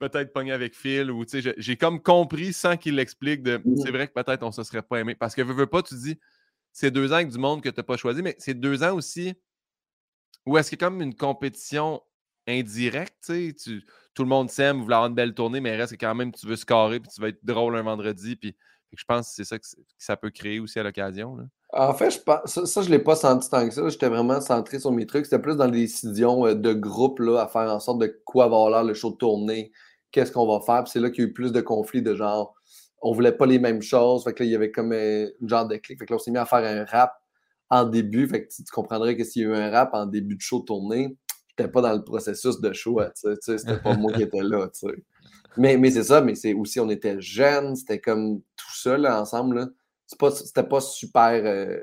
[0.00, 4.08] peut-être pogné avec Phil ou j'ai comme compris sans qu'il l'explique de mmh c'est vrai
[4.08, 5.14] que peut-être on se serait pas aimé.
[5.14, 6.18] Parce que veux, veux pas, tu dis
[6.72, 8.94] c'est deux ans avec du monde que tu n'as pas choisi, mais c'est deux ans
[8.94, 9.34] aussi
[10.46, 12.02] où est-ce qu'il y a comme une compétition
[12.46, 13.32] indirecte,
[13.62, 13.84] tu,
[14.14, 16.46] tout le monde s'aime, vous voulez avoir une belle tournée, mais reste quand même tu
[16.46, 18.36] veux scorer puis tu vas être drôle un vendredi.
[18.36, 18.56] Puis
[18.92, 19.66] je pense que c'est ça que,
[19.98, 21.36] ça peut créer aussi à l'occasion.
[21.72, 23.88] En fait, je pense, ça, je ne l'ai pas senti tant que ça.
[23.88, 25.26] J'étais vraiment centré sur mes trucs.
[25.26, 28.48] C'était plus dans les décisions euh, de groupe là, à faire en sorte de quoi
[28.48, 29.70] va avoir l'air le show de tournée,
[30.12, 30.86] qu'est-ce qu'on va faire?
[30.88, 32.54] c'est là qu'il y a eu plus de conflits de genre
[33.02, 34.24] on voulait pas les mêmes choses.
[34.24, 35.98] Fait que là, il y avait comme un genre de clic.
[35.98, 37.12] Fait que là, on s'est mis à faire un rap
[37.70, 38.26] en début.
[38.28, 40.60] Fait que tu, comprendrais que s'il y a eu un rap en début de show
[40.60, 41.16] tourné,
[41.48, 43.00] j'étais pas dans le processus de show.
[43.20, 44.68] Tu sais, c'était pas moi qui étais là.
[44.68, 45.04] Tu sais.
[45.56, 49.20] Mais, mais c'est ça, mais c'est aussi, on était jeunes, c'était comme tout ça là,
[49.20, 49.72] ensemble.
[50.06, 51.82] C'était pas, super, euh,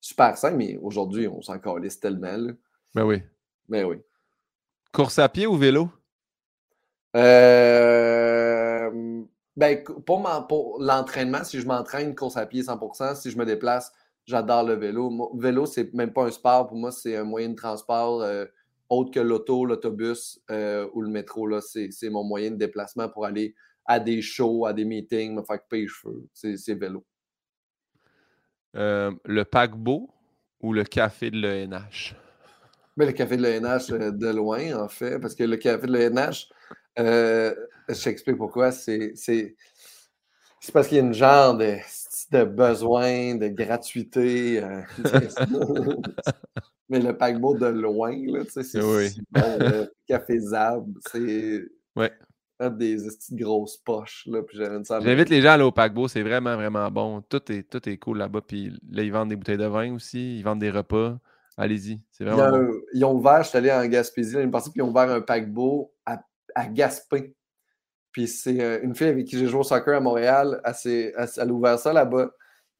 [0.00, 2.36] super simple, mais aujourd'hui, on s'en calisse tellement.
[2.36, 2.52] Là.
[2.94, 3.22] Ben oui.
[3.68, 3.96] Ben oui.
[4.92, 5.90] Course à pied ou vélo?
[7.16, 8.90] Euh,
[9.56, 13.16] ben, pour, pour l'entraînement, si je m'entraîne, course à pied 100%.
[13.16, 13.92] Si je me déplace,
[14.24, 15.32] j'adore le vélo.
[15.36, 16.68] vélo, c'est même pas un sport.
[16.68, 18.22] Pour moi, c'est un moyen de transport.
[18.22, 18.44] Euh,
[18.88, 21.48] autre que l'auto, l'autobus euh, ou le métro.
[21.60, 23.54] C'est mon moyen de déplacement pour aller
[23.84, 26.26] à des shows, à des meetings, me faire couper les cheveux.
[26.32, 27.04] C'est vélo.
[28.76, 30.10] Euh, le paquebot
[30.60, 32.14] ou le café de l'ENH?
[32.96, 36.48] Ben, le café de l'ENH de loin, en fait, parce que le café de l'ENH,
[36.98, 38.72] je t'explique pourquoi.
[38.72, 39.14] C'est
[40.72, 41.76] parce qu'il y a une genre de,
[42.32, 44.62] de besoin, de gratuité.
[46.88, 48.14] Mais le paquebot de loin,
[48.48, 49.08] c'est oui.
[49.30, 51.62] bon, Café Zab, c'est
[51.96, 52.10] ouais.
[52.60, 56.56] des petites grosses poches, là, puis J'invite les gens à aller au paquebot, c'est vraiment,
[56.56, 57.20] vraiment bon.
[57.20, 60.38] Tout est, tout est cool là-bas, puis là, ils vendent des bouteilles de vin aussi,
[60.38, 61.18] ils vendent des repas.
[61.58, 62.70] Allez-y, c'est vraiment bon.
[62.94, 65.20] Ils ont ouvert, je suis allé en Gaspésie l'année passée, puis ils ont ouvert un
[65.20, 66.22] paquebot à,
[66.54, 67.34] à Gaspé.
[68.12, 71.48] Puis c'est euh, une fille avec qui j'ai joué au soccer à Montréal, elle, elle
[71.48, 72.30] a ouvert ça là-bas.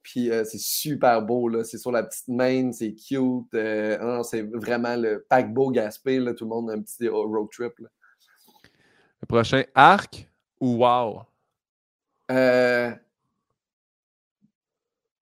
[0.03, 1.64] Puis euh, c'est super beau, là.
[1.64, 3.53] C'est sur la petite main, c'est cute.
[3.55, 6.33] Euh, c'est vraiment le paquebot Gaspé, là.
[6.33, 10.27] Tout le monde a un petit road trip, Le prochain, Arc
[10.61, 11.25] ou Wow?
[12.31, 12.91] Euh,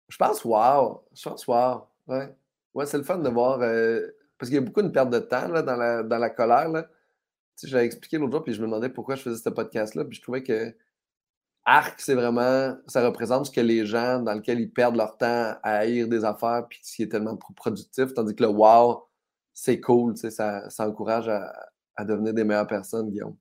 [0.09, 1.03] je pense Wow.
[1.13, 1.89] Je pense Wow.
[2.07, 2.33] Ouais.
[2.73, 3.59] Ouais, c'est le fun de voir.
[3.59, 6.69] parce qu'il y a beaucoup de perte de temps là, dans, la, dans la colère.
[6.69, 6.87] Là.
[7.57, 10.05] Tu sais, j'avais expliqué l'autre jour, puis je me demandais pourquoi je faisais ce podcast-là.
[10.05, 10.75] Puis je trouvais que
[11.69, 15.57] Arc, c'est vraiment, ça représente ce que les gens dans lesquels ils perdent leur temps
[15.63, 19.09] à haïr des affaires, puis qui est tellement productif, tandis que le wow,
[19.53, 23.37] c'est cool, ça, ça encourage à, devenir des meilleures personnes, Guillaume.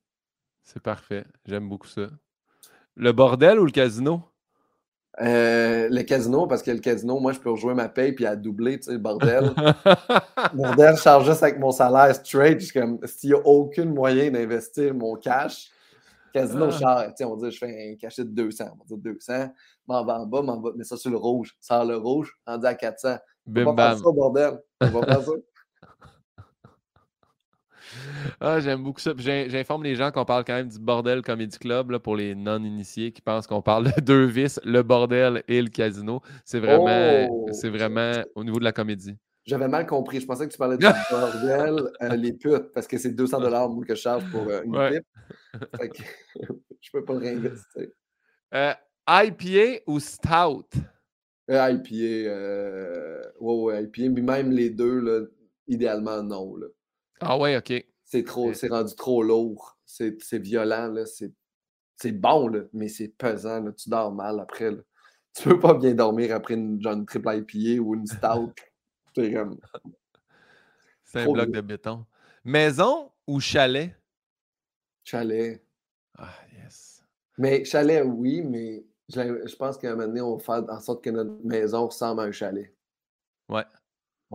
[0.63, 2.07] C'est parfait, j'aime beaucoup ça.
[2.95, 4.23] Le bordel ou le casino?
[5.21, 8.35] Euh, le casino, parce que le casino, moi, je peux rejouer ma paye puis à
[8.35, 9.51] doubler, tu sais, bordel.
[10.53, 12.71] bordel, je charge juste avec mon salaire straight.
[12.73, 15.71] comme, s'il n'y a aucun moyen d'investir mon cash,
[16.33, 17.07] Casino ah.
[17.17, 17.29] cher.
[17.29, 18.65] On dit, je fais un cachet de 200.
[18.65, 19.53] On va dire 200.
[19.87, 21.55] M'en va en bas, m'en va, mets ça sur le rouge.
[21.61, 23.15] Sors le rouge, rendu à 400.
[23.45, 24.59] Bim, on va faire ça, bordel.
[24.81, 25.31] On va faire ça.
[28.39, 29.13] Ah, j'aime beaucoup ça.
[29.17, 33.11] J'informe les gens qu'on parle quand même du Bordel Comedy Club là, pour les non-initiés
[33.11, 36.21] qui pensent qu'on parle de deux vices, le bordel et le casino.
[36.43, 37.47] C'est vraiment, oh!
[37.51, 39.15] c'est vraiment au niveau de la comédie.
[39.45, 40.19] J'avais mal compris.
[40.19, 43.69] Je pensais que tu parlais du bordel, euh, les putes, parce que c'est 200 dollars
[43.87, 45.01] que je charge pour euh, une ouais.
[45.79, 46.01] Fait que,
[46.81, 47.87] je peux pas le réinvestir.
[48.53, 48.73] Euh,
[49.07, 50.69] IPA ou Stout?
[51.47, 52.31] IPA.
[53.39, 54.09] Ouais, ouais, IPA.
[54.09, 55.25] Mais même les deux, là,
[55.67, 56.55] idéalement, non.
[56.55, 56.67] Là.
[57.25, 57.73] Ah ouais, OK.
[58.03, 59.77] C'est trop, c'est rendu trop lourd.
[59.85, 61.03] C'est violent, là.
[61.05, 63.61] C'est bon, là, mais c'est pesant.
[63.61, 63.71] Là.
[63.71, 64.71] Tu dors mal après.
[64.71, 64.81] Là.
[65.35, 68.53] Tu peux pas bien dormir après une, genre, une triple IPA ou une Stout.
[71.03, 72.05] C'est un bloc de béton.
[72.43, 73.95] Maison ou chalet?
[75.03, 75.63] Chalet.
[76.17, 77.01] Ah, yes.
[77.37, 81.03] Mais chalet, oui, mais je, pense qu'à un moment donné, on va faire en sorte
[81.03, 82.75] que notre maison ressemble à un chalet.
[83.47, 83.63] Ouais.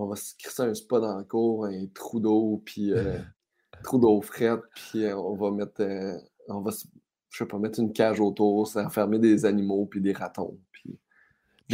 [0.01, 3.18] On va se crisser un spa dans le cours, un trou d'eau, puis euh,
[3.84, 6.16] trou d'eau frette, puis euh, on va mettre, euh,
[6.48, 10.59] on va, je sais pas, mettre une cage autour, enfermer des animaux, puis des ratons.
[10.72, 10.98] Puis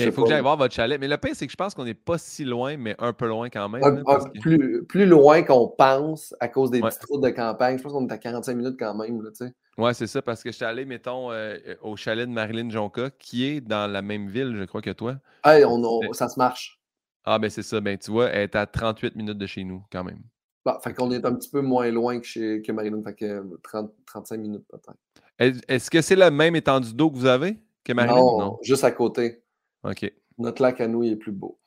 [0.05, 1.01] il faut que j'aille voir votre chalet.
[1.01, 3.27] Mais le pire, c'est que je pense qu'on n'est pas si loin, mais un peu
[3.27, 4.05] loin quand même.
[4.41, 7.79] plus, plus, loin qu'on pense à cause des petites routes de campagne.
[7.79, 9.23] Je pense qu'on est à 45 minutes quand même.
[9.23, 9.31] Là,
[9.79, 13.11] ouais, c'est ça, parce que je suis allé, mettons, euh, au chalet de Marilyn Jonca,
[13.19, 15.17] qui est dans la même ville, je crois, que toi.
[15.45, 16.81] Hey, on, ça se marche.
[17.27, 17.81] Ah, ben c'est ça.
[17.81, 20.21] Ben, tu vois, elle est à 38 minutes de chez nous, quand même.
[20.65, 23.03] Bah, fait qu'on est un petit peu moins loin que, chez, que Marilyn.
[23.03, 25.63] Fait que 30, 35 minutes peut-être.
[25.69, 28.17] Est-ce que c'est la même étendue d'eau que vous avez que Marilyn?
[28.17, 29.43] non, juste à côté.
[29.83, 30.11] OK.
[30.39, 31.59] Notre lac à nous est plus beau.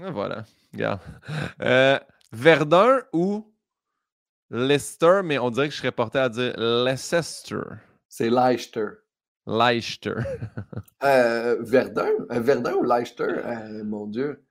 [0.00, 0.44] Ah, voilà.
[0.72, 1.00] Regarde.
[1.62, 1.98] Euh,
[2.32, 3.52] Verdun ou
[4.50, 7.60] Leicester, mais on dirait que je serais porté à dire Leicester.
[8.08, 8.86] C'est Leicester.
[9.46, 10.14] Leicester.
[11.02, 12.10] Euh, Verdun?
[12.30, 13.26] Euh, Verdun ou Leicester?
[13.84, 14.44] mon Dieu.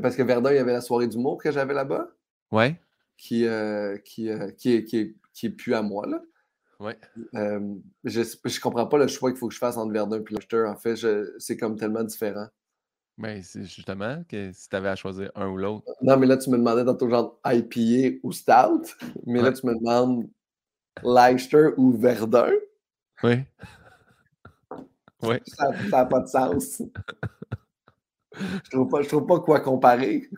[0.00, 2.08] Parce que Verdun, il y avait la soirée d'humour que j'avais là-bas.
[2.50, 2.80] Ouais.
[3.16, 3.46] Qui,
[4.04, 6.22] qui, qui, qui, qui est plus à moi, là.
[6.80, 6.98] Ouais.
[7.32, 10.64] je ne comprends pas le choix qu'il faut que je fasse entre Verdun et Leicester.
[10.66, 10.96] En fait,
[11.38, 12.48] c'est comme tellement différent.
[13.18, 15.84] Mais ben, c'est justement que si tu avais à choisir un ou l'autre.
[16.00, 18.96] Non, mais là, tu me demandais dans ton genre IPA ou Stout.
[19.26, 20.28] Mais là, tu me demandes
[21.04, 22.52] Leicester ou Verdun.
[23.22, 23.44] Oui.
[25.22, 25.36] Oui.
[25.46, 26.82] Ça n'a pas de sens.
[28.64, 30.28] Je trouve pas, je trouve pas quoi comparer.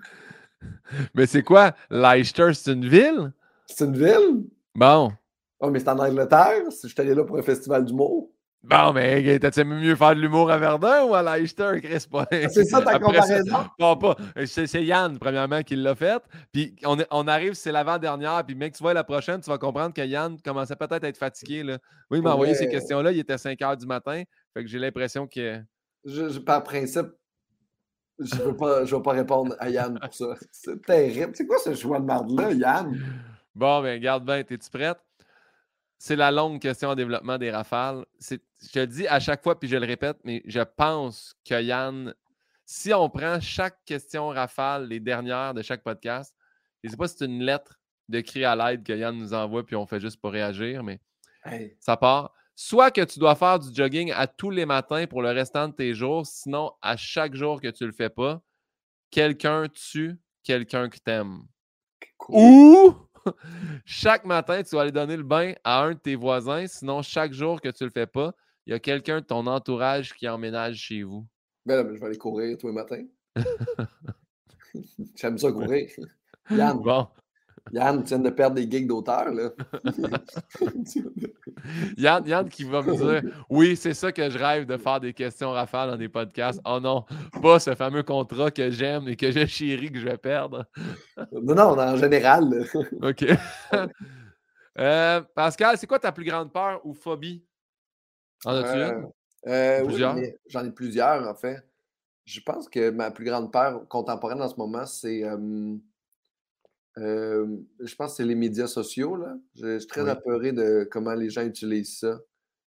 [1.15, 1.73] Mais c'est quoi?
[1.91, 3.33] Leicester, c'est une ville?
[3.67, 4.45] C'est une ville?
[4.75, 5.13] Bon.
[5.61, 6.71] Oh, mais c'est en Angleterre?
[6.71, 8.31] Si je suis allé là pour un festival d'humour.
[8.63, 12.07] Bon, mais t'as-tu mieux faire de l'humour à Verdun ou à Leicester, Chris?
[12.15, 13.67] Ah, c'est ça ta comparaison?
[13.79, 14.17] Pas, pas.
[14.47, 16.23] C'est Yann, premièrement, qui l'a fait.
[16.51, 18.43] Puis on, on arrive, c'est l'avant-dernière.
[18.47, 21.19] Puis mec, tu vois, la prochaine, tu vas comprendre que Yann commençait peut-être à être
[21.19, 21.63] fatigué.
[21.63, 21.79] Là.
[22.11, 23.13] Oui, il m'a envoyé ces questions-là.
[23.13, 24.23] Il était 5 heures du matin.
[24.55, 25.61] Fait que j'ai l'impression que.
[26.07, 27.09] Je, par principe,
[28.19, 30.37] je ne veux, pas, je veux pas répondre à Yann pour ça.
[30.51, 31.33] C'est terrible.
[31.35, 33.01] C'est quoi ce choix de marde-là, Yann?
[33.55, 34.39] Bon, ben, garde bien.
[34.39, 34.99] Es-tu prête?
[35.99, 38.05] C'est la longue question en développement des rafales.
[38.21, 38.37] Je
[38.69, 42.15] te le dis à chaque fois, puis je le répète, mais je pense que Yann,
[42.67, 46.35] si on prend chaque question rafale, les dernières de chaque podcast,
[46.83, 49.33] je ne sais pas si c'est une lettre de cri à l'aide que Yann nous
[49.33, 51.01] envoie, puis on fait juste pour réagir, mais
[51.81, 52.35] ça part.
[52.57, 55.75] Soit que tu dois faire du jogging à tous les matins pour le restant de
[55.75, 58.41] tes jours, sinon à chaque jour que tu ne le fais pas,
[59.11, 61.43] quelqu'un tue quelqu'un que t'aimes.
[62.29, 62.95] Ou
[63.85, 66.67] chaque matin, tu vas aller donner le bain à un de tes voisins.
[66.67, 68.33] Sinon, chaque jour que tu ne le fais pas,
[68.67, 71.27] il y a quelqu'un de ton entourage qui emménage chez vous.
[71.67, 73.05] Ben là, je vais aller courir tous les matins.
[75.17, 75.91] J'aime ça courir.
[76.51, 77.09] Yann, bon.
[77.73, 79.51] Yann, tu viens de perdre des gigs d'auteur, là.
[81.97, 85.15] Yann, Yann qui va me dire Oui, c'est ça que je rêve de faire des
[85.15, 86.61] questions rafales dans des podcasts.
[86.67, 87.07] Oh non,
[87.41, 90.67] pas ce fameux contrat que j'aime et que je chéris que je vais perdre.
[91.33, 92.67] non, non, en général.
[93.03, 93.25] OK.
[94.77, 97.47] Euh, Pascal, c'est quoi ta plus grande peur ou phobie?
[98.45, 99.03] En as-tu euh,
[99.47, 100.17] euh, plusieurs?
[100.49, 101.65] J'en ai plusieurs, en fait.
[102.25, 105.23] Je pense que ma plus grande peur contemporaine en ce moment, c'est
[106.97, 109.17] je pense que c'est les médias sociaux.
[109.17, 109.37] Là.
[109.55, 112.21] Je, suis très apeuré de comment les gens utilisent ça.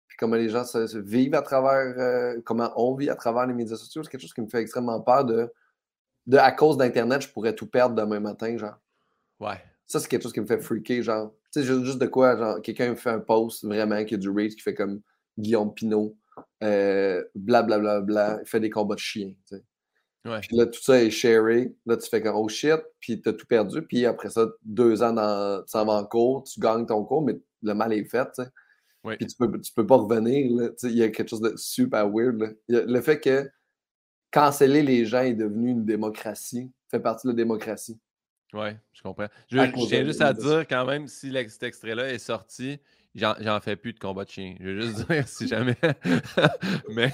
[0.07, 3.55] Puis comment les gens se, vivent à travers, euh, comment on vit à travers les
[3.55, 4.03] médias sociaux.
[4.03, 5.51] C'est quelque chose qui me fait extrêmement peur de,
[6.27, 8.79] de à cause d'Internet, je pourrais tout perdre demain matin, genre.
[9.41, 9.61] Ouais.
[9.87, 11.35] Ça, c'est quelque chose qui me fait freaker, genre.
[11.53, 14.31] Tu sais, juste, de quoi, genre, quelqu'un me fait un post vraiment qui a du
[14.31, 15.01] reach, qui fait comme
[15.39, 16.17] Guillaume Pinot,
[16.61, 19.65] blablabla, euh, bla, bla, bla, il fait des combats de chiens, tu sais.
[20.25, 21.75] Puis là, tout ça est sharé.
[21.85, 23.83] Là, tu fais comme oh shit, puis tu as tout perdu.
[23.83, 27.75] Puis après ça, deux ans, dans, tu en cours, tu gagnes ton cours, mais le
[27.75, 28.27] mal est fait.
[28.35, 28.49] Tu sais.
[29.17, 30.73] Puis tu peux, tu peux pas revenir.
[30.85, 32.57] Il y a quelque chose de super weird.
[32.69, 33.51] Le fait que
[34.31, 37.99] canceller les gens est devenu une démocratie, fait partie de la démocratie.
[38.53, 39.29] Oui, je comprends.
[39.51, 42.79] Je, tiens juste à dire quand même, si cet extrait-là est sorti,
[43.15, 44.55] j'en fais plus de combat de chien.
[44.61, 45.77] Je veux juste dire si jamais.
[46.91, 47.13] mais.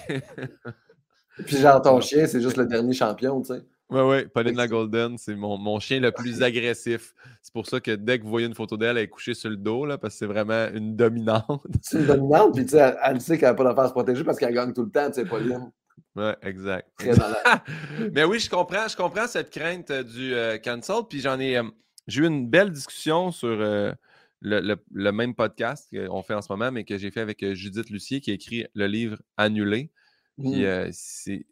[1.47, 3.63] Puis genre, ton chien, c'est juste le dernier champion, tu sais.
[3.91, 7.15] Oui, oui, Pauline la Golden, c'est mon, mon, chien le plus agressif.
[7.41, 9.49] C'est pour ça que dès que vous voyez une photo d'elle, elle est couchée sur
[9.49, 11.67] le dos, là, parce que c'est vraiment une dominante.
[11.83, 14.25] C'est une dominante, puis tu sais, elle, sait qu'elle n'a pas d'affaire à se protéger
[14.25, 15.71] parce qu'elle gagne tout le temps, tu sais, Pauline.
[16.17, 16.89] Oui, exact.
[18.13, 21.57] Mais oui, je comprends, je comprends cette crainte euh, du euh, cancel, puis j'en ai.
[21.57, 21.65] Euh,
[22.07, 23.95] j'ai eu une belle discussion sur le,
[24.41, 28.21] le, même podcast qu'on fait en ce moment, mais que j'ai fait avec Judith Lucier,
[28.21, 29.91] qui a écrit le livre Annulé.
[30.39, 30.89] Puis mmh.
[30.93, 31.47] c'est.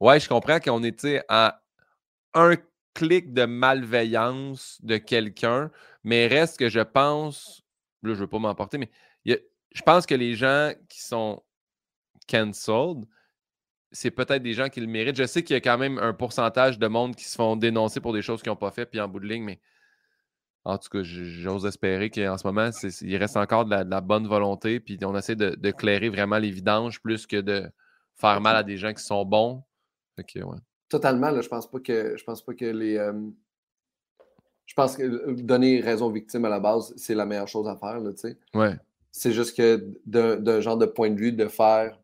[0.00, 1.62] Ouais, je comprends qu'on était à
[2.34, 2.56] un
[2.94, 5.70] clic de malveillance de quelqu'un,
[6.04, 7.62] mais reste que je pense.
[8.02, 8.90] Là, je ne veux pas m'emporter, mais
[9.24, 11.42] je pense que les gens qui sont
[12.28, 13.06] cancelled,
[13.90, 15.16] c'est peut-être des gens qui le méritent.
[15.16, 18.00] Je sais qu'il y a quand même un pourcentage de monde qui se font dénoncer
[18.00, 19.60] pour des choses qu'ils n'ont pas fait, puis en bout de ligne, mais
[20.64, 22.70] en tout cas, j'ose espérer qu'en ce moment,
[23.02, 26.50] il reste encore de la, bonne volonté, puis on essaie de, de clairer vraiment les
[26.50, 27.70] vidanges plus que de,
[28.22, 29.62] faire mal à des gens qui sont bons.
[30.88, 32.96] Totalement, là, je pense pas que je pense pas que les.
[32.96, 33.12] Euh,
[34.66, 37.66] je pense que euh, donner raison aux victimes à la base, c'est la meilleure chose
[37.66, 38.38] à faire, tu sais.
[38.54, 38.76] Ouais.
[39.10, 41.98] C'est juste que d'un genre de point de vue de faire.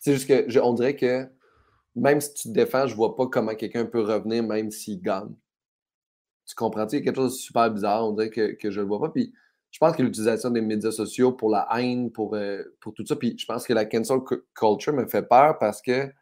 [0.00, 1.28] C'est juste que on dirait que
[1.94, 5.34] même si tu te défends, je vois pas comment quelqu'un peut revenir même s'il gagne.
[6.46, 6.96] Tu comprends-tu?
[6.96, 9.00] Il y a quelque chose de super bizarre, on dirait que, que je le vois
[9.00, 9.10] pas.
[9.10, 9.32] Puis
[9.72, 13.16] je pense que l'utilisation des médias sociaux pour la haine, pour, euh, pour tout ça,
[13.16, 14.18] puis je pense que la cancel
[14.54, 16.12] culture me fait peur parce que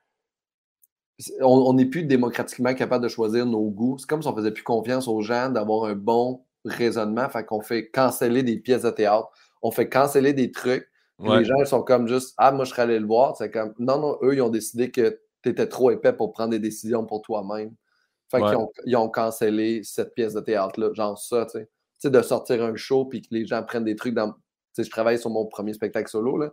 [1.43, 3.99] on n'est plus démocratiquement capable de choisir nos goûts.
[3.99, 7.61] C'est comme si on faisait plus confiance aux gens d'avoir un bon raisonnement, fait qu'on
[7.61, 9.29] fait canceller des pièces de théâtre,
[9.61, 12.99] on fait canceller des trucs, les gens sont comme juste Ah, moi je serais allé
[12.99, 13.37] le voir.
[13.37, 16.51] C'est comme Non, non, eux, ils ont décidé que tu étais trop épais pour prendre
[16.51, 17.75] des décisions pour toi-même.
[18.31, 21.69] Fait qu'ils ont, ils ont cancellé cette pièce de théâtre-là, genre ça, tu sais
[22.05, 24.35] de sortir un show puis que les gens prennent des trucs dans.
[24.79, 26.53] je travaille sur mon premier spectacle solo, là.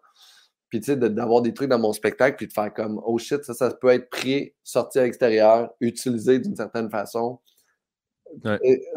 [0.69, 3.44] Puis, tu sais, d'avoir des trucs dans mon spectacle, puis de faire comme, oh shit,
[3.44, 7.40] ça, ça peut être pris, sorti à l'extérieur, utilisé d'une certaine façon.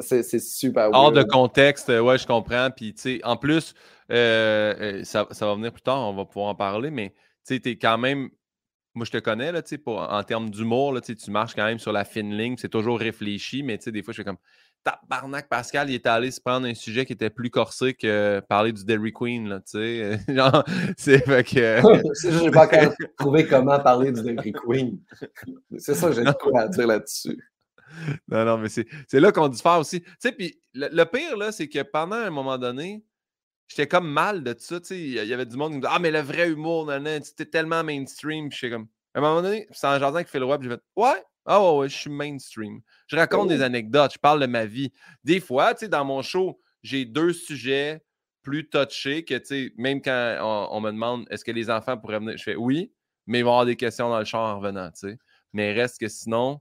[0.01, 2.71] C'est super Hors de contexte, ouais, je comprends.
[2.75, 3.75] Puis, tu sais, en plus,
[4.11, 7.15] euh, euh, ça, ça, va venir plus tard, on va pouvoir en parler, mais
[7.47, 8.31] tu es quand même.
[8.95, 11.93] Moi, je te connais, là, pour, en termes d'humour, là, tu marches quand même sur
[11.93, 14.39] la fine ligne, c'est toujours réfléchi, mais des fois, je fais comme
[14.85, 18.73] tabarnak, Pascal, il est allé se prendre un sujet qui était plus corsé que parler
[18.73, 20.19] du Dairy Queen, là, tu sais.
[20.29, 20.65] Genre,
[20.97, 21.81] c'est fait que...
[22.23, 24.99] je n'ai pas encore trouvé comment parler du Dairy Queen.
[25.79, 27.39] C'est ça que j'ai à dire là-dessus.
[28.29, 30.01] Non, non, mais c'est là qu'on diffère aussi.
[30.03, 33.05] Tu sais, puis le, pire, là, c'est que pendant un moment donné,
[33.69, 35.01] j'étais comme mal de ça, tu sais.
[35.01, 36.91] Il y avait du monde qui me disait «Ah, mais le vrai humour,
[37.23, 38.87] c'était tellement mainstream.» Puis j'étais comme...
[39.15, 41.79] À un moment donné, c'est en jardin avec Phil Webb, j'ai fait «Ouais, ah ouais,
[41.79, 42.81] ouais, je suis mainstream.
[43.07, 44.93] Je raconte des anecdotes, je parle de ma vie.
[45.25, 48.03] Des fois, tu sais, dans mon show, j'ai deux sujets
[48.43, 52.19] plus touchés que, tu sais, même quand on, me demande est-ce que les enfants pourraient
[52.19, 52.93] venir, je fais oui,
[53.27, 55.19] mais ils vont avoir des questions dans le char en revenant, tu sais.
[55.53, 56.61] Mais reste que sinon,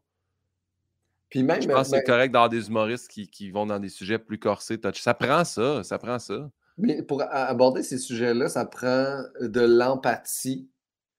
[1.29, 4.19] Puis même, je pense que c'est correct d'avoir des humoristes qui, vont dans des sujets
[4.19, 5.01] plus corsés, touchés.
[5.01, 6.49] Ça prend ça, ça prend ça.
[6.77, 10.69] Mais pour aborder ces sujets-là, ça prend de l'empathie.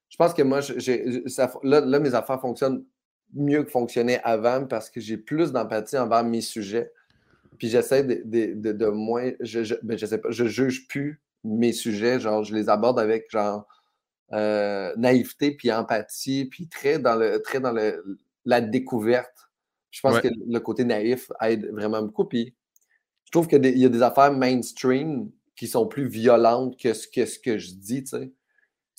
[0.08, 1.22] Je pense que moi, j'ai,
[1.62, 2.84] là, là, mes affaires fonctionnent
[3.34, 6.92] mieux que fonctionnait avant parce que j'ai plus d'empathie envers mes sujets.
[7.58, 8.22] Puis j'essaie de,
[8.54, 9.32] de, de, moins.
[9.40, 12.18] Je, je, ben, je, sais pas, je juge plus mes sujets.
[12.20, 13.66] Genre, je les aborde avec genre
[14.32, 19.50] euh, naïveté puis empathie, puis très dans le très dans le, la découverte.
[19.90, 22.24] Je pense que le côté naïf aide vraiment beaucoup.
[22.24, 22.54] Puis
[23.24, 27.26] je trouve qu'il y a des affaires mainstream qui sont plus violentes que ce que,
[27.26, 28.32] ce que je dis, tu sais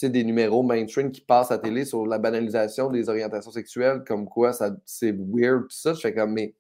[0.09, 4.27] des numéros mainstream qui passent à la télé sur la banalisation des orientations sexuelles, comme
[4.27, 5.93] quoi ça, c'est weird, tout ça.
[5.93, 6.53] Je fais comme, mais,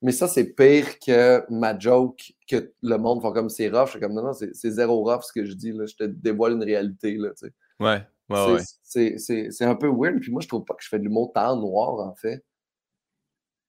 [0.00, 3.86] mais ça, c'est pire que ma joke, que le monde fait comme c'est rough.
[3.86, 5.86] Je fais comme, non, non, c'est, zéro rough ce que je dis, là.
[5.86, 7.52] Je te dévoile une réalité, là, tu sais.
[7.80, 9.50] Ouais, ouais, c'est, ouais.
[9.50, 11.56] C'est, un peu weird, puis moi, je trouve pas que je fais de l'humour tant
[11.56, 12.44] noir, en fait.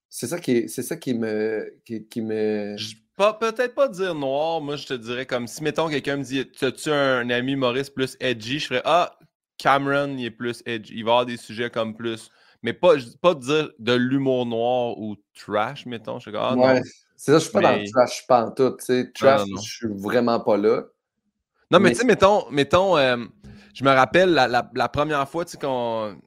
[0.09, 1.75] C'est ça qui, c'est ça qui me.
[1.85, 2.75] Qui, me...
[3.17, 6.91] peut-être pas dire noir, moi je te dirais comme si, mettons, quelqu'un me dit As-tu
[6.91, 9.17] un ami Maurice plus edgy Je ferais Ah,
[9.57, 10.93] Cameron, il est plus edgy.
[10.95, 12.29] Il va avoir des sujets comme plus.
[12.63, 16.19] Mais pas, pas dire de l'humour noir ou trash, mettons.
[16.19, 16.81] Je ah, ouais,
[17.15, 18.79] c'est ça, je suis pas dans le trash pantoute.
[18.79, 20.83] Tu sais, trash, je suis vraiment pas là.
[21.71, 23.17] Non, mais, tu sais, mettons, mettons euh,
[23.73, 26.17] je me rappelle la, la, première fois, tu sais, qu'on.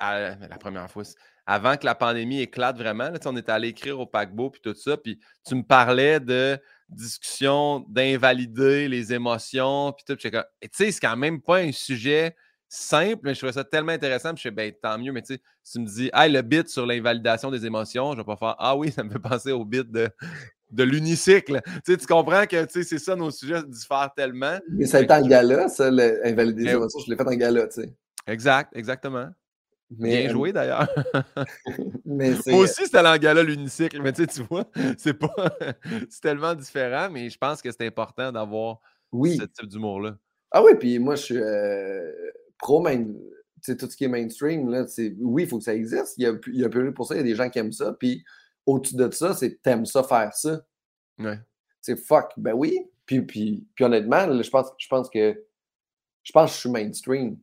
[0.00, 1.02] La première fois,
[1.50, 3.10] avant que la pandémie éclate vraiment.
[3.24, 4.96] on était allé écrire au paquebot puis tout ça.
[4.96, 6.56] Puis tu me parlais de
[6.88, 9.92] discussion d'invalider les émotions.
[9.92, 10.14] Puis tout.
[10.14, 10.30] Tu
[10.72, 12.36] sais, c'est quand même pas un sujet
[12.68, 14.32] simple, mais je trouvais ça tellement intéressant.
[14.32, 15.10] Puis je fais, ben tant mieux.
[15.10, 15.40] Mais tu sais,
[15.72, 18.76] tu me dis, hey, le bit sur l'invalidation des émotions, je vais pas faire, ah
[18.76, 20.08] oui, ça me fait penser au bit de.
[20.70, 21.60] De l'unicycle.
[21.64, 24.56] Tu, sais, tu comprends que c'est ça, nos sujets diffèrent tellement.
[24.68, 27.00] Mais ça a été en gala, ça, l'invalidation des émotions.
[27.04, 27.92] Je l'ai fait en gala, tu sais.
[28.28, 29.30] Exact, exactement.
[29.90, 30.88] Bien joué d'ailleurs.
[32.04, 34.64] Moi aussi, c'était l'angala l'unicycle, mais tu sais, tu vois,
[34.98, 35.34] c'est pas.
[36.08, 38.80] c'est tellement différent, mais je pense que c'est important d'avoir
[39.12, 40.16] ce type d'humour-là.
[40.52, 42.12] Ah oui, puis moi, je suis euh,
[42.58, 43.04] pro main.
[43.62, 44.86] Tout ce qui est mainstream, là,
[45.20, 46.14] oui, il faut que ça existe.
[46.16, 47.50] Il y, a, il y a un peu pour ça, il y a des gens
[47.50, 47.92] qui aiment ça.
[47.92, 48.24] Puis
[48.64, 50.62] au-dessus de ça, c'est t'aimes ça faire ça.
[51.18, 51.38] Ouais.
[51.82, 52.78] C'est fuck, ben oui.
[53.04, 55.44] Puis, puis, puis honnêtement, je pense, je pense que
[56.22, 57.36] je pense que je suis mainstream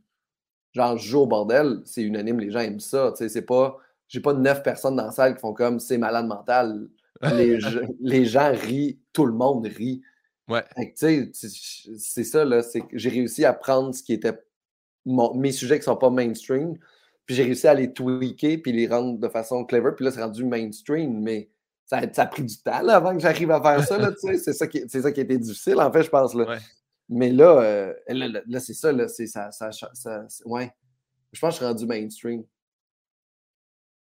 [0.78, 3.12] genre, je joue au bordel, c'est unanime, les gens aiment ça.
[3.12, 3.78] Tu sais, c'est pas.
[4.08, 6.88] J'ai pas neuf personnes dans la salle qui font comme c'est malade mental.
[7.22, 7.58] Les,
[8.00, 10.02] les, gens rient, tout le monde rit.
[10.48, 10.64] Ouais.
[10.96, 11.50] Tu sais,
[11.98, 12.62] c'est ça, là.
[12.94, 14.40] J'ai réussi à prendre ce qui était
[15.06, 16.78] mes sujets qui sont pas mainstream,
[17.26, 20.22] puis j'ai réussi à les tweaker puis les rendre de façon clever, puis là, c'est
[20.22, 21.50] rendu mainstream, mais
[21.86, 24.28] ça, ça, a pris du temps là, avant que j'arrive à faire ça, là, tu
[24.28, 24.38] sais.
[24.38, 26.46] C'est ça, qui, ça qui a été difficile, en fait, je pense, là.
[26.48, 26.58] Ouais.
[27.10, 30.72] Mais là, euh, là, c'est ça, là, c'est ça, ça, ça, ouais.
[31.32, 32.44] Je pense que je suis rendu mainstream.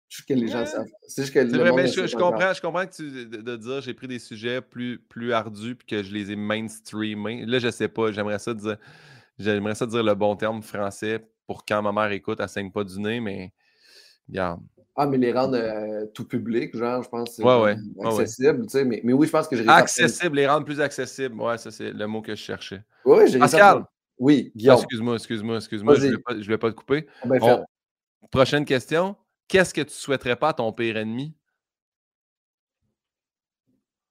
[0.09, 0.87] Je que les gens savent.
[1.09, 4.07] C'est juste que vrai, mais je, comprends, je comprends que tu, de, dire j'ai pris
[4.07, 7.45] des sujets plus, plus ardus puis que je les ai mainstreamés.
[7.45, 8.79] Là, je sais pas, j'aimerais ça dire
[9.39, 12.85] j'aimerais ça dire le bon terme français pour quand ma mère écoute, elle saigne pas
[12.85, 13.53] du nez, mais
[14.29, 14.61] regarde.
[14.99, 18.71] Ah, mais les rendre euh, tout public, genre, je pense que c'est ouais, accessible, tu
[18.71, 18.85] sais.
[18.85, 21.39] Mais, mais, oui, je pense que j'ai Accessible, les rendre plus accessibles.
[21.39, 22.83] Ouais, ça, c'est le mot que je cherchais.
[23.05, 23.85] Oui, j'ai Pascal!
[24.19, 24.77] Oui, ah, Guillaume.
[24.79, 25.95] excuse-moi, excuse-moi, excuse-moi.
[25.97, 27.07] Je ne voulais, pas te couper.
[28.31, 29.15] Prochaine question.
[29.47, 31.35] Qu'est-ce que tu ne souhaiterais pas à ton pire ennemi?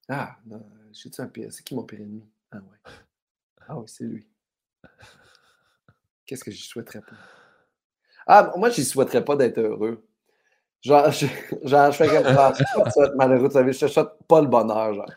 [0.07, 0.37] Ah,
[0.91, 1.51] j'ai-tu un pire?
[1.51, 2.23] C'est qui mon pire ennemi?
[2.51, 2.93] Ah ouais.
[3.67, 4.27] Ah oui, c'est lui.
[6.27, 7.15] Qu'est-ce que je souhaiterais pas?
[8.27, 10.07] Ah, moi, je ne souhaiterais pas d'être heureux.
[10.85, 11.25] Genre, je,
[11.63, 15.11] genre, je fais comme ça, malheureux, tu je te souhaite pas le bonheur, genre.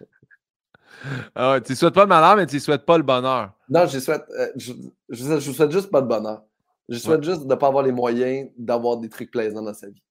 [1.34, 3.52] Ah ouais, tu souhaites pas le malheur, mais tu souhaites pas le bonheur.
[3.68, 4.72] Non, je souhaite, euh, je,
[5.10, 6.42] je, souhaite juste pas le bonheur.
[6.88, 9.88] Je souhaite juste de ne pas avoir les moyens d'avoir des trucs plaisants dans sa
[9.88, 10.02] vie.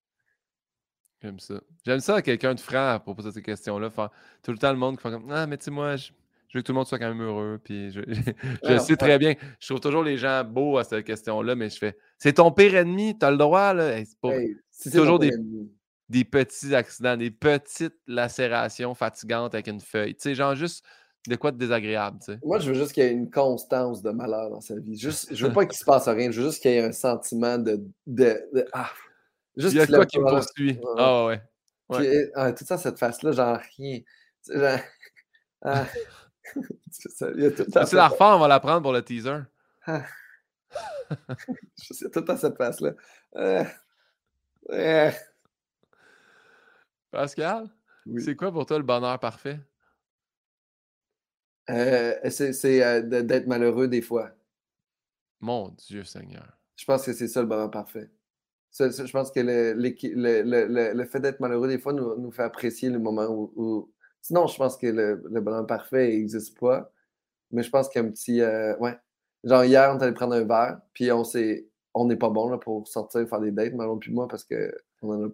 [1.22, 1.56] J'aime ça.
[1.84, 3.90] J'aime ça, quelqu'un de franc à propos de ces questions-là.
[4.44, 6.12] Tout le temps, le monde qui fait comme Ah, mais tu sais, moi, Je
[6.54, 7.60] veux que tout le monde soit quand même heureux.
[7.64, 8.02] Puis je,
[8.64, 9.36] je, sais très bien.
[9.60, 12.76] Je trouve toujours les gens beaux à cette question-là, mais je fais c'est ton pire
[12.76, 13.74] ennemi, tu as le droit.
[13.74, 14.02] Là.
[14.70, 15.32] c'est toujours des,
[16.10, 20.16] des, petits accidents, des petites lacérations fatigantes avec une feuille.
[20.16, 20.84] Tu sais, genre juste
[21.28, 22.20] de quoi de désagréable.
[22.20, 22.40] Tu sais.
[22.44, 24.98] Moi, je veux juste qu'il y ait une constance de malheur dans sa vie.
[24.98, 26.32] Juste, je veux pas qu'il se passe rien.
[26.32, 27.84] Je veux juste qu'il y ait un sentiment de.
[28.06, 28.90] de, ah,
[29.58, 30.80] juste Il y a quoi qui me poursuit?
[30.98, 31.42] Ah ouais.
[31.90, 32.32] ouais.
[32.36, 34.00] Ah, tout ça, cette face-là, genre rien.
[34.50, 34.80] Genre,
[35.62, 35.86] ah.
[36.90, 39.40] c'est la refaire, on va la prendre pour le teaser.
[39.86, 40.04] Ah.
[41.82, 42.94] je sais tout à cette face-là.
[43.36, 43.64] Euh,
[44.72, 45.12] euh.
[47.12, 47.70] Pascal,
[48.20, 49.60] c'est quoi pour toi le bonheur parfait?
[51.70, 54.32] Euh, c'est d'être malheureux des fois.
[55.40, 56.58] Mon Dieu Seigneur.
[56.76, 58.10] Je pense que c'est ça le bonheur parfait.
[58.78, 62.90] je pense que le, le, le, fait d'être malheureux des fois nous, nous, fait apprécier
[62.90, 63.92] le moment où.
[64.28, 66.92] Sinon, je pense que le, bonheur parfait n'existe pas.
[67.52, 68.42] Mais je pense qu'un petit.
[68.42, 68.98] ouais,
[69.46, 71.66] Genre, hier, on est allé prendre un verre, puis on s'est.
[71.94, 74.76] On n'est pas bon là, pour sortir faire des dates, Marlon puis moi, parce que
[75.02, 75.30] on en a.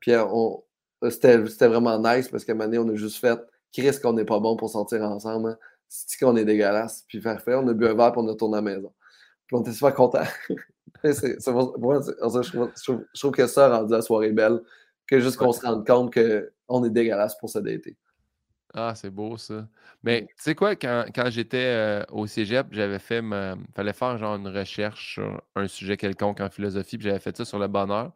[0.00, 0.62] Puis on...
[1.10, 3.38] c'était vraiment nice parce qu'à un moment donné, on a juste fait
[3.72, 5.50] Chris qu'on n'est pas bon pour sortir ensemble.
[5.50, 5.58] Hein?
[5.88, 7.04] C'est qu'on est dégueulasse?
[7.08, 8.92] Puis faire faire, on a bu un verre puis on a tourné à la maison.
[9.46, 10.22] Puis on était super contents.
[11.04, 14.60] je, trouve, que ça rendu la soirée belle,
[15.08, 17.96] que juste qu'on se rende compte qu'on est dégueulasse pour se dater.
[18.76, 19.68] Ah, c'est beau ça.
[20.02, 23.20] Mais tu sais quoi, quand, j'étais euh, au cégep, j'avais fait.
[23.20, 27.36] Il fallait faire genre une recherche sur un sujet quelconque en philosophie, puis j'avais fait
[27.36, 28.12] ça sur le bonheur.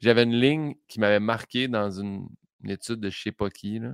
[0.00, 2.28] J'avais une ligne qui m'avait marqué dans une,
[2.66, 3.78] étude de je sais pas qui.
[3.78, 3.92] Là.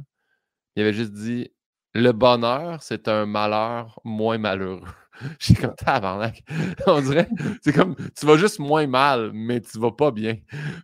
[0.77, 1.51] Il avait juste dit
[1.95, 4.83] Le bonheur, c'est un malheur moins malheureux.
[5.39, 6.43] J'ai comme tabarnak.
[6.87, 7.29] On dirait,
[7.63, 10.37] c'est comme, tu vas juste moins mal, mais tu vas pas bien.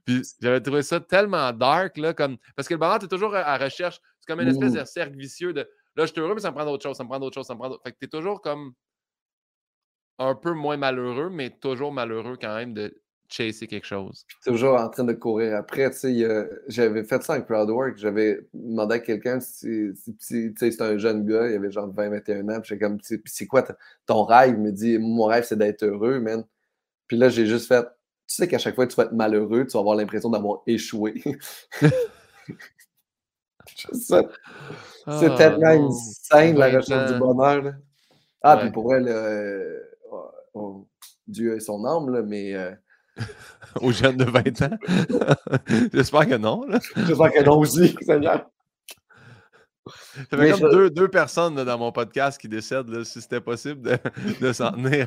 [0.05, 3.35] Puis j'avais trouvé ça tellement dark, là, comme, parce que le bonheur, tu es toujours
[3.35, 6.41] à recherche c'est comme une espèce de cercle vicieux de là, je suis heureux, mais
[6.41, 7.83] ça me prend d'autres choses, ça me prend d'autres choses, ça me prend d'autres.
[7.85, 8.75] Fait que tu es toujours comme
[10.19, 14.25] un peu moins malheureux, mais toujours malheureux quand même de chasser quelque chose.
[14.45, 15.91] toujours en train de courir après.
[15.91, 17.97] Tu sais, j'avais fait ça avec Crowdwork.
[17.97, 22.61] J'avais demandé à quelqu'un si, si, c'est un jeune gars, il avait genre 20-21 ans.
[22.61, 23.67] Puis comme, c'est quoi
[24.07, 24.55] ton rêve?
[24.57, 26.45] Il me dit, mon rêve, c'est d'être heureux, man.
[27.07, 29.67] Puis là, j'ai juste fait, tu sais qu'à chaque fois que tu vas être malheureux,
[29.67, 31.23] tu vas avoir l'impression d'avoir échoué.
[33.93, 34.25] C'est
[35.07, 37.75] ah, tellement une scène, la recherche du bonheur.
[38.43, 39.81] Ah, puis pour elle, euh,
[40.11, 40.89] oh, oh,
[41.27, 42.55] Dieu est son âme, là, mais.
[42.55, 42.73] Euh,
[43.81, 44.79] Aux jeunes de 20 ans?
[45.93, 46.65] J'espère que non.
[46.97, 48.47] J'espère que non aussi, Seigneur.
[50.31, 53.99] Ça fait comme deux, deux, personnes dans mon podcast qui décèdent, si c'était possible de,
[54.41, 55.07] de s'en tenir.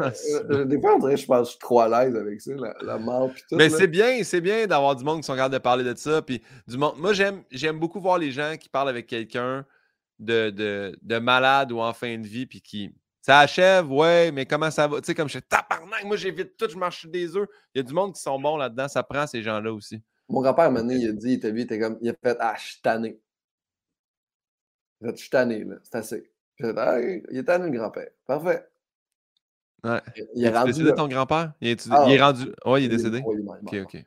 [0.00, 0.10] Euh,
[0.50, 2.52] euh, des fois, on dirait que je pense je suis trop à l'aise avec ça,
[2.82, 3.30] la, mort.
[3.48, 5.94] tout, Mais c'est bien, c'est bien d'avoir du monde qui sont capables de parler de
[5.96, 6.22] ça.
[6.22, 6.94] Puis du monde...
[6.98, 9.64] Moi, j'aime beaucoup voir les gens qui parlent avec quelqu'un
[10.18, 12.94] de, de, de, malade ou en fin de vie, puis qui.
[13.26, 15.00] Ça achève, ouais, mais comment ça va?
[15.00, 17.48] Tu sais, comme je suis tabarnak, moi j'évite tout, je marche sur des œufs.
[17.74, 20.00] Il y a du monde qui sont bons là-dedans, ça prend ces gens-là aussi.
[20.28, 22.36] Mon grand-père, maintenant, il a dit, il t'a vu, il était comme, il a fait,
[22.38, 23.18] ah, je suis tanné.
[25.00, 25.74] Je suis tanné, là.
[25.82, 26.30] C'est assez.
[26.62, 28.10] Ah, il est tanné, le grand-père.
[28.28, 28.64] Parfait.
[29.82, 30.00] Ouais.
[30.36, 30.70] Il, est rendu.
[30.70, 31.52] décédé ton grand-père?
[31.60, 31.88] Il, est...
[31.90, 32.52] Ah, il est rendu.
[32.64, 33.24] Oui, il est décédé?
[33.26, 34.04] Oui, il ok, ok.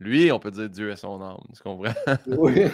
[0.00, 1.38] Lui, on peut dire Dieu est son âme.
[1.54, 1.94] Tu comprends?
[2.26, 2.64] Oui.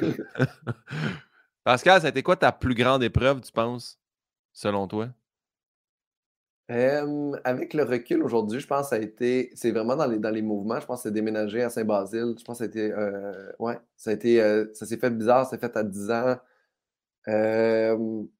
[1.64, 3.98] Pascal, ça a été quoi ta plus grande épreuve, tu penses,
[4.54, 5.10] selon toi?
[6.68, 9.50] Avec le recul aujourd'hui, je pense que ça a été.
[9.54, 10.80] C'est vraiment dans les, dans les mouvements.
[10.80, 12.34] Je pense que c'est déménager à Saint-Basile.
[12.38, 12.92] Je pense que ça a été.
[12.92, 14.40] Euh, ouais, ça a été.
[14.42, 15.44] Euh, ça s'est fait bizarre.
[15.44, 16.36] Ça s'est fait à 10 ans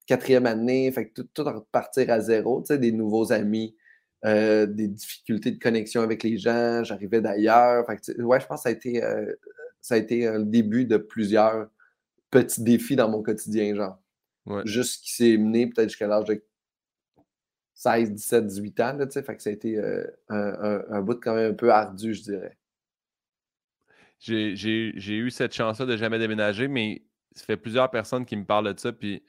[0.07, 3.75] quatrième année, fait que tout, tout repartir à zéro, tu sais, des nouveaux amis,
[4.25, 7.85] euh, des difficultés de connexion avec les gens, j'arrivais d'ailleurs.
[7.89, 9.03] Ouais, je pense que ça a été,
[9.81, 11.69] ça a été le début de plusieurs
[12.31, 13.99] petits défis dans mon quotidien, genre.
[14.65, 16.41] Juste qui s'est mené peut-être jusqu'à l'âge de
[17.77, 21.35] 16, 17, 18 ans, sais, fait que ça a été euh, un, un, bout quand
[21.35, 22.57] même un peu ardu, je dirais.
[24.19, 27.03] J'ai eu cette chance-là de jamais déménager, mais
[27.35, 29.23] ça fait plusieurs personnes qui me parlent de ça, puis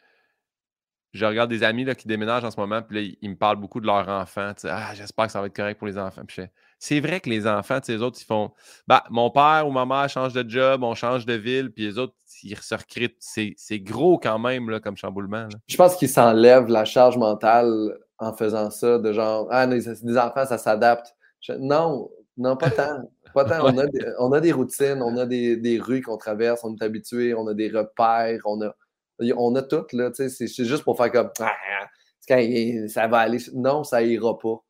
[1.11, 3.57] je regarde des amis là, qui déménagent en ce moment, puis là, ils me parlent
[3.57, 4.53] beaucoup de leurs enfants.
[4.63, 6.21] Ah, j'espère que ça va être correct pour les enfants.
[6.79, 8.53] c'est vrai que les enfants, les autres, ils font
[8.87, 11.97] bah, mon père ou ma mère change de job, on change de ville, puis les
[11.97, 13.09] autres, ils se recréent.
[13.19, 15.49] C'est gros quand même là, comme chamboulement.
[15.67, 20.17] Je pense qu'ils s'enlèvent la charge mentale en faisant ça, de genre Ah, les, des
[20.17, 21.15] enfants, ça s'adapte.
[21.59, 23.03] Non, non, pas tant.
[23.35, 26.75] On, a des, on a des routines, on a des, des rues qu'on traverse, on
[26.75, 28.73] est habitué, on a des repères, on a,
[29.35, 30.09] on a tout, là.
[30.13, 31.51] C'est juste pour faire comme ah,
[32.87, 33.37] ça va aller.
[33.53, 34.63] Non, ça ira pas.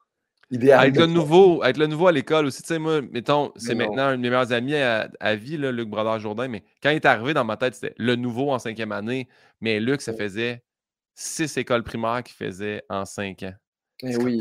[0.49, 0.83] Idéalement.
[0.85, 4.03] Être le nouveau, être le nouveau à l'école aussi, tu sais, moi, mettons, c'est maintenant
[4.03, 7.05] un de mes meilleurs amis à, vie, là, Luc Brodeur Jourdain, mais quand il est
[7.05, 9.27] arrivé dans ma tête, c'était le nouveau en cinquième année,
[9.59, 10.63] mais Luc, ça faisait
[11.17, 13.53] six écoles primaires qu'il faisait en cinq ans.
[14.03, 14.39] Eh oui.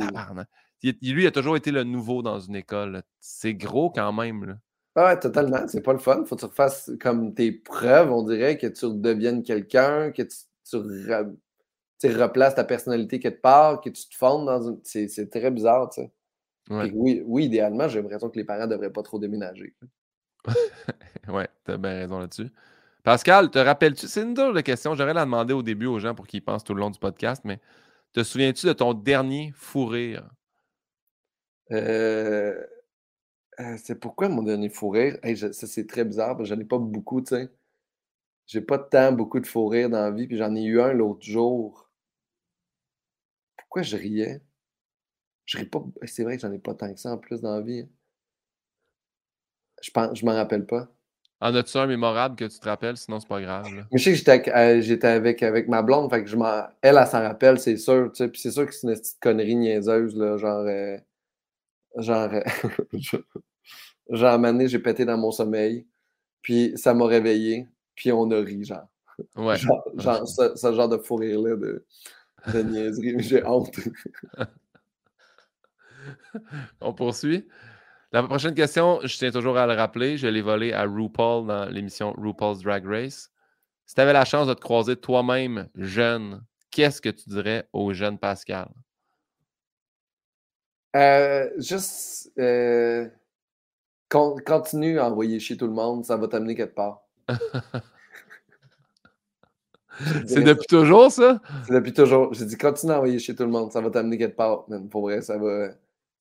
[0.82, 3.02] Il- lui, il a toujours été le nouveau dans une école.
[3.18, 4.44] C'est gros quand même.
[4.44, 4.54] là.
[4.94, 5.66] Ah Ouais, totalement.
[5.68, 6.24] C'est pas le fun.
[6.26, 10.36] Faut que tu refasses comme tes preuves, on dirait, que tu redeviennes quelqu'un, que tu,
[10.68, 11.34] tu re-
[11.98, 14.80] tu replaces ta personnalité quelque part, que tu te fondes dans une.
[14.84, 16.12] C'est très bizarre, tu sais.
[16.68, 16.92] Ouais.
[16.94, 19.74] Oui, idéalement, j'ai l'impression que les parents devraient pas trop déménager.
[21.28, 22.50] Ouais, t'as bien raison là-dessus.
[23.06, 24.08] Pascal, te rappelles-tu?
[24.08, 24.96] C'est une drôle question.
[24.96, 27.40] J'aurais la demander au début aux gens pour qu'ils pensent tout le long du podcast,
[27.44, 27.60] mais
[28.12, 30.28] te souviens-tu de ton dernier fou rire?
[31.70, 32.60] Euh,
[33.60, 35.18] euh, c'est pourquoi mon dernier fou rire?
[35.52, 37.50] Ça, c'est très bizarre, parce que j'en ai pas beaucoup, tu sais.
[38.46, 40.92] J'ai pas temps, beaucoup de fou rire dans la vie, puis j'en ai eu un
[40.92, 41.90] l'autre jour.
[43.58, 44.40] Pourquoi je riais?
[45.46, 45.82] Je ris pas.
[46.04, 47.80] C'est vrai que j'en ai pas tant que ça en plus dans la vie.
[47.80, 47.88] hein.
[49.82, 50.94] Je pense, je m'en rappelle pas.
[51.40, 52.96] En as-tu un mémorable que tu te rappelles?
[52.96, 53.66] Sinon, c'est pas grave.
[53.74, 53.82] là.
[53.92, 56.36] Je sais que j'étais avec, euh, j'étais avec, avec ma blonde, fait que je.
[56.82, 58.28] Elle, elle s'en rappelle, c'est sûr, tu sais.
[58.28, 60.64] Puis c'est sûr que c'est une petite connerie niaiseuse, là, genre.
[60.66, 60.96] euh,
[61.98, 62.30] genre.
[62.32, 62.40] euh,
[64.10, 65.86] genre, donné, j'ai pété dans mon sommeil,
[66.40, 68.88] puis ça m'a réveillé, puis on a ri, genre.
[69.36, 69.56] Ouais.
[69.56, 71.84] Genre, genre ce, ce genre de fou rire-là de,
[72.52, 73.74] de niaiserie, j'ai honte.
[76.80, 77.46] On poursuit?
[78.12, 81.66] La prochaine question, je tiens toujours à le rappeler, je l'ai volé à RuPaul dans
[81.68, 83.30] l'émission RuPaul's Drag Race.
[83.84, 87.92] Si tu avais la chance de te croiser toi-même jeune, qu'est-ce que tu dirais au
[87.92, 88.68] jeune Pascal?
[90.94, 93.08] Euh, juste euh,
[94.08, 97.02] con- continue à envoyer chier tout le monde, ça va t'amener quelque part.
[100.26, 101.40] C'est depuis toujours ça?
[101.66, 102.32] C'est depuis toujours.
[102.34, 104.64] J'ai dit continue à envoyer chier tout le monde, ça va t'amener quelque part.
[104.68, 104.88] man.
[104.88, 105.68] Pour vrai, ça va.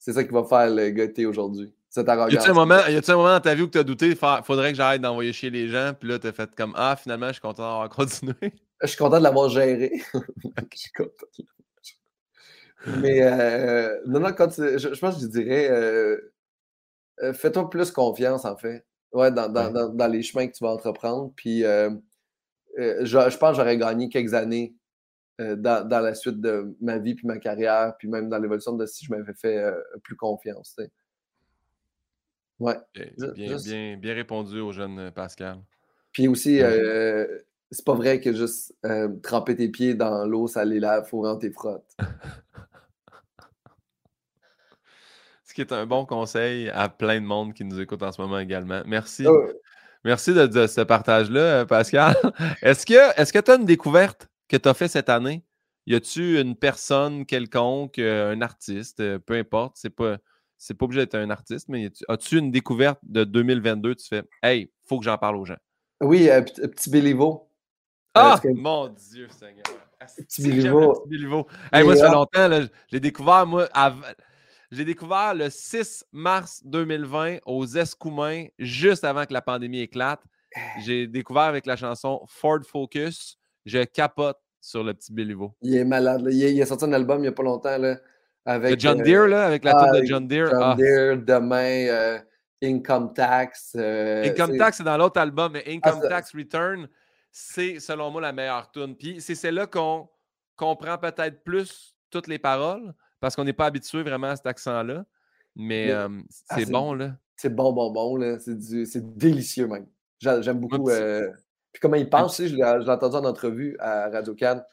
[0.06, 1.74] C'est ça qui va faire le t'es aujourd'hui.
[1.90, 2.40] Cette Y arrogance.
[2.44, 4.46] a-tu un, moment- y a-tu un moment dans ta vie où tu as douté, faire-
[4.46, 7.28] faudrait que j'arrête d'envoyer chier les gens, puis là, tu as fait comme Ah, finalement,
[7.30, 7.90] je suis content d'avoir
[8.36, 8.36] continué.
[8.84, 9.92] Je suis content de l'avoir géré.
[10.14, 11.10] Je suis content.
[11.40, 13.02] de l'avoir géré.
[13.02, 14.78] Mais euh, non, non, continue.
[14.78, 16.18] Je, je pense que je dirais euh,
[17.24, 18.86] euh, fais-toi plus confiance, en fait.
[19.12, 19.74] Ouais, dans, dans, Ouais.
[19.74, 21.32] dans- dans les chemins que tu vas entreprendre.
[21.36, 21.90] Puis euh,
[22.78, 24.76] je, je pense que j'aurais gagné quelques années
[25.42, 28.74] euh, dans, dans la suite de ma vie puis ma carrière, puis même dans l'évolution
[28.74, 30.76] de si je m'avais fait euh, plus confiance.
[30.78, 30.92] tu sais.
[32.60, 32.78] Ouais.
[32.94, 33.06] Bien,
[33.36, 35.58] bien, juste- bien- bien répondu au jeune euh, Pascal.
[36.14, 37.28] Puis aussi, euh,
[37.70, 38.74] c'est pas vrai que juste
[39.22, 41.84] tremper tes pieds dans l'eau, ça les lave, faut rentrer tes frottes.
[45.44, 48.22] Ce qui est un bon conseil à plein de monde qui nous écoute en ce
[48.22, 48.82] moment également.
[48.86, 49.28] Merci.
[49.28, 49.54] Ouais.
[50.04, 52.16] Merci de, de ce partage-là, Pascal.
[52.62, 55.44] Est-ce que est-ce que tu as une découverte que tu as fait cette année?
[55.88, 60.18] Y a-tu une personne quelconque, euh, un artiste, euh, peu importe, c'est pas
[60.58, 64.72] c'est pas obligé d'être un artiste, mais as-tu une découverte de 2022, tu fais Hey,
[64.88, 65.58] faut que j'en parle aux gens.
[66.02, 67.50] Oui, euh, P- Petit Béliveau.
[68.14, 68.36] Ah!
[68.42, 69.66] Est-ce que- Mon Dieu, Seigneur.
[70.00, 70.44] Petit
[71.08, 71.48] Béliveau.
[71.74, 72.62] Hey, moi, ça fait euh, longtemps, là,
[72.92, 74.16] l'ai découvert, moi, av-
[74.72, 80.22] l'ai découvert le 6 mars 2020 aux Escoumins, juste avant que la pandémie éclate.
[80.86, 83.38] J'ai découvert avec la chanson Ford Focus.
[83.66, 85.54] Je capote sur le petit Béliveau.
[85.62, 86.22] Il est malade.
[86.22, 86.32] là.
[86.32, 87.98] Il, a, il a sorti un album il n'y a pas longtemps là,
[88.46, 90.50] avec Le John euh, Deere, là, avec la ah, de John Deere.
[90.52, 92.20] John Ah, Deere, demain, euh,
[92.64, 93.74] Income Tax.
[93.76, 96.88] euh, Income Tax, c'est dans l'autre album, mais Income ça- Tax Return,
[97.32, 98.96] c'est selon moi la meilleure tune.
[98.96, 100.08] Puis c'est celle-là qu'on
[100.56, 105.06] comprend peut-être plus toutes les paroles parce qu'on n'est pas habitué vraiment à cet accent-là.
[105.56, 107.16] Mais Mais- ah, c'est bon, là.
[107.36, 108.16] C'est bon, bon, bon.
[108.18, 108.38] là.
[108.40, 109.86] C'est délicieux même.
[110.20, 110.90] J'a- J'aime beaucoup.
[111.76, 114.64] Puis comment il pense, tu sais, je l'ai entendu en entrevue à Radio Cannes.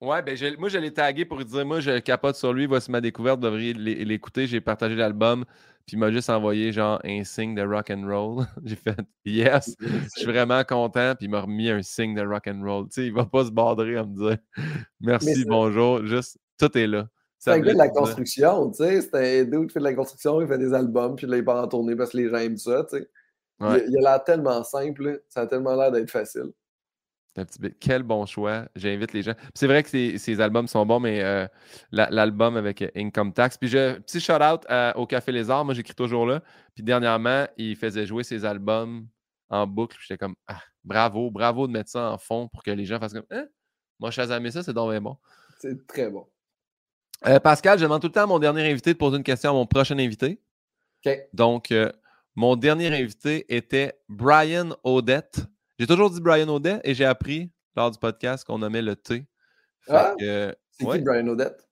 [0.00, 2.64] Ouais, ben je- moi je l'ai tagué pour lui dire moi je capote sur lui,
[2.64, 4.46] voici ma découverte, vous devriez l'é- l'écouter.
[4.46, 5.44] J'ai partagé l'album,
[5.86, 8.46] puis il m'a juste envoyé genre un signe de rock and roll.
[8.64, 8.96] J'ai fait
[9.26, 12.84] yes, je suis vraiment content, puis il m'a remis un signe de rock and roll.
[12.86, 14.38] Tu sais, il va pas se borderer à me dire
[14.98, 17.06] merci, bonjour, juste tout est là.
[17.38, 19.00] C'est un gars de la construction, tu sais.
[19.02, 21.44] C'est un dude qui fait de la construction, il fait des albums, puis là, il
[21.44, 23.10] part en tournée parce que les gens aiment ça, tu sais.
[23.60, 23.84] Il a- Ouais.
[23.88, 25.16] Il a l'air tellement simple, là.
[25.28, 26.52] ça a tellement l'air d'être facile.
[27.34, 28.66] C'est un petit bit- Quel bon choix.
[28.76, 29.34] J'invite les gens.
[29.54, 31.46] C'est vrai que ces, ces albums sont bons, mais euh,
[31.90, 33.58] la- l'album avec euh, Income Tax.
[33.58, 36.42] Puis je, petit shout-out à- au Café Les Arts, moi j'écris toujours là.
[36.74, 39.06] Puis dernièrement, il faisait jouer ses albums
[39.48, 39.96] en boucle.
[40.00, 43.14] J'étais comme ah, bravo, bravo de mettre ça en fond pour que les gens fassent
[43.14, 43.46] comme Hein?
[43.98, 45.16] Moi, Shazamé ça, c'est donc bien bon.
[45.58, 46.26] C'est très bon.
[47.26, 49.50] Euh, Pascal, je demande tout le temps à mon dernier invité de poser une question
[49.50, 50.40] à mon prochain invité.
[51.04, 51.18] OK.
[51.32, 51.90] Donc, euh,
[52.34, 55.40] mon dernier invité était Brian Odette.
[55.78, 59.26] J'ai toujours dit Brian Odette et j'ai appris lors du podcast qu'on nommait le T.
[59.88, 60.14] Ah!
[60.18, 60.98] C'est ouais.
[60.98, 61.68] qui Brian Odette?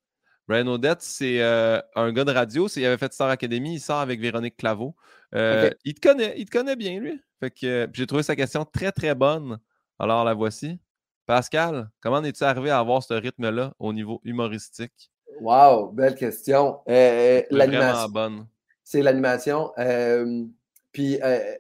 [0.47, 2.69] Brian Odette, c'est euh, un gars de radio.
[2.69, 3.75] c'est- Il avait fait Star Academy.
[3.75, 4.95] Il sort avec Véronique Claveau.
[5.35, 5.71] Euh.
[5.85, 6.35] Il te connaît.
[6.37, 7.21] Il te connaît bien, lui.
[7.41, 9.59] Fait que euh, j'ai trouvé sa question très, très bonne.
[9.99, 10.79] Alors, la voici.
[11.27, 15.13] Pascal, comment es-tu arrivé à avoir ce rythme-là au niveau humoristique?
[15.41, 16.81] Wow, belle question.
[16.87, 18.47] Vraiment bonne.
[18.93, 19.73] C'est l'animation.
[19.79, 20.45] Euh,
[20.93, 21.55] puis euh,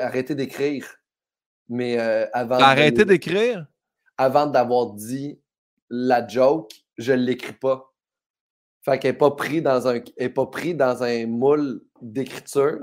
[0.00, 0.86] arrêter d'écrire.
[1.68, 1.98] Mais
[2.32, 2.56] avant.
[2.56, 3.66] Arrêter d'écrire?
[4.16, 5.38] Avant d'avoir dit
[5.90, 7.92] la joke, je ne l'écris pas.
[8.82, 10.00] Fait qu'elle n'est pas pris dans un
[10.34, 12.78] pas pris dans un moule d'écriture.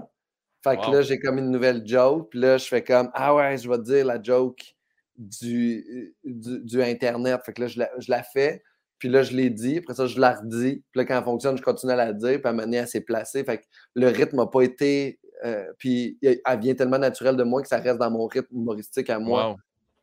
[0.63, 2.29] Fait que là, j'ai comme une nouvelle joke.
[2.29, 4.75] Puis là, je fais comme Ah ouais, je vais te dire la joke
[5.15, 7.41] du, du, Internet.
[7.43, 8.61] Fait que là, je la, je la fais.
[8.99, 9.77] Puis là, je l'ai dit.
[9.77, 10.83] Après ça, je la redis.
[10.91, 12.41] Puis là, quand elle fonctionne, je continue à la dire.
[12.41, 13.43] Puis à donné, elle s'est placée.
[13.43, 13.63] Fait que
[13.95, 15.19] le rythme n'a pas été.
[15.45, 19.09] Euh, puis elle vient tellement naturelle de moi que ça reste dans mon rythme humoristique
[19.09, 19.55] à moi.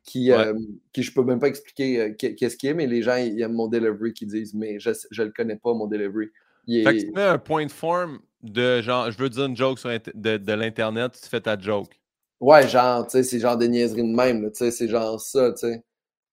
[0.07, 0.53] Qui, euh,
[0.93, 3.55] qui je peux même pas expliquer euh, qu'est-ce qui est, mais les gens, ils aiment
[3.55, 6.27] mon delivery qui disent, mais je ne le connais pas, mon delivery.
[6.67, 9.79] Fait que tu mets un point de forme de genre, je veux dire une joke
[9.79, 11.99] sur de, de l'Internet, tu fais ta joke.
[12.39, 15.53] Ouais, genre, tu sais, c'est genre des niaiseries de même, tu sais, c'est genre ça,
[15.53, 15.83] tu sais.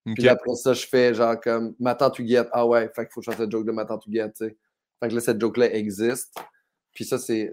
[0.06, 2.50] Puis après ça, je fais genre comme ma tante Huguette.
[2.52, 4.46] Ah ouais, fait qu'il faut que je fasse cette joke de ma tante Huguette, tu
[4.46, 4.58] sais.
[5.00, 6.36] Fait que là, cette joke-là existe.
[6.94, 7.52] Puis ça, c'est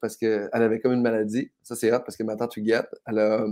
[0.00, 1.50] parce qu'elle avait comme une maladie.
[1.62, 3.46] Ça, c'est hot parce que ma tante Huguette, elle a.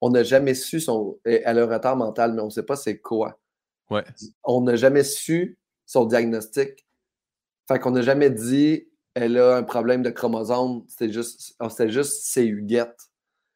[0.00, 1.18] On n'a jamais su son.
[1.24, 3.40] Elle a un retard mental, mais on ne sait pas c'est quoi.
[3.90, 4.04] Ouais.
[4.44, 6.86] On n'a jamais su son diagnostic.
[7.66, 10.84] Fait qu'on n'a jamais dit elle a un problème de chromosome.
[10.88, 12.98] C'était juste, c'était juste c'est Huguette.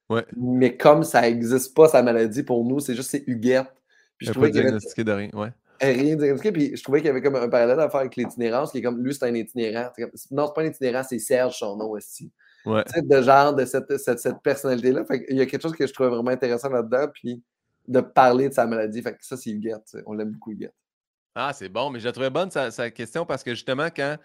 [0.08, 0.24] Ouais.
[0.36, 3.70] Mais comme ça n'existe pas, sa maladie, pour nous, c'est juste c'est Huguette.
[4.18, 5.52] Puis je trouvais qu'il diagnostiqué de rien, ouais.
[5.80, 8.72] Rien diagnostiqué, puis je trouvais qu'il y avait comme un parallèle à faire avec l'itinérance,
[8.72, 9.90] qui est comme, lui, c'est un itinérant.
[10.32, 12.32] non, c'est pas un itinérant, c'est Serge, son nom aussi.
[12.66, 12.82] Ouais.
[12.84, 15.04] Tu sais, de genre, de cette, cette, cette personnalité-là.
[15.04, 17.42] Fait il y a quelque chose que je trouvais vraiment intéressant là-dedans, puis
[17.86, 19.00] de parler de sa maladie.
[19.00, 19.96] Fait que ça, c'est Huguette.
[20.04, 20.74] On l'aime beaucoup, Huguette.
[21.34, 24.16] Ah, c'est bon, mais je la trouvais bonne, sa, sa question, parce que justement, quand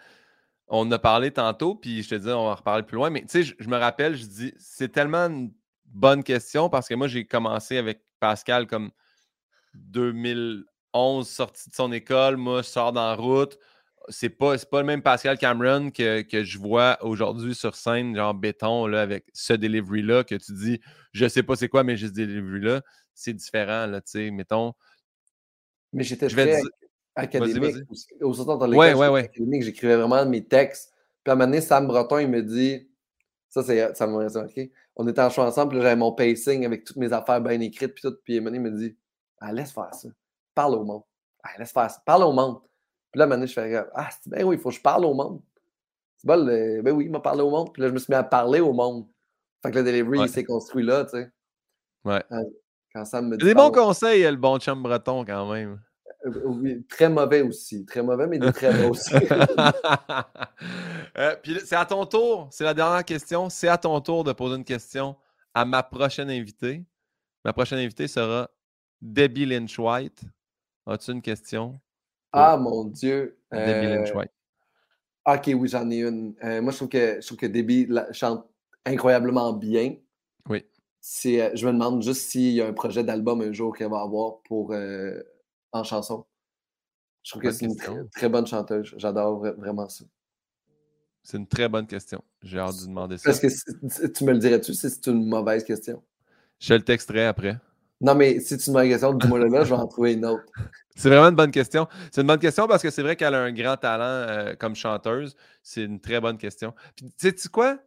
[0.68, 3.22] on a parlé tantôt, puis je te dis, on va en reparler plus loin, mais
[3.22, 5.54] tu sais, je, je, me rappelle, je dis, c'est tellement une
[5.86, 8.90] bonne question parce que moi, j'ai commencé avec Pascal comme
[9.74, 12.38] 2011, sorti de son école.
[12.38, 13.58] Moi, je sors dans la route.
[14.10, 18.86] C'est pas, pas le même Pascal Cameron que, je vois aujourd'hui sur scène, genre béton,
[18.86, 20.82] là, avec ce delivery-là, que tu dis,
[21.14, 22.82] je sais pas c'est quoi, mais j'ai ce delivery-là.
[23.14, 24.74] C'est différent, là, tu sais, mettons.
[25.94, 26.62] Mais j'étais très
[27.16, 27.76] académique.
[28.22, 29.32] Au sortant de l'école, ouais, ouais,
[29.62, 30.92] j'écrivais vraiment mes textes.
[31.24, 32.90] Puis à un moment donné, Sam Breton, il me dit,
[33.48, 33.64] ça,
[33.94, 34.72] ça m'a marqué.
[34.96, 37.94] On était en choix ensemble, puis j'avais mon pacing avec toutes mes affaires bien écrites,
[37.94, 38.16] puis tout.
[38.26, 38.98] Puis il me dit,
[39.44, 40.08] ah, laisse faire ça.
[40.56, 41.04] Parle au monde.
[41.44, 42.02] Ah, laisse faire ça.
[42.06, 42.62] Parle au monde.
[43.12, 45.42] Puis là, maintenant, je fais Ah, ben oui, il faut que je parle au monde.
[46.18, 47.74] C'est bon, ben oui, il m'a parlé au monde.
[47.74, 49.08] Puis là, je me suis mis à parler au monde.
[49.62, 51.30] Fait que le delivery, il s'est construit là, tu sais.
[52.06, 52.24] Ouais.
[52.94, 53.46] Quand ça me dit.
[53.46, 55.80] Des bons conseils, le bon chum breton, quand même.
[56.26, 57.86] Euh, oui, très mauvais aussi.
[57.86, 59.14] Très mauvais, mais des très bons aussi.
[61.18, 62.48] euh, puis c'est à ton tour.
[62.52, 63.50] C'est la dernière question.
[63.50, 65.18] C'est à ton tour de poser une question
[65.54, 66.86] à ma prochaine invitée.
[67.44, 68.50] Ma prochaine invitée sera
[69.04, 70.22] Debbie Lynch White.
[70.86, 71.80] As-tu une question?
[72.32, 73.38] Ah, mon Dieu.
[73.52, 74.32] Debbie Lynch euh, White?
[75.26, 76.36] Ok, oui, j'en ai une.
[76.44, 78.48] Euh, moi, je trouve, que, je trouve que Debbie chante
[78.86, 79.98] incroyablement bien.
[80.48, 80.66] Oui.
[81.26, 84.02] Euh, je me demande juste s'il y a un projet d'album un jour qu'elle va
[84.02, 84.74] avoir pour,
[85.74, 86.26] en chanson.
[87.24, 87.76] Je trouve que c'est une
[88.10, 88.94] très, bonne chanteuse.
[88.98, 90.06] J'adore vraiment ça.
[91.24, 92.24] C'est une très bonne question.
[92.42, 93.30] J'ai hâte de demander ça.
[93.30, 96.02] Parce que tu me le dirais-tu si c'est une mauvaise question?
[96.60, 97.60] Je le texterai après.
[98.04, 100.44] Non, mais si tu me question, dis-moi le là, je vais en trouver une autre.
[100.96, 101.88] C'est vraiment une bonne question.
[102.12, 104.76] C'est une bonne question parce que c'est vrai qu'elle a un grand talent euh, comme
[104.76, 105.36] chanteuse.
[105.64, 106.76] C'est une très bonne question.
[106.96, 107.80] Puis, tu sais quoi?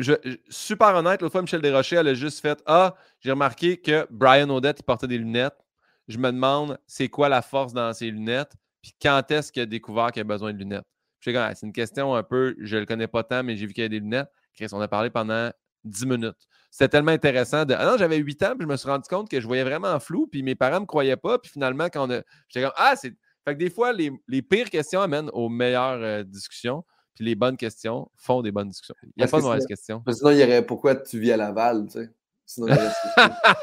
[0.00, 0.14] Je,
[0.48, 4.50] super honnête, l'autre fois, Michel Desrochers, elle a juste fait Ah, j'ai remarqué que Brian
[4.50, 5.64] Odette, portait des lunettes.
[6.08, 8.54] Je me demande, c'est quoi la force dans ses lunettes?
[8.82, 10.86] Puis quand est-ce qu'il a découvert qu'il a besoin de lunettes?
[11.20, 13.82] c'est une question un peu, je ne le connais pas tant, mais j'ai vu qu'il
[13.82, 14.28] y a des lunettes.
[14.54, 15.52] Chris, on a parlé pendant
[15.84, 16.48] 10 minutes.
[16.70, 17.64] C'était tellement intéressant.
[17.64, 17.74] De...
[17.74, 19.98] Ah non, j'avais 8 ans, puis je me suis rendu compte que je voyais vraiment
[20.00, 21.38] flou, puis mes parents ne me croyaient pas.
[21.38, 22.22] Puis finalement, quand on a.
[22.48, 23.14] J'étais comme Ah, c'est.
[23.44, 26.84] Fait que des fois, les, pires questions amènent aux meilleures euh, discussions,
[27.14, 28.94] puis les bonnes questions font des bonnes discussions.
[29.02, 30.02] Il n'y a pas de mauvaises questions.
[30.10, 32.10] sinon, il y aurait pourquoi tu vis à Laval, tu sais?
[32.52, 32.66] Sinon,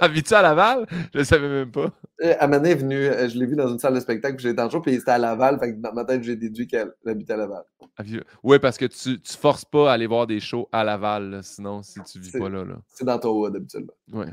[0.09, 0.87] Vis-tu à Laval?
[1.13, 1.91] Je ne savais même pas.
[2.23, 4.61] Euh, Amanda est venue, euh, je l'ai vu dans une salle de spectacle, puis j'étais
[4.61, 5.59] en show, puis c'était à Laval.
[5.59, 7.63] Fait que dans ma tête, j'ai déduit qu'elle habitait à Laval.
[7.97, 8.03] Ah,
[8.43, 11.83] oui, parce que tu ne forces pas à aller voir des shows à Laval, sinon,
[11.83, 12.65] si tu ne vis pas là.
[12.65, 12.75] là.
[12.87, 13.93] C'est dans ton wood, habituellement.
[14.11, 14.25] Oui.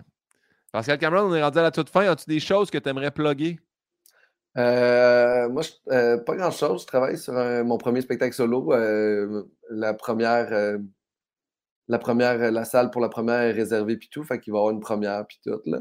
[0.72, 2.10] Pascal Cameron, on est rendu à la toute fin.
[2.10, 3.60] As-tu des choses que tu aimerais plugger?
[4.56, 6.82] Euh, moi, pas grand-chose.
[6.82, 8.72] Je travaille sur mon premier spectacle solo.
[9.70, 10.78] la première
[11.88, 14.60] la première, la salle pour la première est réservée puis tout, fait qu'il va y
[14.60, 15.80] avoir une première puis tout là.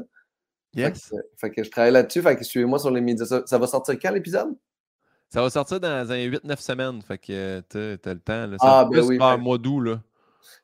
[0.74, 1.14] Yes.
[1.38, 3.24] Fait que, je travaille là-dessus, fait que suivez-moi sur les médias.
[3.46, 4.54] Ça, va sortir quand l'épisode?
[5.30, 8.46] Ça va sortir dans un 8-9 semaines, fait que t'as as le temps.
[8.46, 8.56] Là.
[8.60, 9.18] ah, ben oui.
[9.20, 10.00] un mois d'août, là.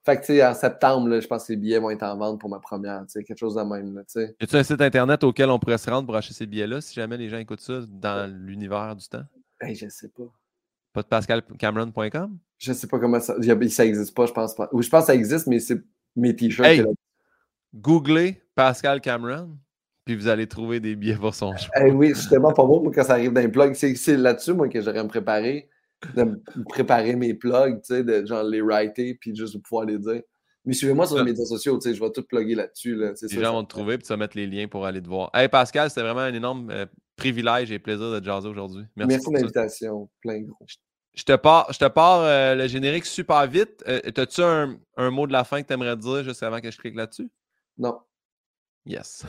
[0.04, 2.16] Fait que, tu sais, en septembre, là, je pense que les billets vont être en
[2.16, 4.36] vente pour ma première, tu sais, quelque chose de même, là, tu sais.
[4.40, 6.94] Y a-tu un site internet auquel on pourrait se rendre pour acheter ces billets-là si
[6.94, 9.24] jamais les gens écoutent ça dans l'univers du temps?
[9.60, 10.24] Hey, je sais pas.
[10.92, 12.38] Pas de pascalcameron.com?
[12.58, 13.34] Je sais pas comment ça.
[13.68, 14.68] Ça existe pas, je pense pas.
[14.72, 15.82] Ou je pense que ça existe, mais c'est
[16.14, 16.68] mes t-shirts.
[16.68, 16.84] Hey!
[17.74, 19.56] Googlez Pascal Cameron,
[20.04, 21.70] puis vous allez trouver des billets pour son show.
[21.74, 23.74] Hey, oui, tellement pas bon moi, quand ça arrive dans les plugs.
[23.74, 25.70] C'est là-dessus, moi, que j'aurais me préparer,
[26.14, 29.98] de me préparer mes plugs, tu sais, de genre les writer, puis juste pouvoir les
[29.98, 30.20] dire.
[30.64, 32.94] Mais suivez-moi sur les médias sociaux, tu sais, je vais tout plugger là-dessus.
[32.94, 34.86] Là, Les ça, gens ça- vont te trouver, puis tu vas mettre les liens pour
[34.86, 35.30] aller te voir.
[35.34, 36.86] Hey Pascal, c'était vraiment un énorme euh,
[37.16, 38.84] privilège et plaisir de te jaser aujourd'hui.
[38.96, 40.08] Merci, Merci pour l'invitation.
[40.20, 40.56] Plein gros.
[41.14, 43.82] Je te pars, je te pars euh, le générique super vite.
[43.88, 46.70] Euh, T'as-tu un, un mot de la fin que tu aimerais dire juste avant que
[46.70, 47.28] je clique là-dessus?
[47.76, 47.98] Non.
[48.86, 49.24] Yes.